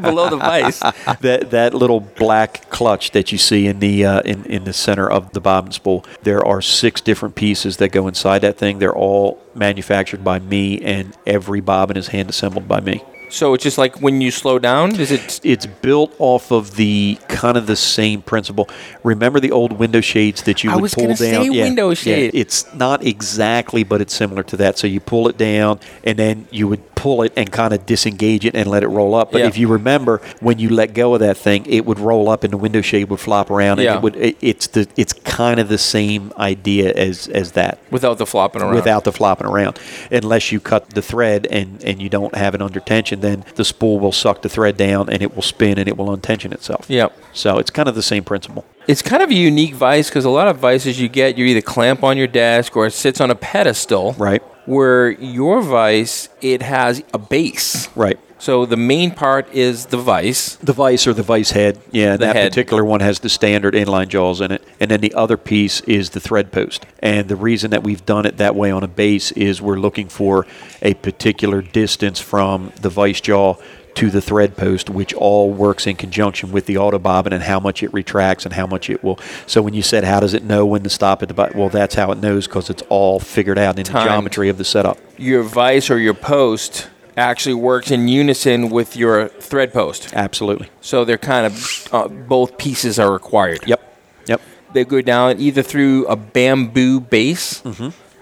below 0.00 0.28
the 0.28 0.36
vise? 0.36 0.78
that 1.20 1.50
that 1.50 1.74
little 1.74 2.00
black 2.00 2.70
clutch 2.70 3.10
that 3.12 3.32
you 3.32 3.38
see 3.38 3.66
in 3.66 3.80
the 3.80 4.04
uh, 4.04 4.20
in 4.20 4.44
in 4.44 4.64
the 4.64 4.74
center 4.74 5.10
of 5.10 5.32
the 5.32 5.40
bobbin 5.40 5.72
spool. 5.72 6.04
There 6.22 6.46
are 6.46 6.60
six 6.60 7.00
different 7.00 7.34
pieces 7.34 7.78
that 7.78 7.88
go 7.88 8.06
inside 8.06 8.40
that 8.40 8.58
thing. 8.58 8.78
They're 8.78 8.94
all 8.94 9.42
manufactured 9.54 10.22
by 10.22 10.38
me, 10.38 10.80
and 10.82 11.16
every 11.26 11.60
bobbin 11.60 11.96
is 11.96 12.08
hand 12.08 12.28
assembled 12.28 12.68
by 12.68 12.80
me. 12.80 13.02
So 13.30 13.54
it's 13.54 13.62
just 13.64 13.78
like 13.78 14.00
when 14.02 14.20
you 14.20 14.30
slow 14.30 14.58
down, 14.58 14.98
is 14.98 15.10
it? 15.10 15.40
It's 15.44 15.66
built 15.66 16.14
off 16.18 16.50
of 16.50 16.76
the 16.76 17.18
kind 17.28 17.56
of 17.56 17.66
the 17.66 17.76
same 17.76 18.22
principle. 18.22 18.68
Remember 19.02 19.40
the 19.40 19.52
old 19.52 19.72
window 19.72 20.00
shades 20.00 20.42
that 20.44 20.62
you 20.64 20.70
I 20.70 20.74
would 20.74 20.82
was 20.82 20.94
pull 20.94 21.06
down? 21.06 21.16
say 21.16 21.48
window 21.50 21.94
shade. 21.94 22.34
Yeah, 22.34 22.40
It's 22.40 22.72
not 22.74 23.04
exactly, 23.04 23.84
but 23.84 24.00
it's 24.00 24.14
similar 24.14 24.42
to 24.44 24.56
that. 24.58 24.78
So 24.78 24.86
you 24.86 25.00
pull 25.00 25.28
it 25.28 25.36
down, 25.38 25.80
and 26.04 26.18
then 26.18 26.46
you 26.50 26.68
would 26.68 26.94
pull 26.94 27.22
it 27.22 27.32
and 27.34 27.50
kind 27.50 27.72
of 27.72 27.86
disengage 27.86 28.44
it 28.44 28.54
and 28.54 28.68
let 28.68 28.82
it 28.82 28.88
roll 28.88 29.14
up. 29.14 29.32
But 29.32 29.38
Yeah. 29.40 29.46
if 29.46 29.56
you 29.56 29.68
remember, 29.68 30.20
when 30.40 30.58
you 30.58 30.68
let 30.68 30.92
go 30.92 31.14
of 31.14 31.20
that 31.20 31.38
thing, 31.38 31.64
it 31.66 31.86
would 31.86 31.98
roll 31.98 32.28
up, 32.28 32.44
and 32.44 32.52
the 32.52 32.58
window 32.58 32.82
shade 32.82 33.04
would 33.08 33.20
flop 33.20 33.50
around, 33.50 33.78
and 33.78 33.84
Yeah. 33.84 33.96
it 33.96 34.02
would. 34.02 34.16
It, 34.16 34.36
it's 34.42 34.66
the. 34.66 34.86
It's 34.96 35.12
kind 35.14 35.58
of 35.60 35.68
the 35.68 35.78
same 35.78 36.32
idea 36.36 36.92
as 36.92 37.28
as 37.28 37.52
that 37.52 37.78
Without 37.90 38.18
the 38.18 38.26
flopping 38.26 38.60
around. 38.60 38.74
without 38.74 39.04
the 39.04 39.12
flopping 39.12 39.46
around. 39.46 39.78
Unless 40.10 40.52
you 40.52 40.60
cut 40.60 40.90
the 40.90 41.00
thread 41.02 41.46
and, 41.50 41.82
and 41.84 42.02
you 42.02 42.08
don't 42.10 42.34
have 42.34 42.54
it 42.54 42.60
under 42.60 42.80
tension, 42.80 43.19
then 43.20 43.44
the 43.54 43.64
spool 43.64 43.98
will 43.98 44.12
suck 44.12 44.42
the 44.42 44.48
thread 44.48 44.76
down 44.76 45.08
and 45.10 45.22
it 45.22 45.34
will 45.34 45.42
spin 45.42 45.78
and 45.78 45.88
it 45.88 45.96
will 45.96 46.12
untension 46.12 46.52
itself. 46.52 46.86
Yep. 46.88 47.16
So 47.32 47.58
it's 47.58 47.70
kind 47.70 47.88
of 47.88 47.94
the 47.94 48.02
same 48.02 48.24
principle. 48.24 48.64
It's 48.86 49.02
kind 49.02 49.22
of 49.22 49.30
a 49.30 49.34
unique 49.34 49.74
vice 49.74 50.08
because 50.08 50.24
a 50.24 50.30
lot 50.30 50.48
of 50.48 50.58
vices 50.58 51.00
you 51.00 51.08
get, 51.08 51.38
you 51.38 51.44
either 51.46 51.60
clamp 51.60 52.02
on 52.02 52.16
your 52.16 52.26
desk 52.26 52.76
or 52.76 52.86
it 52.86 52.92
sits 52.92 53.20
on 53.20 53.30
a 53.30 53.34
pedestal. 53.34 54.14
Right. 54.14 54.42
Where 54.66 55.10
your 55.10 55.62
vice, 55.62 56.28
it 56.40 56.62
has 56.62 57.02
a 57.14 57.18
base. 57.18 57.88
Right. 57.96 58.18
So 58.40 58.64
the 58.64 58.76
main 58.76 59.10
part 59.10 59.52
is 59.52 59.86
the 59.86 59.98
vice. 59.98 60.56
The 60.56 60.72
vice 60.72 61.06
or 61.06 61.12
the 61.12 61.22
vice 61.22 61.50
head. 61.50 61.78
Yeah, 61.92 62.16
that 62.16 62.34
head. 62.34 62.50
particular 62.50 62.84
one 62.84 63.00
has 63.00 63.20
the 63.20 63.28
standard 63.28 63.74
inline 63.74 64.08
jaws 64.08 64.40
in 64.40 64.50
it. 64.50 64.66
And 64.80 64.90
then 64.90 65.02
the 65.02 65.12
other 65.14 65.36
piece 65.36 65.82
is 65.82 66.10
the 66.10 66.20
thread 66.20 66.50
post. 66.50 66.86
And 67.00 67.28
the 67.28 67.36
reason 67.36 67.70
that 67.70 67.82
we've 67.82 68.04
done 68.06 68.24
it 68.24 68.38
that 68.38 68.56
way 68.56 68.70
on 68.70 68.82
a 68.82 68.88
base 68.88 69.30
is 69.32 69.60
we're 69.60 69.78
looking 69.78 70.08
for 70.08 70.46
a 70.80 70.94
particular 70.94 71.60
distance 71.60 72.18
from 72.18 72.72
the 72.80 72.88
vice 72.88 73.20
jaw 73.20 73.56
to 73.96 74.08
the 74.08 74.22
thread 74.22 74.56
post, 74.56 74.88
which 74.88 75.12
all 75.12 75.52
works 75.52 75.86
in 75.86 75.96
conjunction 75.96 76.52
with 76.52 76.64
the 76.64 76.78
auto 76.78 76.98
bobbin 76.98 77.34
and 77.34 77.42
how 77.42 77.60
much 77.60 77.82
it 77.82 77.92
retracts 77.92 78.46
and 78.46 78.54
how 78.54 78.66
much 78.66 78.88
it 78.88 79.04
will. 79.04 79.18
So 79.46 79.60
when 79.60 79.74
you 79.74 79.82
said, 79.82 80.04
how 80.04 80.20
does 80.20 80.32
it 80.32 80.44
know 80.44 80.64
when 80.64 80.82
to 80.84 80.90
stop 80.90 81.22
at 81.22 81.28
the 81.28 81.34
bottom? 81.34 81.58
Well, 81.58 81.68
that's 81.68 81.94
how 81.94 82.10
it 82.12 82.18
knows 82.18 82.46
because 82.46 82.70
it's 82.70 82.82
all 82.88 83.20
figured 83.20 83.58
out 83.58 83.78
in 83.78 83.84
the 83.84 83.92
geometry 83.92 84.48
of 84.48 84.56
the 84.56 84.64
setup. 84.64 84.96
Your 85.18 85.42
vice 85.42 85.90
or 85.90 85.98
your 85.98 86.14
post 86.14 86.88
actually 87.16 87.54
works 87.54 87.90
in 87.90 88.08
unison 88.08 88.70
with 88.70 88.96
your 88.96 89.28
thread 89.28 89.72
post. 89.72 90.12
Absolutely. 90.14 90.68
So 90.80 91.04
they're 91.04 91.18
kind 91.18 91.46
of 91.46 91.88
uh, 91.92 92.08
both 92.08 92.58
pieces 92.58 92.98
are 92.98 93.12
required. 93.12 93.60
Yep. 93.66 93.80
Yep. 94.26 94.40
They 94.72 94.84
go 94.84 95.00
down 95.00 95.40
either 95.40 95.62
through 95.62 96.06
a 96.06 96.16
bamboo 96.16 97.00
base 97.00 97.62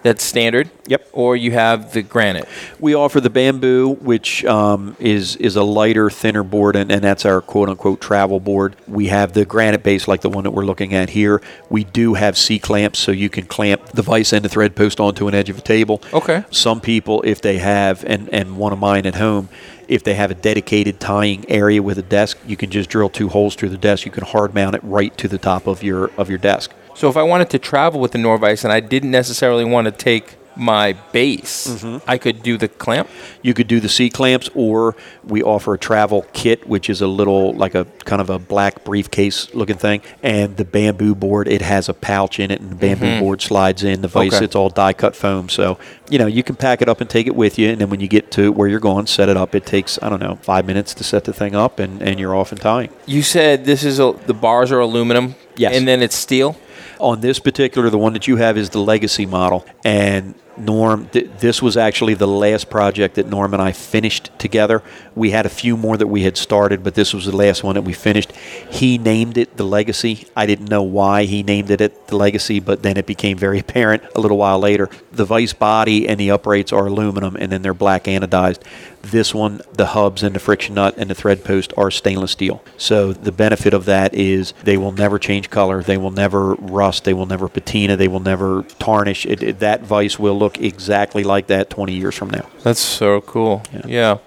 that's 0.02 0.22
standard. 0.22 0.70
Yep. 0.86 1.08
Or 1.12 1.36
you 1.36 1.52
have 1.52 1.92
the 1.92 2.02
granite. 2.02 2.48
We 2.78 2.94
offer 2.94 3.20
the 3.20 3.30
bamboo, 3.30 3.94
which 4.00 4.44
um, 4.44 4.96
is 4.98 5.36
is 5.36 5.56
a 5.56 5.62
lighter, 5.62 6.08
thinner 6.08 6.42
board, 6.42 6.76
and, 6.76 6.90
and 6.90 7.02
that's 7.02 7.24
our 7.24 7.40
quote 7.40 7.68
unquote 7.68 8.00
travel 8.00 8.40
board. 8.40 8.76
We 8.86 9.08
have 9.08 9.32
the 9.32 9.44
granite 9.44 9.82
base, 9.82 10.08
like 10.08 10.20
the 10.20 10.30
one 10.30 10.44
that 10.44 10.52
we're 10.52 10.64
looking 10.64 10.94
at 10.94 11.10
here. 11.10 11.42
We 11.68 11.84
do 11.84 12.14
have 12.14 12.38
C 12.38 12.58
clamps, 12.58 12.98
so 12.98 13.12
you 13.12 13.28
can 13.28 13.46
clamp 13.46 13.86
the 13.86 14.02
vise 14.02 14.32
and 14.32 14.44
the 14.44 14.48
thread 14.48 14.76
post 14.76 15.00
onto 15.00 15.28
an 15.28 15.34
edge 15.34 15.50
of 15.50 15.58
a 15.58 15.62
table. 15.62 16.02
Okay. 16.12 16.44
Some 16.50 16.80
people, 16.80 17.22
if 17.22 17.40
they 17.40 17.58
have, 17.58 18.04
and, 18.04 18.28
and 18.32 18.56
one 18.56 18.72
of 18.72 18.78
mine 18.78 19.06
at 19.06 19.16
home, 19.16 19.48
if 19.88 20.04
they 20.04 20.14
have 20.14 20.30
a 20.30 20.34
dedicated 20.34 21.00
tying 21.00 21.48
area 21.50 21.82
with 21.82 21.98
a 21.98 22.02
desk, 22.02 22.38
you 22.46 22.56
can 22.56 22.70
just 22.70 22.90
drill 22.90 23.08
two 23.08 23.28
holes 23.28 23.54
through 23.54 23.70
the 23.70 23.78
desk. 23.78 24.04
You 24.04 24.12
can 24.12 24.24
hard 24.24 24.54
mount 24.54 24.76
it 24.76 24.84
right 24.84 25.16
to 25.18 25.28
the 25.28 25.38
top 25.38 25.66
of 25.66 25.82
your 25.82 26.10
of 26.16 26.28
your 26.28 26.38
desk. 26.38 26.72
So 26.98 27.08
if 27.08 27.16
I 27.16 27.22
wanted 27.22 27.48
to 27.50 27.60
travel 27.60 28.00
with 28.00 28.10
the 28.10 28.18
Norvise 28.18 28.64
and 28.64 28.72
I 28.72 28.80
didn't 28.80 29.12
necessarily 29.12 29.64
want 29.64 29.84
to 29.84 29.92
take 29.92 30.34
my 30.56 30.94
base, 31.12 31.68
Mm-hmm. 31.68 32.10
I 32.10 32.18
could 32.18 32.42
do 32.42 32.58
the 32.58 32.66
clamp. 32.66 33.08
You 33.40 33.54
could 33.54 33.68
do 33.68 33.78
the 33.78 33.88
C 33.88 34.10
clamps, 34.10 34.50
or 34.52 34.96
we 35.22 35.40
offer 35.40 35.74
a 35.74 35.78
travel 35.78 36.26
kit, 36.32 36.66
which 36.68 36.90
is 36.90 37.00
a 37.00 37.06
little 37.06 37.52
like 37.54 37.76
a 37.76 37.84
kind 38.04 38.20
of 38.20 38.30
a 38.30 38.40
black 38.40 38.82
briefcase 38.82 39.54
looking 39.54 39.76
thing. 39.76 40.02
And 40.24 40.56
the 40.56 40.64
bamboo 40.64 41.14
board, 41.14 41.46
it 41.46 41.62
has 41.62 41.88
a 41.88 41.94
pouch 41.94 42.40
in 42.40 42.50
it, 42.50 42.60
and 42.60 42.70
the 42.70 42.74
bamboo 42.74 43.20
board 43.20 43.42
slides 43.42 43.84
in. 43.84 44.02
The 44.02 44.08
vise, 44.08 44.34
Okay. 44.34 44.44
it's 44.44 44.56
all 44.56 44.68
die 44.68 44.92
cut 44.94 45.14
foam. 45.14 45.48
So, 45.48 45.78
you 46.10 46.18
know, 46.18 46.26
you 46.26 46.42
can 46.42 46.56
pack 46.56 46.82
it 46.82 46.88
up 46.88 47.00
and 47.00 47.08
take 47.08 47.28
it 47.28 47.36
with 47.36 47.56
you. 47.60 47.70
And 47.70 47.80
then 47.80 47.90
when 47.90 48.00
you 48.00 48.08
get 48.08 48.32
to 48.32 48.50
where 48.50 48.66
you're 48.66 48.80
going, 48.80 49.06
set 49.06 49.28
it 49.28 49.36
up. 49.36 49.54
It 49.54 49.64
takes, 49.64 50.00
I 50.02 50.08
don't 50.08 50.20
know, 50.20 50.40
five 50.42 50.66
minutes 50.66 50.92
to 50.94 51.04
set 51.04 51.22
the 51.22 51.32
thing 51.32 51.54
up, 51.54 51.78
and, 51.78 52.02
and 52.02 52.18
you're 52.18 52.34
off 52.34 52.50
and 52.50 52.60
tying. 52.60 52.90
You 53.06 53.22
said 53.22 53.64
this 53.64 53.84
is 53.84 54.00
a, 54.00 54.18
the 54.26 54.34
bars 54.34 54.72
are 54.72 54.80
aluminum. 54.80 55.36
Yes. 55.54 55.76
And 55.76 55.86
then 55.86 56.02
it's 56.02 56.16
steel. 56.16 56.56
On 57.00 57.20
this 57.20 57.38
particular, 57.38 57.90
the 57.90 57.98
one 57.98 58.12
that 58.14 58.26
you 58.26 58.36
have 58.36 58.56
is 58.56 58.70
the 58.70 58.80
legacy 58.80 59.26
model. 59.26 59.64
And 59.84 60.34
Norm, 60.58 61.08
th- 61.08 61.30
this 61.38 61.62
was 61.62 61.76
actually 61.76 62.14
the 62.14 62.26
last 62.26 62.68
project 62.68 63.14
that 63.14 63.28
Norm 63.28 63.54
and 63.54 63.62
I 63.62 63.72
finished 63.72 64.30
together. 64.38 64.82
We 65.14 65.30
had 65.30 65.46
a 65.46 65.48
few 65.48 65.76
more 65.76 65.96
that 65.96 66.08
we 66.08 66.22
had 66.22 66.36
started, 66.36 66.82
but 66.82 66.94
this 66.94 67.14
was 67.14 67.26
the 67.26 67.36
last 67.36 67.62
one 67.62 67.76
that 67.76 67.82
we 67.82 67.92
finished. 67.92 68.32
He 68.68 68.98
named 68.98 69.38
it 69.38 69.56
the 69.56 69.64
Legacy. 69.64 70.26
I 70.36 70.46
didn't 70.46 70.68
know 70.68 70.82
why 70.82 71.24
he 71.24 71.42
named 71.42 71.70
it, 71.70 71.80
it 71.80 72.08
the 72.08 72.16
Legacy, 72.16 72.58
but 72.58 72.82
then 72.82 72.96
it 72.96 73.06
became 73.06 73.38
very 73.38 73.58
apparent 73.68 74.02
a 74.16 74.20
little 74.20 74.38
while 74.38 74.58
later. 74.58 74.88
The 75.12 75.24
vice 75.24 75.52
body 75.52 76.08
and 76.08 76.18
the 76.18 76.32
uprights 76.32 76.72
are 76.72 76.86
aluminum, 76.86 77.36
and 77.36 77.52
then 77.52 77.62
they're 77.62 77.74
black 77.74 78.04
anodized. 78.04 78.62
This 79.10 79.34
one, 79.34 79.60
the 79.72 79.86
hubs 79.86 80.22
and 80.22 80.34
the 80.34 80.40
friction 80.40 80.74
nut 80.74 80.94
and 80.98 81.08
the 81.10 81.14
thread 81.14 81.44
post 81.44 81.72
are 81.76 81.90
stainless 81.90 82.32
steel. 82.32 82.62
So 82.76 83.12
the 83.12 83.32
benefit 83.32 83.72
of 83.74 83.84
that 83.86 84.14
is 84.14 84.52
they 84.64 84.76
will 84.76 84.92
never 84.92 85.18
change 85.18 85.50
color, 85.50 85.82
they 85.82 85.96
will 85.96 86.10
never 86.10 86.54
rust, 86.54 87.04
they 87.04 87.14
will 87.14 87.26
never 87.26 87.48
patina, 87.48 87.96
they 87.96 88.08
will 88.08 88.20
never 88.20 88.62
tarnish. 88.78 89.24
It, 89.26 89.42
it- 89.42 89.58
that 89.60 89.82
vice 89.82 90.18
will 90.18 90.38
look 90.38 90.60
exactly 90.60 91.24
like 91.24 91.46
that 91.48 91.68
20 91.70 91.92
years 91.92 92.14
from 92.14 92.30
now. 92.30 92.48
That's 92.62 92.80
so 92.80 93.20
cool. 93.22 93.62
Yeah. 93.86 94.18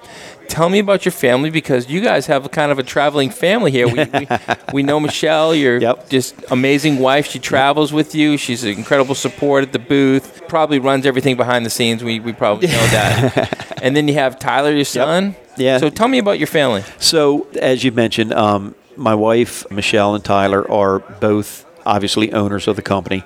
Tell 0.51 0.67
me 0.67 0.79
about 0.79 1.05
your 1.05 1.13
family 1.13 1.49
because 1.49 1.89
you 1.89 2.01
guys 2.01 2.27
have 2.27 2.45
a 2.45 2.49
kind 2.49 2.73
of 2.73 2.77
a 2.77 2.83
traveling 2.83 3.29
family 3.29 3.71
here. 3.71 3.87
We, 3.87 4.03
we, 4.03 4.27
we 4.73 4.83
know 4.83 4.99
Michelle, 4.99 5.55
your 5.55 5.79
Yep. 5.79 6.09
just 6.09 6.35
amazing 6.51 6.99
wife. 6.99 7.25
She 7.25 7.39
travels 7.39 7.93
with 7.93 8.13
you. 8.13 8.35
She's 8.35 8.65
an 8.65 8.71
incredible 8.71 9.15
support 9.15 9.63
at 9.63 9.71
the 9.71 9.79
booth. 9.79 10.41
Probably 10.49 10.77
runs 10.77 11.05
everything 11.05 11.37
behind 11.37 11.65
the 11.65 11.69
scenes. 11.69 12.03
We, 12.03 12.19
we 12.19 12.33
probably 12.33 12.67
know 12.67 12.85
that. 12.87 13.77
and 13.81 13.95
then 13.95 14.09
you 14.09 14.15
have 14.15 14.39
Tyler, 14.39 14.71
your 14.73 14.83
son. 14.83 15.37
Yeah. 15.55 15.77
So 15.77 15.89
tell 15.89 16.09
me 16.09 16.17
about 16.17 16.37
your 16.37 16.47
family. 16.47 16.83
So, 16.99 17.47
as 17.61 17.85
you 17.85 17.93
mentioned, 17.93 18.33
um, 18.33 18.75
my 18.97 19.15
wife, 19.15 19.65
Michelle, 19.71 20.15
and 20.15 20.23
Tyler 20.23 20.69
are 20.69 20.99
both 20.99 21.65
obviously 21.85 22.33
owners 22.33 22.67
of 22.67 22.75
the 22.75 22.81
company. 22.81 23.23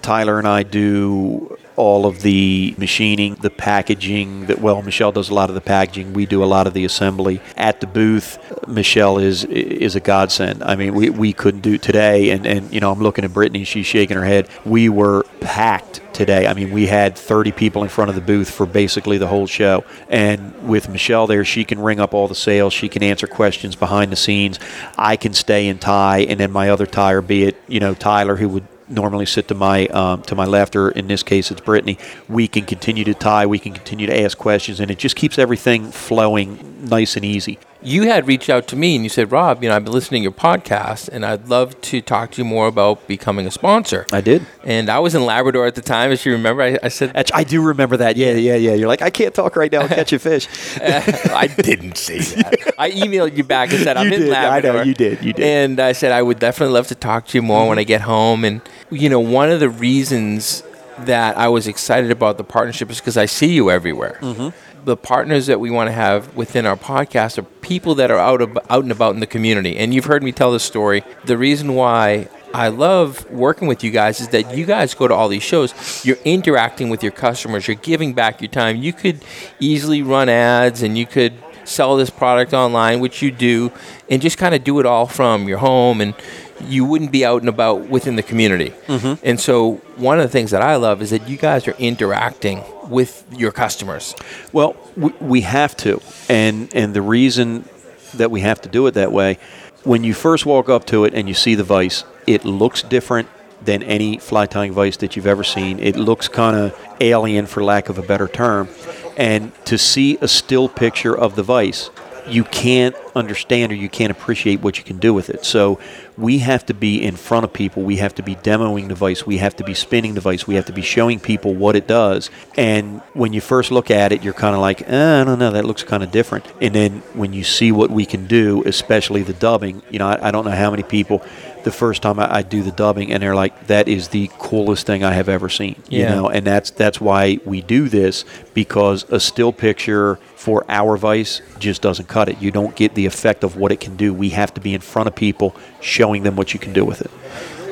Tyler 0.00 0.38
and 0.38 0.46
I 0.46 0.62
do 0.62 1.58
all 1.78 2.06
of 2.06 2.22
the 2.22 2.74
machining, 2.76 3.36
the 3.36 3.50
packaging. 3.50 4.46
That 4.46 4.60
well, 4.60 4.82
Michelle 4.82 5.12
does 5.12 5.30
a 5.30 5.34
lot 5.34 5.48
of 5.48 5.54
the 5.54 5.60
packaging. 5.60 6.12
We 6.12 6.26
do 6.26 6.42
a 6.42 6.46
lot 6.46 6.66
of 6.66 6.74
the 6.74 6.84
assembly 6.84 7.40
at 7.56 7.80
the 7.80 7.86
booth. 7.86 8.38
Michelle 8.66 9.18
is 9.18 9.44
is 9.44 9.94
a 9.94 10.00
godsend. 10.00 10.62
I 10.62 10.74
mean, 10.74 10.94
we, 10.94 11.08
we 11.08 11.32
couldn't 11.32 11.60
do 11.60 11.78
today, 11.78 12.30
and 12.30 12.44
and 12.46 12.72
you 12.74 12.80
know, 12.80 12.90
I'm 12.90 13.00
looking 13.00 13.24
at 13.24 13.32
Brittany. 13.32 13.64
She's 13.64 13.86
shaking 13.86 14.16
her 14.16 14.24
head. 14.24 14.48
We 14.64 14.88
were 14.88 15.24
packed 15.40 16.02
today. 16.12 16.48
I 16.48 16.54
mean, 16.54 16.72
we 16.72 16.88
had 16.88 17.16
30 17.16 17.52
people 17.52 17.84
in 17.84 17.88
front 17.88 18.08
of 18.08 18.16
the 18.16 18.20
booth 18.20 18.50
for 18.50 18.66
basically 18.66 19.18
the 19.18 19.28
whole 19.28 19.46
show. 19.46 19.84
And 20.08 20.68
with 20.68 20.88
Michelle 20.88 21.28
there, 21.28 21.44
she 21.44 21.64
can 21.64 21.78
ring 21.78 22.00
up 22.00 22.12
all 22.12 22.26
the 22.26 22.34
sales. 22.34 22.72
She 22.72 22.88
can 22.88 23.04
answer 23.04 23.28
questions 23.28 23.76
behind 23.76 24.10
the 24.10 24.16
scenes. 24.16 24.58
I 24.96 25.14
can 25.14 25.32
stay 25.32 25.68
and 25.68 25.80
tie, 25.80 26.20
and 26.22 26.40
then 26.40 26.50
my 26.50 26.70
other 26.70 26.86
tire, 26.86 27.22
be 27.22 27.44
it 27.44 27.56
you 27.68 27.78
know 27.78 27.94
Tyler, 27.94 28.34
who 28.34 28.48
would 28.48 28.66
normally 28.88 29.26
sit 29.26 29.48
to 29.48 29.54
my 29.54 29.86
um, 29.88 30.22
to 30.22 30.34
my 30.34 30.44
left, 30.44 30.76
or 30.76 30.90
in 30.90 31.08
this 31.08 31.22
case, 31.22 31.50
it's 31.50 31.60
Brittany. 31.60 31.98
We 32.28 32.48
can 32.48 32.64
continue 32.64 33.04
to 33.04 33.14
tie. 33.14 33.46
We 33.46 33.58
can 33.58 33.72
continue 33.72 34.06
to 34.06 34.20
ask 34.20 34.38
questions, 34.38 34.80
and 34.80 34.90
it 34.90 34.98
just 34.98 35.16
keeps 35.16 35.38
everything 35.38 35.90
flowing 35.90 36.88
nice 36.88 37.16
and 37.16 37.24
easy. 37.24 37.58
You 37.80 38.02
had 38.08 38.26
reached 38.26 38.50
out 38.50 38.66
to 38.68 38.76
me 38.76 38.96
and 38.96 39.04
you 39.04 39.08
said, 39.08 39.30
Rob, 39.30 39.62
you 39.62 39.68
know, 39.68 39.76
I've 39.76 39.84
been 39.84 39.92
listening 39.92 40.22
to 40.22 40.24
your 40.24 40.32
podcast 40.32 41.08
and 41.10 41.24
I'd 41.24 41.48
love 41.48 41.80
to 41.82 42.00
talk 42.00 42.32
to 42.32 42.38
you 42.38 42.44
more 42.44 42.66
about 42.66 43.06
becoming 43.06 43.46
a 43.46 43.52
sponsor. 43.52 44.04
I 44.12 44.20
did. 44.20 44.44
And 44.64 44.90
I 44.90 44.98
was 44.98 45.14
in 45.14 45.24
Labrador 45.24 45.64
at 45.64 45.76
the 45.76 45.80
time, 45.80 46.10
as 46.10 46.26
you 46.26 46.32
remember. 46.32 46.62
I, 46.62 46.78
I 46.82 46.88
said, 46.88 47.30
I 47.32 47.44
do 47.44 47.62
remember 47.62 47.96
that. 47.98 48.16
Yeah, 48.16 48.32
yeah, 48.32 48.56
yeah. 48.56 48.74
You're 48.74 48.88
like, 48.88 49.00
I 49.02 49.10
can't 49.10 49.32
talk 49.32 49.54
right 49.54 49.70
now. 49.70 49.82
I'll 49.82 49.88
catch 49.88 50.12
a 50.12 50.18
fish. 50.18 50.48
I 50.82 51.46
didn't 51.46 51.96
say 51.96 52.18
that. 52.42 52.74
I 52.78 52.90
emailed 52.90 53.36
you 53.36 53.44
back 53.44 53.70
and 53.72 53.80
said, 53.84 53.96
I'm 53.96 54.08
You 54.08 54.14
in 54.14 54.20
did. 54.22 54.32
I 54.32 54.60
know, 54.60 54.82
you 54.82 54.94
did, 54.94 55.22
you 55.22 55.32
did. 55.32 55.44
And 55.44 55.78
I 55.78 55.92
said, 55.92 56.10
I 56.10 56.20
would 56.20 56.40
definitely 56.40 56.74
love 56.74 56.88
to 56.88 56.96
talk 56.96 57.28
to 57.28 57.38
you 57.38 57.42
more 57.42 57.68
when 57.68 57.78
I 57.78 57.84
get 57.84 58.00
home. 58.00 58.44
And, 58.44 58.60
you 58.90 59.08
know, 59.08 59.20
one 59.20 59.50
of 59.50 59.60
the 59.60 59.70
reasons 59.70 60.64
that 61.00 61.38
I 61.38 61.46
was 61.46 61.68
excited 61.68 62.10
about 62.10 62.38
the 62.38 62.44
partnership 62.44 62.90
is 62.90 62.98
because 62.98 63.16
I 63.16 63.26
see 63.26 63.52
you 63.52 63.70
everywhere. 63.70 64.18
Mm-hmm. 64.20 64.48
The 64.88 64.96
partners 64.96 65.48
that 65.48 65.60
we 65.60 65.68
want 65.68 65.88
to 65.88 65.92
have 65.92 66.34
within 66.34 66.64
our 66.64 66.74
podcast 66.74 67.36
are 67.36 67.42
people 67.42 67.94
that 67.96 68.10
are 68.10 68.16
out, 68.16 68.40
of, 68.40 68.56
out 68.70 68.84
and 68.84 68.90
about 68.90 69.12
in 69.12 69.20
the 69.20 69.26
community. 69.26 69.76
And 69.76 69.92
you've 69.92 70.06
heard 70.06 70.22
me 70.22 70.32
tell 70.32 70.50
this 70.50 70.62
story. 70.62 71.04
The 71.26 71.36
reason 71.36 71.74
why 71.74 72.30
I 72.54 72.68
love 72.68 73.30
working 73.30 73.68
with 73.68 73.84
you 73.84 73.90
guys 73.90 74.18
is 74.18 74.28
that 74.28 74.56
you 74.56 74.64
guys 74.64 74.94
go 74.94 75.06
to 75.06 75.12
all 75.12 75.28
these 75.28 75.42
shows. 75.42 76.06
You're 76.06 76.16
interacting 76.24 76.88
with 76.88 77.02
your 77.02 77.12
customers. 77.12 77.68
You're 77.68 77.74
giving 77.74 78.14
back 78.14 78.40
your 78.40 78.50
time. 78.50 78.76
You 78.76 78.94
could 78.94 79.22
easily 79.60 80.00
run 80.00 80.30
ads 80.30 80.82
and 80.82 80.96
you 80.96 81.04
could 81.04 81.34
sell 81.66 81.98
this 81.98 82.08
product 82.08 82.54
online, 82.54 83.00
which 83.00 83.20
you 83.20 83.30
do, 83.30 83.70
and 84.08 84.22
just 84.22 84.38
kind 84.38 84.54
of 84.54 84.64
do 84.64 84.80
it 84.80 84.86
all 84.86 85.06
from 85.06 85.46
your 85.48 85.58
home. 85.58 86.00
And 86.00 86.14
you 86.60 86.84
wouldn't 86.84 87.12
be 87.12 87.24
out 87.24 87.42
and 87.42 87.48
about 87.48 87.88
within 87.88 88.16
the 88.16 88.22
community. 88.22 88.72
Mm-hmm. 88.86 89.24
And 89.26 89.40
so, 89.40 89.74
one 89.96 90.18
of 90.18 90.24
the 90.24 90.30
things 90.30 90.50
that 90.50 90.62
I 90.62 90.76
love 90.76 91.02
is 91.02 91.10
that 91.10 91.28
you 91.28 91.36
guys 91.36 91.66
are 91.68 91.76
interacting 91.78 92.62
with 92.88 93.24
your 93.32 93.52
customers. 93.52 94.14
Well, 94.52 94.76
we, 94.96 95.12
we 95.20 95.40
have 95.42 95.76
to, 95.78 96.00
and 96.28 96.74
and 96.74 96.94
the 96.94 97.02
reason 97.02 97.68
that 98.14 98.30
we 98.30 98.40
have 98.40 98.60
to 98.62 98.68
do 98.68 98.86
it 98.86 98.94
that 98.94 99.12
way, 99.12 99.38
when 99.84 100.04
you 100.04 100.14
first 100.14 100.46
walk 100.46 100.68
up 100.68 100.84
to 100.86 101.04
it 101.04 101.14
and 101.14 101.28
you 101.28 101.34
see 101.34 101.54
the 101.54 101.64
vise, 101.64 102.04
it 102.26 102.44
looks 102.44 102.82
different 102.82 103.28
than 103.62 103.82
any 103.82 104.18
fly 104.18 104.46
tying 104.46 104.72
vise 104.72 104.96
that 104.98 105.16
you've 105.16 105.26
ever 105.26 105.44
seen. 105.44 105.78
It 105.80 105.96
looks 105.96 106.28
kind 106.28 106.56
of 106.56 106.88
alien, 107.00 107.46
for 107.46 107.62
lack 107.62 107.88
of 107.88 107.98
a 107.98 108.02
better 108.02 108.28
term, 108.28 108.68
and 109.16 109.52
to 109.64 109.78
see 109.78 110.18
a 110.20 110.28
still 110.28 110.68
picture 110.68 111.16
of 111.16 111.36
the 111.36 111.42
vise. 111.42 111.90
You 112.28 112.44
can't 112.44 112.94
understand 113.14 113.72
or 113.72 113.74
you 113.74 113.88
can't 113.88 114.10
appreciate 114.10 114.60
what 114.60 114.78
you 114.78 114.84
can 114.84 114.98
do 114.98 115.12
with 115.14 115.30
it. 115.30 115.44
So, 115.44 115.78
we 116.18 116.38
have 116.38 116.66
to 116.66 116.74
be 116.74 117.02
in 117.02 117.14
front 117.14 117.44
of 117.44 117.52
people. 117.52 117.84
We 117.84 117.96
have 117.98 118.14
to 118.16 118.22
be 118.22 118.34
demoing 118.34 118.88
the 118.88 118.96
vise. 118.96 119.24
We 119.24 119.38
have 119.38 119.54
to 119.56 119.64
be 119.64 119.72
spinning 119.72 120.14
the 120.14 120.20
vise. 120.20 120.48
We 120.48 120.56
have 120.56 120.66
to 120.66 120.72
be 120.72 120.82
showing 120.82 121.20
people 121.20 121.54
what 121.54 121.76
it 121.76 121.86
does. 121.86 122.28
And 122.56 123.00
when 123.14 123.32
you 123.32 123.40
first 123.40 123.70
look 123.70 123.90
at 123.90 124.10
it, 124.10 124.24
you're 124.24 124.34
kind 124.34 124.56
of 124.56 124.60
like, 124.60 124.82
eh, 124.88 125.20
I 125.20 125.24
don't 125.24 125.38
know, 125.38 125.52
that 125.52 125.64
looks 125.64 125.84
kind 125.84 126.02
of 126.02 126.10
different. 126.10 126.44
And 126.60 126.74
then 126.74 127.02
when 127.14 127.32
you 127.32 127.44
see 127.44 127.70
what 127.70 127.90
we 127.90 128.04
can 128.04 128.26
do, 128.26 128.64
especially 128.66 129.22
the 129.22 129.32
dubbing, 129.32 129.82
you 129.90 130.00
know, 130.00 130.08
I, 130.08 130.28
I 130.28 130.30
don't 130.32 130.44
know 130.44 130.50
how 130.50 130.70
many 130.70 130.82
people 130.82 131.22
the 131.64 131.72
first 131.72 132.02
time 132.02 132.18
I, 132.18 132.36
I 132.36 132.42
do 132.42 132.62
the 132.62 132.70
dubbing 132.70 133.12
and 133.12 133.22
they're 133.22 133.34
like, 133.34 133.66
that 133.66 133.88
is 133.88 134.08
the 134.08 134.30
coolest 134.38 134.86
thing 134.86 135.04
I 135.04 135.12
have 135.12 135.28
ever 135.28 135.48
seen. 135.48 135.80
You 135.88 136.04
know, 136.04 136.28
and 136.28 136.46
that's 136.46 136.70
that's 136.70 137.00
why 137.00 137.38
we 137.44 137.62
do 137.62 137.88
this 137.88 138.24
because 138.54 139.04
a 139.10 139.20
still 139.20 139.52
picture 139.52 140.16
for 140.36 140.64
our 140.68 140.96
vice 140.96 141.40
just 141.58 141.82
doesn't 141.82 142.06
cut 142.08 142.28
it. 142.28 142.40
You 142.40 142.50
don't 142.50 142.74
get 142.74 142.94
the 142.94 143.06
effect 143.06 143.44
of 143.44 143.56
what 143.56 143.72
it 143.72 143.80
can 143.80 143.96
do. 143.96 144.14
We 144.14 144.30
have 144.30 144.54
to 144.54 144.60
be 144.60 144.74
in 144.74 144.80
front 144.80 145.08
of 145.08 145.14
people 145.14 145.54
showing 145.80 146.22
them 146.22 146.36
what 146.36 146.54
you 146.54 146.60
can 146.60 146.72
do 146.72 146.84
with 146.84 147.00
it. 147.00 147.10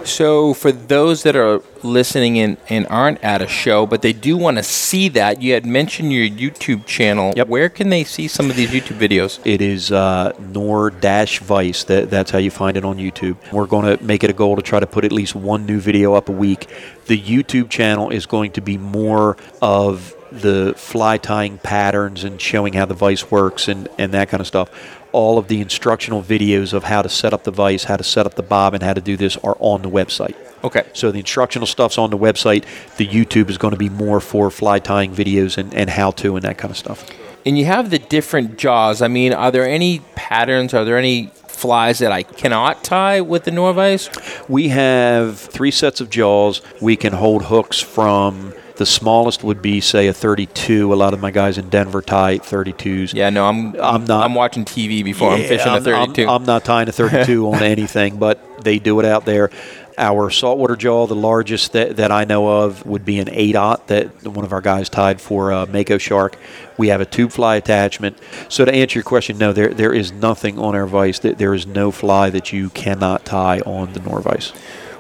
So, 0.07 0.55
for 0.55 0.73
those 0.73 1.23
that 1.25 1.37
are 1.37 1.63
listening 1.83 2.39
and, 2.39 2.57
and 2.69 2.87
aren't 2.89 3.23
at 3.23 3.43
a 3.43 3.47
show, 3.47 3.87
but 3.87 4.03
they 4.03 4.13
do 4.13 4.37
want 4.37 4.57
to 4.57 4.63
see 4.63 5.09
that, 5.11 5.43
you 5.43 5.55
had 5.55 5.67
mentioned 5.67 6.13
your 6.13 6.27
YouTube 6.27 6.87
channel. 6.87 7.33
Yep. 7.37 7.49
Where 7.49 7.69
can 7.69 7.89
they 7.89 8.05
see 8.05 8.29
some 8.29 8.49
of 8.51 8.57
these 8.57 8.71
YouTube 8.71 8.99
videos? 8.99 9.41
It 9.45 9.61
is 9.61 9.93
uh, 9.93 10.33
Nor 10.39 10.91
Dash 10.91 11.41
Vice. 11.41 11.85
That, 11.85 12.11
that's 12.11 12.31
how 12.31 12.39
you 12.39 12.51
find 12.51 12.77
it 12.77 12.85
on 12.85 12.99
YouTube. 12.99 13.37
We're 13.53 13.67
going 13.67 13.97
to 13.97 14.03
make 14.03 14.25
it 14.25 14.31
a 14.31 14.35
goal 14.35 14.57
to 14.57 14.63
try 14.63 14.81
to 14.81 14.87
put 14.87 15.05
at 15.05 15.13
least 15.13 15.35
one 15.35 15.67
new 15.67 15.81
video 15.81 16.15
up 16.15 16.29
a 16.29 16.33
week. 16.33 16.69
The 17.07 17.21
YouTube 17.21 17.71
channel 17.71 18.11
is 18.11 18.27
going 18.27 18.53
to 18.53 18.61
be 18.61 18.79
more 18.79 19.37
of 19.61 20.15
the 20.33 20.75
fly 20.77 21.19
tying 21.19 21.59
patterns 21.59 22.25
and 22.25 22.41
showing 22.41 22.73
how 22.73 22.85
the 22.85 22.95
vice 22.95 23.31
works 23.31 23.69
and, 23.69 23.89
and 23.99 24.13
that 24.13 24.29
kind 24.29 24.41
of 24.41 24.47
stuff. 24.47 24.71
All 25.17 25.39
of 25.39 25.49
the 25.49 25.61
instructional 25.63 26.23
videos 26.23 26.75
of 26.75 26.85
how 26.85 27.01
to 27.01 27.09
set 27.09 27.33
up 27.33 27.45
the 27.45 27.51
vice, 27.51 27.85
how 27.85 27.97
to 27.97 28.05
set 28.05 28.27
up 28.27 28.35
the 28.35 28.43
bob, 28.43 28.75
and 28.75 28.83
how 28.83 28.93
to 28.93 29.01
do 29.01 29.17
this 29.17 29.37
are 29.39 29.57
on 29.61 29.81
the 29.81 29.89
website. 29.89 30.37
Okay. 30.63 30.85
So 30.93 31.11
the 31.11 31.21
instructional 31.21 31.67
stuff's 31.67 31.97
on 31.97 32.11
the 32.11 32.19
website. 32.19 32.65
The 32.97 33.07
YouTube 33.07 33.49
is 33.49 33.57
going 33.57 33.73
to 33.73 33.79
be 33.79 33.89
more 33.89 34.21
for 34.21 34.51
fly 34.51 34.79
tying 34.79 35.15
videos 35.15 35.57
and, 35.57 35.73
and 35.75 35.89
how 35.89 36.11
to 36.23 36.37
and 36.37 36.45
that 36.45 36.59
kind 36.59 36.71
of 36.71 36.77
stuff. 36.77 37.09
And 37.47 37.57
you 37.57 37.65
have 37.65 37.91
the 37.91 37.99
different 37.99 38.59
jaws. 38.59 39.01
I 39.01 39.09
mean, 39.09 39.33
are 39.33 39.51
there 39.51 39.67
any 39.67 40.01
patterns? 40.17 40.75
Are 40.75 40.85
there 40.85 40.99
any 40.99 41.31
flies 41.47 42.01
that 42.01 42.13
I 42.13 42.23
cannot 42.23 42.85
tie 42.85 43.21
with 43.21 43.45
the 43.45 43.53
Norvise? 43.53 44.11
We 44.49 44.69
have 44.69 45.39
three 45.39 45.71
sets 45.71 46.01
of 46.03 46.11
jaws. 46.11 46.61
We 46.83 46.97
can 46.97 47.13
hold 47.13 47.45
hooks 47.45 47.81
from 47.81 48.53
the 48.77 48.87
smallest 48.87 49.43
would 49.45 49.63
be 49.63 49.81
say 49.81 50.07
a 50.09 50.13
32. 50.13 50.93
A 50.93 50.95
lot 50.95 51.15
of 51.15 51.21
my 51.21 51.31
guys 51.31 51.59
in 51.59 51.69
Denver 51.69 52.03
tie 52.03 52.39
32s. 52.39 53.15
Yeah, 53.15 53.31
no, 53.31 53.47
I'm 53.47 53.75
I'm 53.81 54.05
not- 54.05 54.25
I'm 54.25 54.35
watching 54.35 54.65
TV 54.65 55.03
before 55.05 55.31
I'm 55.33 55.41
Yeah, 55.41 55.49
fishing 55.49 55.73
a 55.73 55.81
32. 55.81 56.23
I'm, 56.25 56.29
I'm 56.29 56.45
not 56.45 56.65
tying 56.65 56.89
a 56.89 56.93
32 56.93 57.47
on 57.53 57.63
anything, 57.63 58.17
but 58.19 58.39
they 58.63 58.79
do 58.79 58.99
it 59.01 59.07
out 59.07 59.25
there. 59.25 59.51
Our 59.99 60.29
saltwater 60.29 60.77
jaw, 60.77 61.07
the 61.07 61.15
largest 61.17 61.73
that, 61.73 61.97
that 61.97 62.13
I 62.13 62.25
know 62.25 62.65
of, 62.65 62.85
would 62.85 63.07
be 63.07 63.19
an 63.19 63.31
8 63.31 63.57
aught 63.57 63.87
that 63.87 64.27
one 64.27 64.45
of 64.45 64.53
our 64.53 64.61
guys 64.61 64.91
tied 64.91 65.23
for 65.23 65.51
a 65.53 65.65
mako 65.67 65.97
shark. 65.97 66.37
We 66.77 66.89
have 66.89 67.01
a 67.01 67.07
tube 67.07 67.33
fly 67.33 67.57
attachment. 67.57 68.19
So 68.51 68.67
to 68.67 68.75
answer 68.75 68.99
your 68.99 69.05
question, 69.05 69.39
no, 69.39 69.55
there 69.55 69.73
there 69.73 69.95
is 69.95 70.13
nothing 70.13 70.59
on 70.59 70.75
our 70.75 70.87
vise 70.87 71.21
that 71.21 71.39
there 71.39 71.55
is 71.55 71.67
no 71.67 71.91
fly 71.91 72.29
that 72.29 72.53
you 72.53 72.69
cannot 72.69 73.25
tie 73.25 73.61
on 73.61 73.95
the 73.95 74.01
Norvise. 74.01 74.53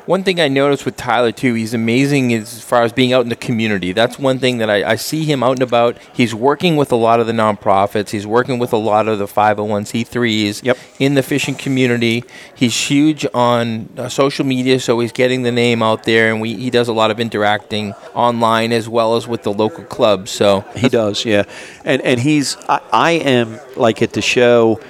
One 0.06 0.22
thing 0.22 0.40
I 0.40 0.46
noticed 0.46 0.84
with 0.84 0.96
Tyler 0.96 1.32
too, 1.32 1.54
he's 1.54 1.74
amazing 1.74 2.32
as 2.32 2.62
far 2.62 2.84
as 2.84 2.92
being 2.92 3.12
out 3.12 3.22
in 3.22 3.28
the 3.28 3.34
community. 3.34 3.90
That's 3.92 4.20
one 4.20 4.38
thing 4.38 4.58
that 4.58 4.70
I, 4.70 4.92
I 4.92 4.94
see 4.94 5.24
him 5.24 5.42
out 5.42 5.54
and 5.54 5.62
about. 5.62 5.98
He's 6.14 6.32
working 6.32 6.76
with 6.76 6.92
a 6.92 6.96
lot 6.96 7.18
of 7.18 7.26
the 7.26 7.32
nonprofits. 7.32 8.10
He's 8.10 8.24
working 8.24 8.60
with 8.60 8.72
a 8.72 8.76
lot 8.76 9.08
of 9.08 9.18
the 9.18 9.26
501c3s 9.26 10.62
Yep. 10.62 10.78
in 11.00 11.14
the 11.14 11.24
fishing 11.24 11.56
community. 11.56 12.22
He's 12.54 12.76
huge 12.88 13.26
on 13.34 13.88
uh, 13.98 14.08
social 14.08 14.46
media, 14.46 14.78
so 14.78 15.00
he's 15.00 15.10
getting 15.10 15.42
the 15.42 15.50
name 15.50 15.82
out 15.82 16.04
there, 16.04 16.30
and 16.30 16.40
we, 16.40 16.54
he 16.54 16.70
does 16.70 16.86
a 16.86 16.92
lot 16.92 17.10
of 17.10 17.18
interacting 17.18 17.92
online 18.14 18.70
as 18.72 18.88
well 18.88 19.16
as 19.16 19.26
with 19.26 19.42
the 19.42 19.52
local 19.52 19.82
clubs. 19.84 20.30
So 20.30 20.60
He 20.76 20.88
does, 20.88 21.24
yeah, 21.24 21.42
and 21.84 22.00
and 22.02 22.20
he's 22.20 22.56
I, 22.68 22.80
I 22.92 23.10
am 23.12 23.58
like 23.74 24.02
at 24.02 24.12
the 24.12 24.22
show. 24.22 24.80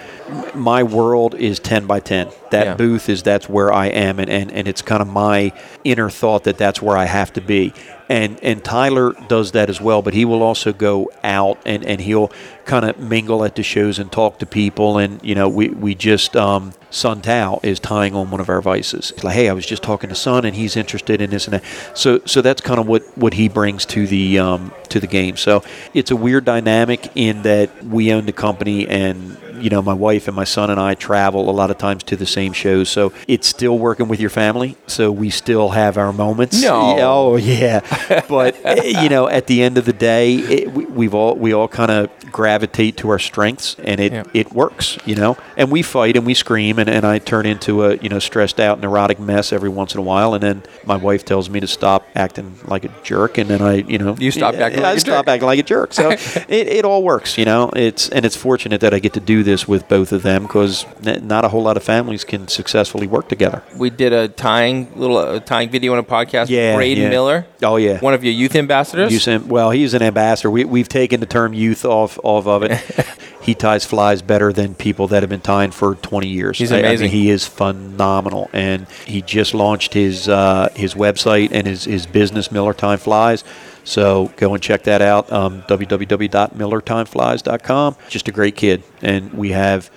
My 0.55 0.83
world 0.83 1.35
is 1.35 1.59
ten 1.61 1.87
by 1.87 2.01
ten. 2.01 2.29
That 2.51 2.67
Yeah. 2.67 2.75
booth 2.75 3.09
is 3.09 3.23
that's 3.23 3.49
where 3.49 3.73
I 3.73 3.87
am, 3.87 4.19
and, 4.19 4.31
and, 4.31 4.51
and 4.53 4.67
it's 4.69 4.83
kind 4.83 5.03
of 5.03 5.09
my 5.09 5.53
inner 5.85 6.11
thought 6.11 6.45
that 6.45 6.59
that's 6.59 6.81
where 6.83 6.97
I 6.97 7.05
have 7.05 7.33
to 7.35 7.41
be. 7.41 7.73
And 8.09 8.39
and 8.43 8.62
Tyler 8.65 9.15
does 9.29 9.53
that 9.53 9.69
as 9.69 9.81
well, 9.81 10.01
but 10.01 10.15
he 10.15 10.25
will 10.25 10.43
also 10.43 10.73
go 10.73 11.11
out 11.25 11.59
and, 11.67 11.85
and 11.85 12.01
he'll 12.01 12.31
kind 12.65 12.85
of 12.85 12.99
mingle 13.01 13.45
at 13.45 13.57
the 13.57 13.65
shows 13.65 13.99
and 13.99 14.11
talk 14.12 14.39
to 14.39 14.47
people. 14.47 14.99
And 14.99 15.21
you 15.25 15.35
know, 15.35 15.49
we 15.49 15.69
we 15.71 15.95
just 15.97 16.37
um, 16.37 16.73
Sun 16.91 17.23
Tao 17.23 17.59
is 17.65 17.81
tying 17.81 18.15
on 18.15 18.31
one 18.31 18.41
of 18.41 18.49
our 18.49 18.62
vices. 18.62 19.11
He's 19.11 19.25
like, 19.25 19.35
hey, 19.35 19.49
I 19.49 19.53
was 19.53 19.67
just 19.67 19.83
talking 19.83 20.09
to 20.11 20.15
Sun, 20.15 20.45
and 20.45 20.55
he's 20.55 20.77
interested 20.77 21.21
in 21.21 21.31
this 21.31 21.47
and 21.49 21.55
that. 21.55 21.65
So 21.95 22.21
so 22.27 22.43
that's 22.43 22.61
kind 22.61 22.79
of 22.79 22.87
what 22.87 23.03
what 23.19 23.35
he 23.35 23.49
brings 23.49 23.85
to 23.87 24.07
the 24.07 24.39
um, 24.39 24.73
to 24.89 25.01
the 25.01 25.09
game. 25.09 25.37
So 25.37 25.65
it's 25.93 26.12
a 26.12 26.17
weird 26.17 26.45
dynamic 26.45 27.11
in 27.17 27.43
that 27.43 27.85
we 27.85 28.12
own 28.12 28.27
the 28.27 28.33
company 28.33 28.87
and 28.87 29.37
you 29.61 29.71
know, 29.71 29.83
my 29.83 29.92
wife 29.95 30.27
and 30.29 30.37
my 30.37 30.45
son 30.45 30.71
and 30.71 30.79
I 30.81 30.95
travel 30.95 31.49
a 31.49 31.53
lot 31.53 31.71
of 31.71 31.79
times 31.79 32.03
to 32.05 32.16
the 32.16 32.27
same 32.27 32.53
shows. 32.53 32.88
So 32.88 33.12
it's 33.29 33.47
still 33.47 33.79
working 33.79 34.09
with 34.09 34.21
your 34.21 34.31
family. 34.31 34.77
So 34.87 35.11
we 35.11 35.31
still 35.31 35.71
have 35.71 35.97
our 35.99 36.12
moments. 36.12 36.61
No. 36.62 36.97
Oh 37.07 37.37
yeah. 37.37 37.81
but 38.29 38.57
eh, 38.64 39.03
you 39.03 39.09
know, 39.09 39.29
at 39.29 39.47
the 39.47 39.62
end 39.62 39.79
of 39.79 39.85
the 39.85 39.92
day, 39.92 40.35
it, 40.37 40.73
we, 40.73 40.85
we've 40.87 41.14
all 41.14 41.35
we 41.37 41.53
all 41.53 41.69
kind 41.69 41.90
of 41.90 42.11
gravitate 42.33 42.97
to 42.99 43.09
our 43.11 43.19
strengths, 43.19 43.77
and 43.83 44.01
it 44.01 44.12
Yeah. 44.12 44.25
it 44.35 44.53
works. 44.53 44.99
You 45.07 45.14
know, 45.14 45.37
and 45.57 45.71
we 45.71 45.83
fight 45.83 46.16
and 46.16 46.27
we 46.27 46.35
scream, 46.35 46.79
and, 46.79 46.88
and 46.88 47.05
I 47.07 47.19
turn 47.19 47.47
into 47.47 47.85
a 47.85 47.97
you 47.97 48.09
know 48.09 48.19
stressed 48.19 48.61
out 48.61 48.81
neurotic 48.81 49.19
mess 49.19 49.53
every 49.53 49.69
once 49.69 49.95
in 49.95 50.01
a 50.01 50.03
while, 50.03 50.35
and 50.35 50.42
then 50.42 50.62
my 50.85 50.97
wife 50.97 51.25
tells 51.25 51.49
me 51.49 51.61
to 51.61 51.66
stop 51.66 52.07
acting 52.14 52.57
like 52.64 52.85
a 52.85 52.90
jerk, 53.03 53.38
and 53.38 53.48
then 53.50 53.63
I 53.63 53.75
you 53.77 53.98
know 53.98 54.17
You 54.19 54.31
stop 54.31 54.54
acting 54.54 54.81
I 54.81 54.88
like 54.90 54.96
a 54.98 55.00
stop 55.00 55.25
jerk. 55.27 55.29
acting 55.35 55.46
like 55.46 55.59
a 55.59 55.63
jerk. 55.63 55.92
So 55.92 56.11
it, 56.48 56.50
it 56.69 56.85
all 56.85 57.02
works. 57.02 57.38
You 57.38 57.44
know, 57.44 57.71
it's 57.75 58.09
and 58.11 58.25
it's 58.25 58.37
fortunate 58.37 58.81
that 58.81 58.92
I 58.94 58.98
get 58.98 59.13
to 59.15 59.21
do 59.21 59.42
this 59.47 59.67
with 59.67 59.88
both 59.88 60.13
of 60.13 60.23
them 60.23 60.42
because 60.42 60.85
not 61.03 61.44
a 61.47 61.49
whole 61.49 61.63
lot 61.63 61.79
of 61.79 61.83
families 61.83 62.23
can 62.25 62.47
successfully 62.49 63.07
work 63.07 63.29
together. 63.31 63.63
we 63.79 63.88
did 63.88 64.13
a 64.13 64.29
tying 64.29 64.92
little 64.94 65.17
uh, 65.17 65.40
tying 65.40 65.71
video 65.71 65.92
on 65.94 65.99
a 65.99 66.03
podcast. 66.03 66.51
Yeah, 66.51 66.75
Braden 66.77 67.05
yeah. 67.05 67.09
Miller, 67.09 67.47
Oh 67.63 67.77
yeah. 67.77 67.99
one 68.01 68.13
of 68.13 68.23
your 68.23 68.35
youth 68.35 68.55
ambassadors. 68.55 69.25
Him. 69.25 69.49
Well, 69.49 69.71
he's 69.71 69.94
an 69.94 70.03
ambassador. 70.03 70.51
We, 70.51 70.65
we've 70.67 70.88
taken 70.88 71.21
the 71.21 71.27
term 71.27 71.55
youth 71.55 71.85
off 71.87 72.19
off 72.23 72.47
of 72.47 72.63
it. 72.65 72.73
he 73.40 73.55
ties 73.55 73.85
flies 73.87 74.21
better 74.23 74.53
than 74.53 74.75
people 74.75 75.07
that 75.09 75.23
have 75.23 75.31
been 75.31 75.40
tying 75.40 75.71
for 75.71 75.94
20 75.94 76.27
years. 76.29 76.59
He's 76.59 76.71
I- 76.73 76.77
I 76.77 76.83
mean, 76.83 76.87
amazing. 76.90 77.11
he 77.11 77.31
is 77.31 77.47
phenomenal, 77.47 78.51
and 78.53 78.87
he 79.07 79.23
just 79.23 79.55
launched 79.55 79.94
his 79.94 80.29
uh, 80.29 80.69
his 80.75 80.94
website 80.94 81.51
and 81.53 81.67
his, 81.67 81.85
his 81.85 82.05
business 82.07 82.51
Miller 82.53 82.75
Time 82.75 82.99
Flies. 82.99 83.44
So 83.87 84.31
go 84.37 84.53
and 84.53 84.63
check 84.63 84.83
that 84.83 85.01
out. 85.01 85.33
Um, 85.33 85.63
www.millertimeflies.com. 85.63 87.97
Just 88.09 88.29
a 88.29 88.33
great 88.33 88.57
kid, 88.57 88.83
and 89.01 89.33
we 89.33 89.53
have 89.53 89.91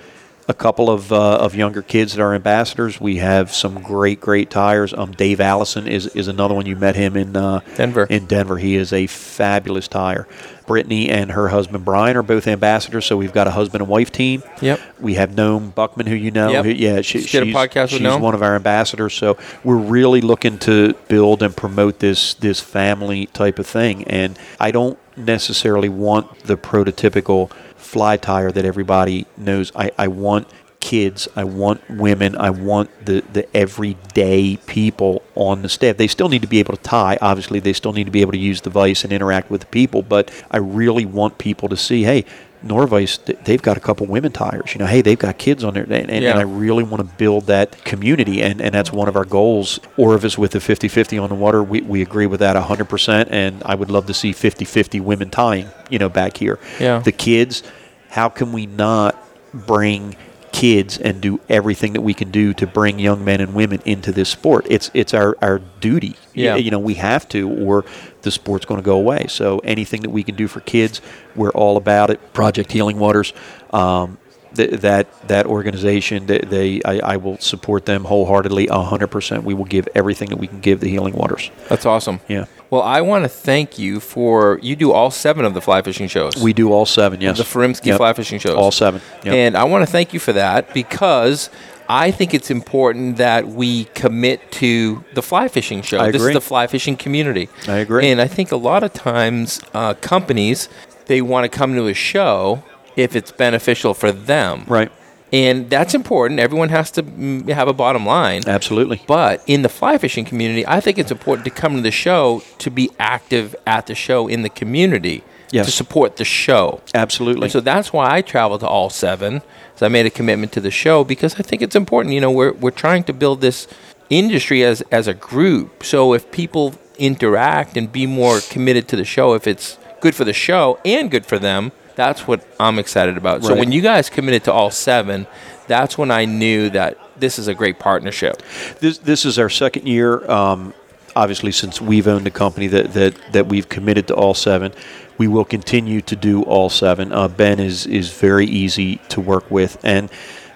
a 0.50 0.54
couple 0.56 0.90
of 0.90 1.14
uh, 1.14 1.38
of 1.38 1.54
younger 1.56 1.84
kids 1.84 2.16
that 2.16 2.22
are 2.22 2.34
ambassadors. 2.34 3.00
We 3.00 3.18
have 3.18 3.54
some 3.54 3.82
great 3.84 4.20
great 4.20 4.50
tyers. 4.50 4.94
Um, 4.96 5.12
Dave 5.12 5.40
Allison 5.40 5.88
is, 5.88 6.08
is 6.08 6.28
another 6.28 6.56
one. 6.56 6.66
You 6.66 6.76
met 6.76 6.96
him 6.96 7.16
in 7.16 7.38
uh, 7.38 7.60
Denver. 7.76 8.06
In 8.10 8.26
Denver, 8.26 8.58
he 8.58 8.76
is 8.76 8.92
a 8.92 9.06
fabulous 9.08 9.88
tyer. 9.88 10.26
Brittany 10.66 11.10
and 11.10 11.32
her 11.32 11.50
husband 11.50 11.86
Brian 11.86 12.16
are 12.18 12.24
both 12.24 12.48
ambassadors, 12.48 13.06
so 13.06 13.16
we've 13.18 13.34
got 13.34 13.48
a 13.48 13.52
husband 13.52 13.82
and 13.82 13.90
wife 13.90 14.12
team. 14.12 14.44
Yep. 14.62 14.80
We 15.00 15.16
have 15.16 15.32
Noam 15.32 15.74
Buckman, 15.74 16.06
who 16.08 16.16
you 16.16 16.30
know. 16.32 16.50
Yep. 16.52 16.66
who- 16.66 16.72
yeah, 16.72 17.02
she, 17.02 17.20
Just 17.20 17.32
did 17.32 17.44
a 17.44 17.46
she's, 17.46 17.56
podcast 17.56 17.92
with 17.94 18.02
she's 18.02 18.16
one 18.18 18.36
of 18.36 18.44
our 18.44 18.56
ambassadors. 18.56 19.14
So 19.14 19.38
we're 19.64 19.78
really 19.78 20.22
looking 20.22 20.58
to 20.60 20.94
build 21.08 21.42
and 21.44 21.56
promote 21.56 22.00
this 22.00 22.34
this 22.36 22.60
family 22.60 23.28
type 23.28 23.60
of 23.60 23.68
thing. 23.68 24.04
And 24.06 24.38
I 24.60 24.72
don't 24.72 24.98
necessarily 25.16 25.90
want 25.90 26.40
the 26.44 26.56
prototypical 26.56 27.52
fly 27.90 28.18
tyer 28.18 28.54
that 28.54 28.66
everybody 28.66 29.26
knows. 29.36 29.72
I, 29.76 29.90
I 29.98 30.08
want 30.10 30.48
kids, 30.80 31.28
I 31.36 31.44
want 31.44 31.82
women, 31.90 32.38
I 32.38 32.52
want 32.52 32.90
the, 33.04 33.22
the 33.34 33.58
everyday 33.58 34.58
people 34.68 35.24
on 35.34 35.64
the 35.64 35.70
staff. 35.70 35.98
They 35.98 36.08
still 36.08 36.30
need 36.30 36.44
to 36.44 36.48
be 36.48 36.60
able 36.60 36.76
to 36.76 36.82
tie. 36.84 37.18
Obviously, 37.20 37.60
they 37.60 37.74
still 37.74 37.92
need 37.92 38.06
to 38.06 38.12
be 38.12 38.22
able 38.22 38.32
to 38.34 38.38
use 38.38 38.62
the 38.62 38.70
vice 38.70 39.04
and 39.04 39.12
interact 39.12 39.50
with 39.50 39.62
the 39.62 39.68
people. 39.68 40.04
But 40.04 40.32
I 40.52 40.58
really 40.58 41.06
want 41.06 41.40
people 41.40 41.68
to 41.70 41.76
see, 41.76 42.04
hey, 42.04 42.26
Norvise, 42.64 43.20
they've 43.46 43.62
got 43.62 43.78
a 43.78 43.80
couple 43.80 44.06
women 44.06 44.32
tyers. 44.32 44.74
You 44.74 44.80
know, 44.80 44.86
hey, 44.86 45.02
they've 45.02 45.18
got 45.18 45.38
kids 45.38 45.64
on 45.64 45.74
there, 45.76 45.84
and, 45.84 45.94
and, 45.94 46.24
Yeah. 46.24 46.32
and 46.32 46.40
I 46.40 46.44
really 46.44 46.84
want 46.84 46.98
to 47.08 47.16
build 47.18 47.46
that 47.48 47.84
community, 47.86 48.42
and, 48.42 48.62
and 48.62 48.74
that's 48.76 48.92
one 48.92 49.08
of 49.08 49.16
our 49.16 49.24
goals. 49.26 49.80
Orvis 49.98 50.38
with 50.38 50.52
the 50.52 50.60
50-50 50.60 51.22
on 51.22 51.30
the 51.30 51.36
water, 51.36 51.64
we, 51.64 51.82
we 51.82 52.02
agree 52.02 52.26
with 52.26 52.42
that 52.42 52.56
100%, 52.58 53.28
and 53.32 53.64
I 53.66 53.76
would 53.76 53.90
love 53.90 54.08
to 54.08 54.14
see 54.14 54.34
50-50 54.34 55.00
women 55.02 55.30
tying, 55.30 55.70
you 55.90 56.00
know, 56.00 56.10
back 56.10 56.36
here. 56.38 56.60
Yeah. 56.80 57.00
The 57.00 57.14
kids, 57.14 57.64
how 58.10 58.28
can 58.30 58.52
we 58.52 58.66
not 58.66 59.16
bring 59.54 60.16
kids 60.60 60.98
and 60.98 61.22
do 61.22 61.40
everything 61.50 61.94
that 61.94 62.02
we 62.02 62.14
can 62.14 62.32
do 62.32 62.54
to 62.54 62.68
bring 62.68 63.00
young 63.00 63.24
men 63.24 63.42
and 63.42 63.54
women 63.54 63.82
into 63.86 64.12
this 64.12 64.30
sport? 64.30 64.66
It's 64.70 64.92
it's 64.94 65.14
our, 65.14 65.38
our 65.42 65.60
duty. 65.80 66.16
Yeah. 66.34 66.56
You 66.56 66.72
know, 66.72 66.80
we 66.80 66.96
have 66.96 67.28
to, 67.30 67.50
or 67.50 67.86
the 68.22 68.32
sport's 68.32 68.66
going 68.66 68.80
to 68.80 68.86
go 68.86 68.98
away. 68.98 69.28
So 69.28 69.60
anything 69.60 70.02
that 70.02 70.10
we 70.10 70.24
can 70.24 70.36
do 70.36 70.48
for 70.48 70.60
kids, 70.62 71.02
we're 71.36 71.52
all 71.52 71.78
about 71.78 72.10
it. 72.10 72.34
Project 72.34 72.72
Healing 72.72 73.00
Waters, 73.00 73.34
um, 73.72 74.18
th- 74.56 74.82
that 74.82 75.08
that 75.28 75.46
organization, 75.46 76.26
they, 76.26 76.40
they 76.40 76.82
I, 76.84 77.14
I 77.14 77.18
will 77.18 77.38
support 77.40 77.86
them 77.86 78.04
wholeheartedly, 78.06 78.68
hundred 78.68 79.08
percent. 79.08 79.44
We 79.44 79.54
will 79.54 79.66
give 79.66 79.88
everything 79.96 80.30
that 80.30 80.38
we 80.38 80.48
can 80.48 80.60
give 80.60 80.80
the 80.80 80.90
Healing 80.90 81.14
Waters. 81.16 81.52
That's 81.68 81.86
awesome. 81.86 82.20
Yeah, 82.28 82.46
Well, 82.70 82.82
I 82.82 83.02
want 83.02 83.24
to 83.26 83.30
thank 83.30 83.78
you 83.80 84.00
for 84.00 84.60
you 84.62 84.76
do 84.76 84.92
all 84.92 85.12
seven 85.12 85.46
of 85.46 85.54
the 85.54 85.62
fly 85.62 85.82
fishing 85.82 86.08
shows. 86.08 86.36
we 86.38 86.54
do 86.54 86.72
all 86.72 86.86
seven. 86.86 87.22
Yes, 87.22 87.38
the 87.38 87.44
Furimsky 87.44 87.88
Yep. 87.88 87.98
fly 87.98 88.14
fishing 88.14 88.40
shows. 88.40 88.56
all 88.56 88.72
seven. 88.72 89.02
Yep. 89.24 89.34
And 89.34 89.58
I 89.58 89.64
want 89.66 89.86
to 89.86 89.92
thank 89.92 90.14
you 90.14 90.20
for 90.20 90.34
that 90.34 90.74
because 90.74 91.50
I 91.92 92.12
think 92.12 92.34
it's 92.36 92.52
important 92.52 93.18
that 93.18 93.48
we 93.48 93.86
commit 93.96 94.52
to 94.54 95.04
the 95.16 95.24
fly 95.24 95.48
fishing 95.48 95.82
show. 95.82 96.00
I 96.00 96.12
this 96.12 96.22
agree. 96.22 96.32
is 96.32 96.36
the 96.36 96.42
fly 96.42 96.68
fishing 96.68 96.96
community. 96.96 97.50
I 97.68 97.78
agree. 97.78 98.08
And 98.12 98.22
I 98.22 98.28
think 98.28 98.52
a 98.52 98.58
lot 98.58 98.84
of 98.84 98.94
times 98.94 99.60
uh, 99.74 99.96
companies 99.96 100.70
they 101.08 101.22
want 101.24 101.52
to 101.52 101.58
come 101.58 101.74
to 101.74 101.88
a 101.88 101.94
show 101.96 102.64
if 102.96 103.16
it's 103.16 103.32
beneficial 103.32 103.94
for 103.94 104.12
them. 104.12 104.64
right, 104.68 104.92
And 105.32 105.70
that's 105.70 105.94
important. 105.94 106.40
Everyone 106.40 106.70
has 106.70 106.90
to 106.92 107.04
mm, 107.04 107.48
have 107.50 107.68
a 107.68 107.74
bottom 107.74 108.06
line. 108.06 108.42
absolutely. 108.48 109.02
But 109.08 109.44
in 109.48 109.62
the 109.62 109.70
fly 109.70 109.98
fishing 109.98 110.26
community, 110.26 110.66
I 110.68 110.80
think 110.80 110.98
it's 110.98 111.12
important 111.12 111.46
to 111.46 111.52
come 111.52 111.76
to 111.76 111.82
the 111.82 111.92
show 111.92 112.42
to 112.60 112.70
be 112.72 112.90
active 113.00 113.56
at 113.68 113.86
the 113.88 113.96
show 113.96 114.28
in 114.28 114.42
the 114.42 114.50
community 114.50 115.24
Yes. 115.52 115.66
to 115.66 115.72
support 115.72 116.18
the 116.18 116.26
show. 116.26 116.80
Absolutely. 116.94 117.46
And 117.46 117.52
so 117.52 117.60
that's 117.60 117.92
why 117.92 118.16
I 118.18 118.22
travel 118.22 118.60
to 118.60 118.68
all 118.68 118.92
seven. 118.92 119.42
So 119.76 119.86
I 119.88 119.90
made 119.90 120.06
a 120.06 120.12
commitment 120.12 120.52
to 120.52 120.62
the 120.62 120.70
show 120.70 121.04
because 121.04 121.40
I 121.40 121.42
think 121.42 121.64
it's 121.64 121.76
important. 121.76 122.14
You 122.14 122.22
know, 122.22 122.30
we're 122.30 122.54
we're 122.54 122.70
trying 122.86 123.04
to 123.06 123.14
build 123.14 123.42
this 123.42 123.68
industry 124.12 124.64
as 124.64 124.82
as 124.92 125.08
a 125.08 125.14
group. 125.16 125.84
So 125.84 126.14
if 126.14 126.30
people 126.32 126.76
interact 127.00 127.78
and 127.78 127.92
be 127.92 128.06
more 128.06 128.42
committed 128.42 128.88
to 128.90 128.96
the 128.96 129.06
show, 129.06 129.34
if 129.34 129.48
it's 129.48 129.78
good 130.02 130.14
for 130.14 130.24
the 130.24 130.34
show 130.34 130.78
and 130.86 131.10
good 131.10 131.26
for 131.26 131.40
them, 131.40 131.72
that's 132.00 132.26
what 132.26 132.46
I'm 132.60 132.80
excited 132.80 133.18
about. 133.18 133.44
So 133.44 133.56
when 133.56 133.74
you 133.74 133.82
guys 133.82 134.10
committed 134.10 134.46
to 134.46 134.54
all 134.54 134.72
seven, 134.72 135.28
that's 135.68 135.98
when 135.98 136.12
I 136.12 136.24
knew 136.24 136.70
that 136.70 136.98
this 137.18 137.38
is 137.38 137.50
a 137.50 137.54
great 137.54 137.78
partnership. 137.78 138.42
This 138.80 139.00
this 139.00 139.26
is 139.26 139.38
our 139.38 139.50
second 139.50 139.86
year. 139.86 140.30
Um, 140.32 140.74
obviously, 141.14 141.52
since 141.52 141.82
we've 141.82 142.08
owned 142.08 142.26
the 142.26 142.32
company, 142.32 142.68
that, 142.68 142.94
that 142.94 143.14
that 143.34 143.48
we've 143.48 143.68
committed 143.68 144.08
to 144.08 144.16
all 144.16 144.34
seven. 144.34 144.72
We 145.18 145.28
will 145.28 145.44
continue 145.44 146.00
to 146.04 146.16
do 146.16 146.44
all 146.44 146.70
seven. 146.70 147.12
Uh, 147.12 147.28
ben 147.28 147.60
is 147.60 147.86
is 147.86 148.10
very 148.14 148.46
easy 148.46 149.02
to 149.10 149.20
work 149.20 149.52
with, 149.52 149.78
and 149.84 150.10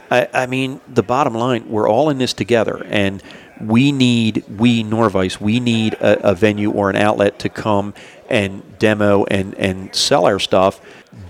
I, 0.09 0.29
I 0.33 0.45
mean 0.45 0.79
the 0.87 1.03
bottom 1.03 1.33
line, 1.33 1.69
we're 1.69 1.89
all 1.89 2.09
in 2.09 2.17
this 2.17 2.33
together, 2.33 2.81
and 2.85 3.21
we 3.59 3.91
need 3.91 4.45
we 4.57 4.83
Norvise, 4.83 5.41
we 5.41 5.59
need 5.59 5.95
a, 5.95 6.29
a 6.31 6.35
venue 6.35 6.71
or 6.71 6.89
an 6.89 6.95
outlet 6.95 7.39
to 7.39 7.49
come 7.49 7.93
and 8.29 8.77
demo 8.79 9.25
and 9.25 9.53
and 9.55 9.93
sell 9.95 10.25
our 10.25 10.39
stuff. 10.39 10.81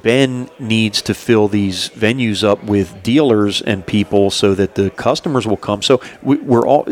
Ben 0.02 0.50
needs 0.60 1.02
to 1.04 1.14
fill 1.14 1.48
these 1.48 1.90
venues 1.90 2.44
up 2.44 2.64
with 2.64 3.04
dealers 3.04 3.62
and 3.62 3.86
people 3.86 4.32
so 4.32 4.54
that 4.56 4.76
the 4.76 4.90
customers 4.92 5.46
will 5.46 5.58
come. 5.58 5.82
So 5.82 6.02
we, 6.22 6.38
we're 6.38 6.66
all 6.66 6.86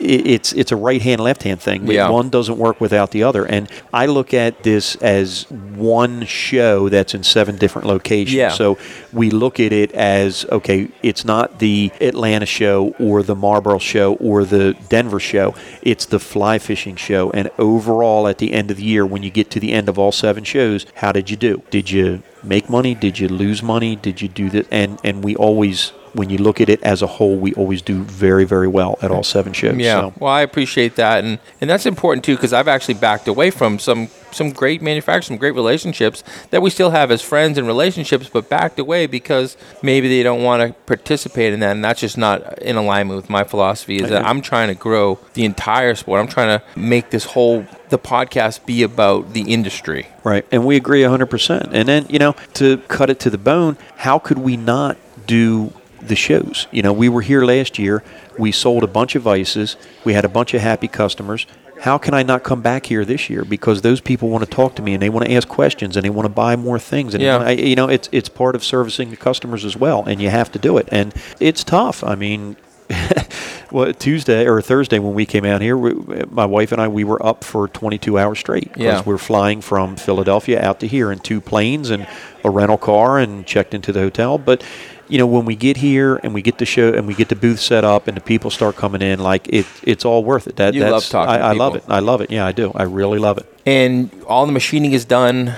it's 0.00 0.52
it's 0.52 0.72
a 0.72 0.76
right 0.76 1.00
hand 1.02 1.20
left 1.20 1.42
hand 1.42 1.60
thing. 1.60 1.86
Yeah. 1.86 2.08
One 2.08 2.30
doesn't 2.30 2.58
work 2.58 2.80
without 2.80 3.10
the 3.10 3.22
other. 3.22 3.44
And 3.44 3.70
I 3.92 4.06
look 4.06 4.32
at 4.34 4.62
this 4.62 4.96
as 4.96 5.50
one 5.50 6.24
show 6.24 6.88
that's 6.88 7.14
in 7.14 7.22
seven 7.22 7.56
different 7.56 7.86
locations. 7.86 8.34
Yeah. 8.34 8.50
So 8.50 8.78
we 9.12 9.30
look 9.30 9.60
at 9.60 9.72
it 9.72 9.92
as 9.92 10.44
okay, 10.46 10.88
it's 11.02 11.24
not 11.24 11.58
the 11.58 11.92
Atlanta 12.00 12.46
show 12.46 12.94
or 12.98 13.22
the 13.22 13.34
Marlboro 13.34 13.78
show 13.78 14.14
or 14.14 14.44
the 14.44 14.74
Denver 14.88 15.20
show. 15.20 15.54
It's 15.82 16.06
the 16.06 16.18
fly 16.18 16.58
fishing 16.58 16.96
show. 16.96 17.30
And 17.30 17.50
overall, 17.58 18.26
at 18.26 18.38
the 18.38 18.52
end 18.52 18.70
of 18.70 18.78
the 18.78 18.84
year, 18.84 19.04
when 19.04 19.22
you 19.22 19.30
get 19.30 19.50
to 19.52 19.60
the 19.60 19.72
end 19.72 19.88
of 19.88 19.98
all 19.98 20.12
seven 20.12 20.44
shows, 20.44 20.86
how 20.96 21.12
did 21.12 21.30
you 21.30 21.36
do? 21.36 21.62
Did 21.70 21.90
you 21.90 22.22
make 22.42 22.68
money? 22.68 22.94
Did 22.94 23.18
you 23.18 23.28
lose 23.28 23.62
money? 23.62 23.96
Did 23.96 24.22
you 24.22 24.28
do 24.28 24.50
that? 24.50 24.66
And 24.70 24.98
and 25.04 25.22
we 25.22 25.36
always. 25.36 25.92
When 26.12 26.30
you 26.30 26.38
look 26.38 26.60
at 26.60 26.68
it 26.68 26.82
as 26.82 27.02
a 27.02 27.06
whole, 27.06 27.36
we 27.36 27.54
always 27.54 27.82
do 27.82 28.02
very, 28.02 28.44
very 28.44 28.68
well 28.68 28.98
at 29.02 29.10
all 29.10 29.22
seven 29.22 29.52
shows. 29.52 29.76
Yeah, 29.76 30.00
So. 30.00 30.14
well, 30.18 30.32
I 30.32 30.42
appreciate 30.42 30.96
that, 30.96 31.24
and 31.24 31.38
and 31.60 31.68
that's 31.70 31.86
important 31.86 32.24
too 32.24 32.36
because 32.36 32.52
I've 32.52 32.68
actually 32.68 32.94
backed 32.94 33.28
away 33.28 33.50
from 33.50 33.78
some 33.78 34.08
some 34.32 34.50
great 34.52 34.80
manufacturers, 34.80 35.26
some 35.26 35.36
great 35.36 35.54
relationships 35.54 36.22
that 36.50 36.62
we 36.62 36.70
still 36.70 36.90
have 36.90 37.10
as 37.10 37.20
friends 37.20 37.58
and 37.58 37.66
relationships, 37.66 38.28
but 38.28 38.48
backed 38.48 38.78
away 38.78 39.06
because 39.06 39.56
maybe 39.82 40.08
they 40.08 40.22
don't 40.22 40.42
want 40.42 40.62
to 40.62 40.72
participate 40.84 41.52
in 41.52 41.60
that, 41.60 41.72
and 41.72 41.84
that's 41.84 42.00
just 42.00 42.16
not 42.16 42.60
in 42.62 42.76
alignment 42.76 43.16
with 43.16 43.30
my 43.30 43.44
philosophy. 43.44 43.96
Is 43.96 44.10
that 44.10 44.24
I'm 44.24 44.40
trying 44.40 44.68
to 44.68 44.74
grow 44.74 45.18
the 45.34 45.44
entire 45.44 45.94
sport. 45.94 46.20
I'm 46.20 46.28
trying 46.28 46.58
to 46.58 46.64
make 46.78 47.10
this 47.10 47.24
whole 47.24 47.66
the 47.90 47.98
podcast 47.98 48.64
be 48.66 48.82
about 48.82 49.32
the 49.32 49.52
industry. 49.52 50.06
Right. 50.24 50.46
And 50.50 50.64
we 50.64 50.76
agree 50.76 51.02
100%. 51.02 51.70
And 51.72 51.88
then, 51.88 52.06
you 52.08 52.18
know, 52.18 52.34
to 52.54 52.78
cut 52.88 53.10
it 53.10 53.18
to 53.20 53.30
the 53.30 53.38
bone, 53.38 53.76
how 53.96 54.18
could 54.18 54.38
we 54.38 54.56
not 54.56 54.96
do 55.26 55.72
the 56.02 56.16
shows? 56.16 56.66
You 56.70 56.82
know, 56.82 56.92
we 56.92 57.08
were 57.08 57.22
here 57.22 57.44
last 57.44 57.78
year. 57.78 58.02
We 58.38 58.52
sold 58.52 58.82
a 58.84 58.86
bunch 58.88 59.14
of 59.14 59.22
vices. 59.22 59.76
We 60.04 60.12
had 60.14 60.24
a 60.24 60.28
bunch 60.28 60.54
of 60.54 60.60
happy 60.60 60.88
customers. 60.88 61.46
How 61.80 61.96
can 61.96 62.12
I 62.12 62.22
not 62.22 62.42
come 62.42 62.60
back 62.60 62.86
here 62.86 63.06
this 63.06 63.30
year? 63.30 63.42
Because 63.44 63.80
those 63.80 64.02
people 64.02 64.28
want 64.28 64.44
to 64.44 64.50
talk 64.50 64.74
to 64.76 64.82
me 64.82 64.92
and 64.92 65.02
they 65.02 65.08
want 65.08 65.24
to 65.26 65.32
ask 65.32 65.48
questions 65.48 65.96
and 65.96 66.04
they 66.04 66.10
want 66.10 66.26
to 66.26 66.30
buy 66.34 66.54
more 66.56 66.78
things. 66.78 67.14
And 67.14 67.22
Yeah. 67.22 67.38
I, 67.38 67.50
you 67.52 67.74
know, 67.74 67.88
it's 67.88 68.08
it's 68.12 68.28
part 68.28 68.54
of 68.54 68.62
servicing 68.62 69.08
the 69.10 69.16
customers 69.16 69.64
as 69.64 69.76
well, 69.76 70.04
and 70.04 70.20
you 70.20 70.28
have 70.28 70.52
to 70.52 70.58
do 70.58 70.76
it. 70.76 70.88
And 70.92 71.14
it's 71.40 71.64
tough. 71.64 72.04
I 72.04 72.16
mean, 72.16 72.56
well, 73.70 73.92
Tuesday 73.94 74.46
or 74.46 74.60
Thursday 74.60 74.98
when 74.98 75.14
we 75.14 75.24
came 75.24 75.44
out 75.44 75.60
here, 75.62 75.76
we, 75.76 75.94
my 76.30 76.44
wife 76.44 76.72
and 76.72 76.80
I, 76.82 76.88
we 76.88 77.04
were 77.04 77.24
up 77.24 77.44
for 77.44 77.68
22 77.68 78.18
hours 78.18 78.38
straight 78.40 78.64
because 78.64 78.80
Yeah. 78.82 79.02
we're 79.04 79.16
flying 79.18 79.60
from 79.60 79.96
Philadelphia 79.96 80.60
out 80.60 80.80
to 80.80 80.86
here 80.86 81.12
in 81.12 81.18
two 81.20 81.40
planes 81.40 81.88
and 81.90 82.06
a 82.44 82.50
rental 82.50 82.78
car 82.78 83.18
and 83.18 83.46
checked 83.46 83.72
into 83.74 83.92
the 83.92 84.00
hotel. 84.00 84.38
But 84.38 84.62
you 85.10 85.18
know, 85.18 85.26
when 85.26 85.44
we 85.44 85.56
get 85.56 85.76
here 85.76 86.16
and 86.22 86.32
we 86.32 86.42
get 86.42 86.58
the 86.58 86.66
show 86.66 86.92
and 86.92 87.06
we 87.06 87.14
get 87.14 87.28
the 87.28 87.36
booth 87.36 87.60
set 87.60 87.84
up 87.84 88.08
and 88.08 88.16
the 88.16 88.20
people 88.20 88.50
start 88.50 88.76
coming 88.76 89.02
in, 89.02 89.18
like 89.18 89.48
it, 89.48 89.66
it's 89.82 90.04
all 90.04 90.24
worth 90.24 90.46
it. 90.46 90.56
That 90.56 90.74
You 90.74 90.80
that's, 90.80 90.92
love 90.92 91.04
talking 91.08 91.42
I, 91.42 91.48
I 91.48 91.52
love 91.52 91.74
it. 91.76 91.84
I 91.88 91.98
love 92.00 92.20
it. 92.20 92.30
Yeah, 92.30 92.46
I 92.46 92.52
do. 92.52 92.72
I 92.74 92.84
really 92.84 93.18
love 93.18 93.38
it. 93.38 93.46
And 93.66 94.10
all 94.26 94.46
the 94.46 94.52
machining 94.52 94.92
is 94.92 95.04
done. 95.04 95.54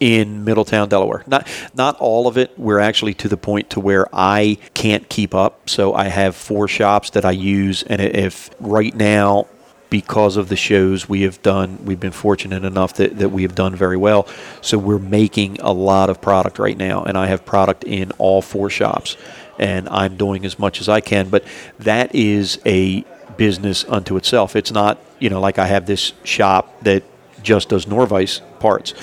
in 0.00 0.44
Middletown, 0.44 0.88
Delaware. 0.88 1.24
Not 1.26 1.48
not 1.74 1.96
all 2.00 2.26
of 2.26 2.36
it. 2.36 2.52
We're 2.58 2.80
actually 2.80 3.14
to 3.14 3.28
the 3.28 3.36
point 3.36 3.70
to 3.70 3.80
where 3.80 4.06
I 4.12 4.58
can't 4.74 5.08
keep 5.08 5.34
up. 5.34 5.68
So 5.70 5.94
I 5.94 6.08
have 6.08 6.36
four 6.36 6.68
shops 6.68 7.10
that 7.10 7.24
I 7.24 7.30
use, 7.30 7.82
and 7.82 8.00
if 8.00 8.50
right 8.60 8.94
now 8.94 9.46
because 9.90 10.36
of 10.36 10.48
the 10.48 10.56
shows 10.56 11.08
we 11.08 11.22
have 11.22 11.40
done, 11.42 11.78
we've 11.84 12.00
been 12.00 12.12
fortunate 12.12 12.64
enough 12.64 12.94
that, 12.94 13.18
that 13.18 13.28
we 13.28 13.42
have 13.42 13.54
done 13.54 13.74
very 13.74 13.96
well. 13.96 14.26
So 14.60 14.78
we're 14.78 14.98
making 14.98 15.60
a 15.60 15.72
lot 15.72 16.10
of 16.10 16.20
product 16.20 16.58
right 16.58 16.76
now, 16.76 17.04
and 17.04 17.16
I 17.16 17.26
have 17.26 17.44
product 17.44 17.84
in 17.84 18.10
all 18.12 18.42
four 18.42 18.70
shops, 18.70 19.16
and 19.58 19.88
I'm 19.88 20.16
doing 20.16 20.44
as 20.44 20.58
much 20.58 20.80
as 20.80 20.88
I 20.88 21.00
can. 21.00 21.28
But 21.28 21.44
that 21.78 22.14
is 22.14 22.60
a 22.66 23.04
business 23.36 23.84
unto 23.88 24.16
itself. 24.16 24.56
It's 24.56 24.72
not, 24.72 24.98
you 25.18 25.30
know, 25.30 25.40
like 25.40 25.58
I 25.58 25.66
have 25.66 25.86
this 25.86 26.12
shop 26.24 26.82
that 26.82 27.02
just 27.42 27.68
does 27.68 27.86
Norvise 27.86 28.40
parts. 28.58 28.94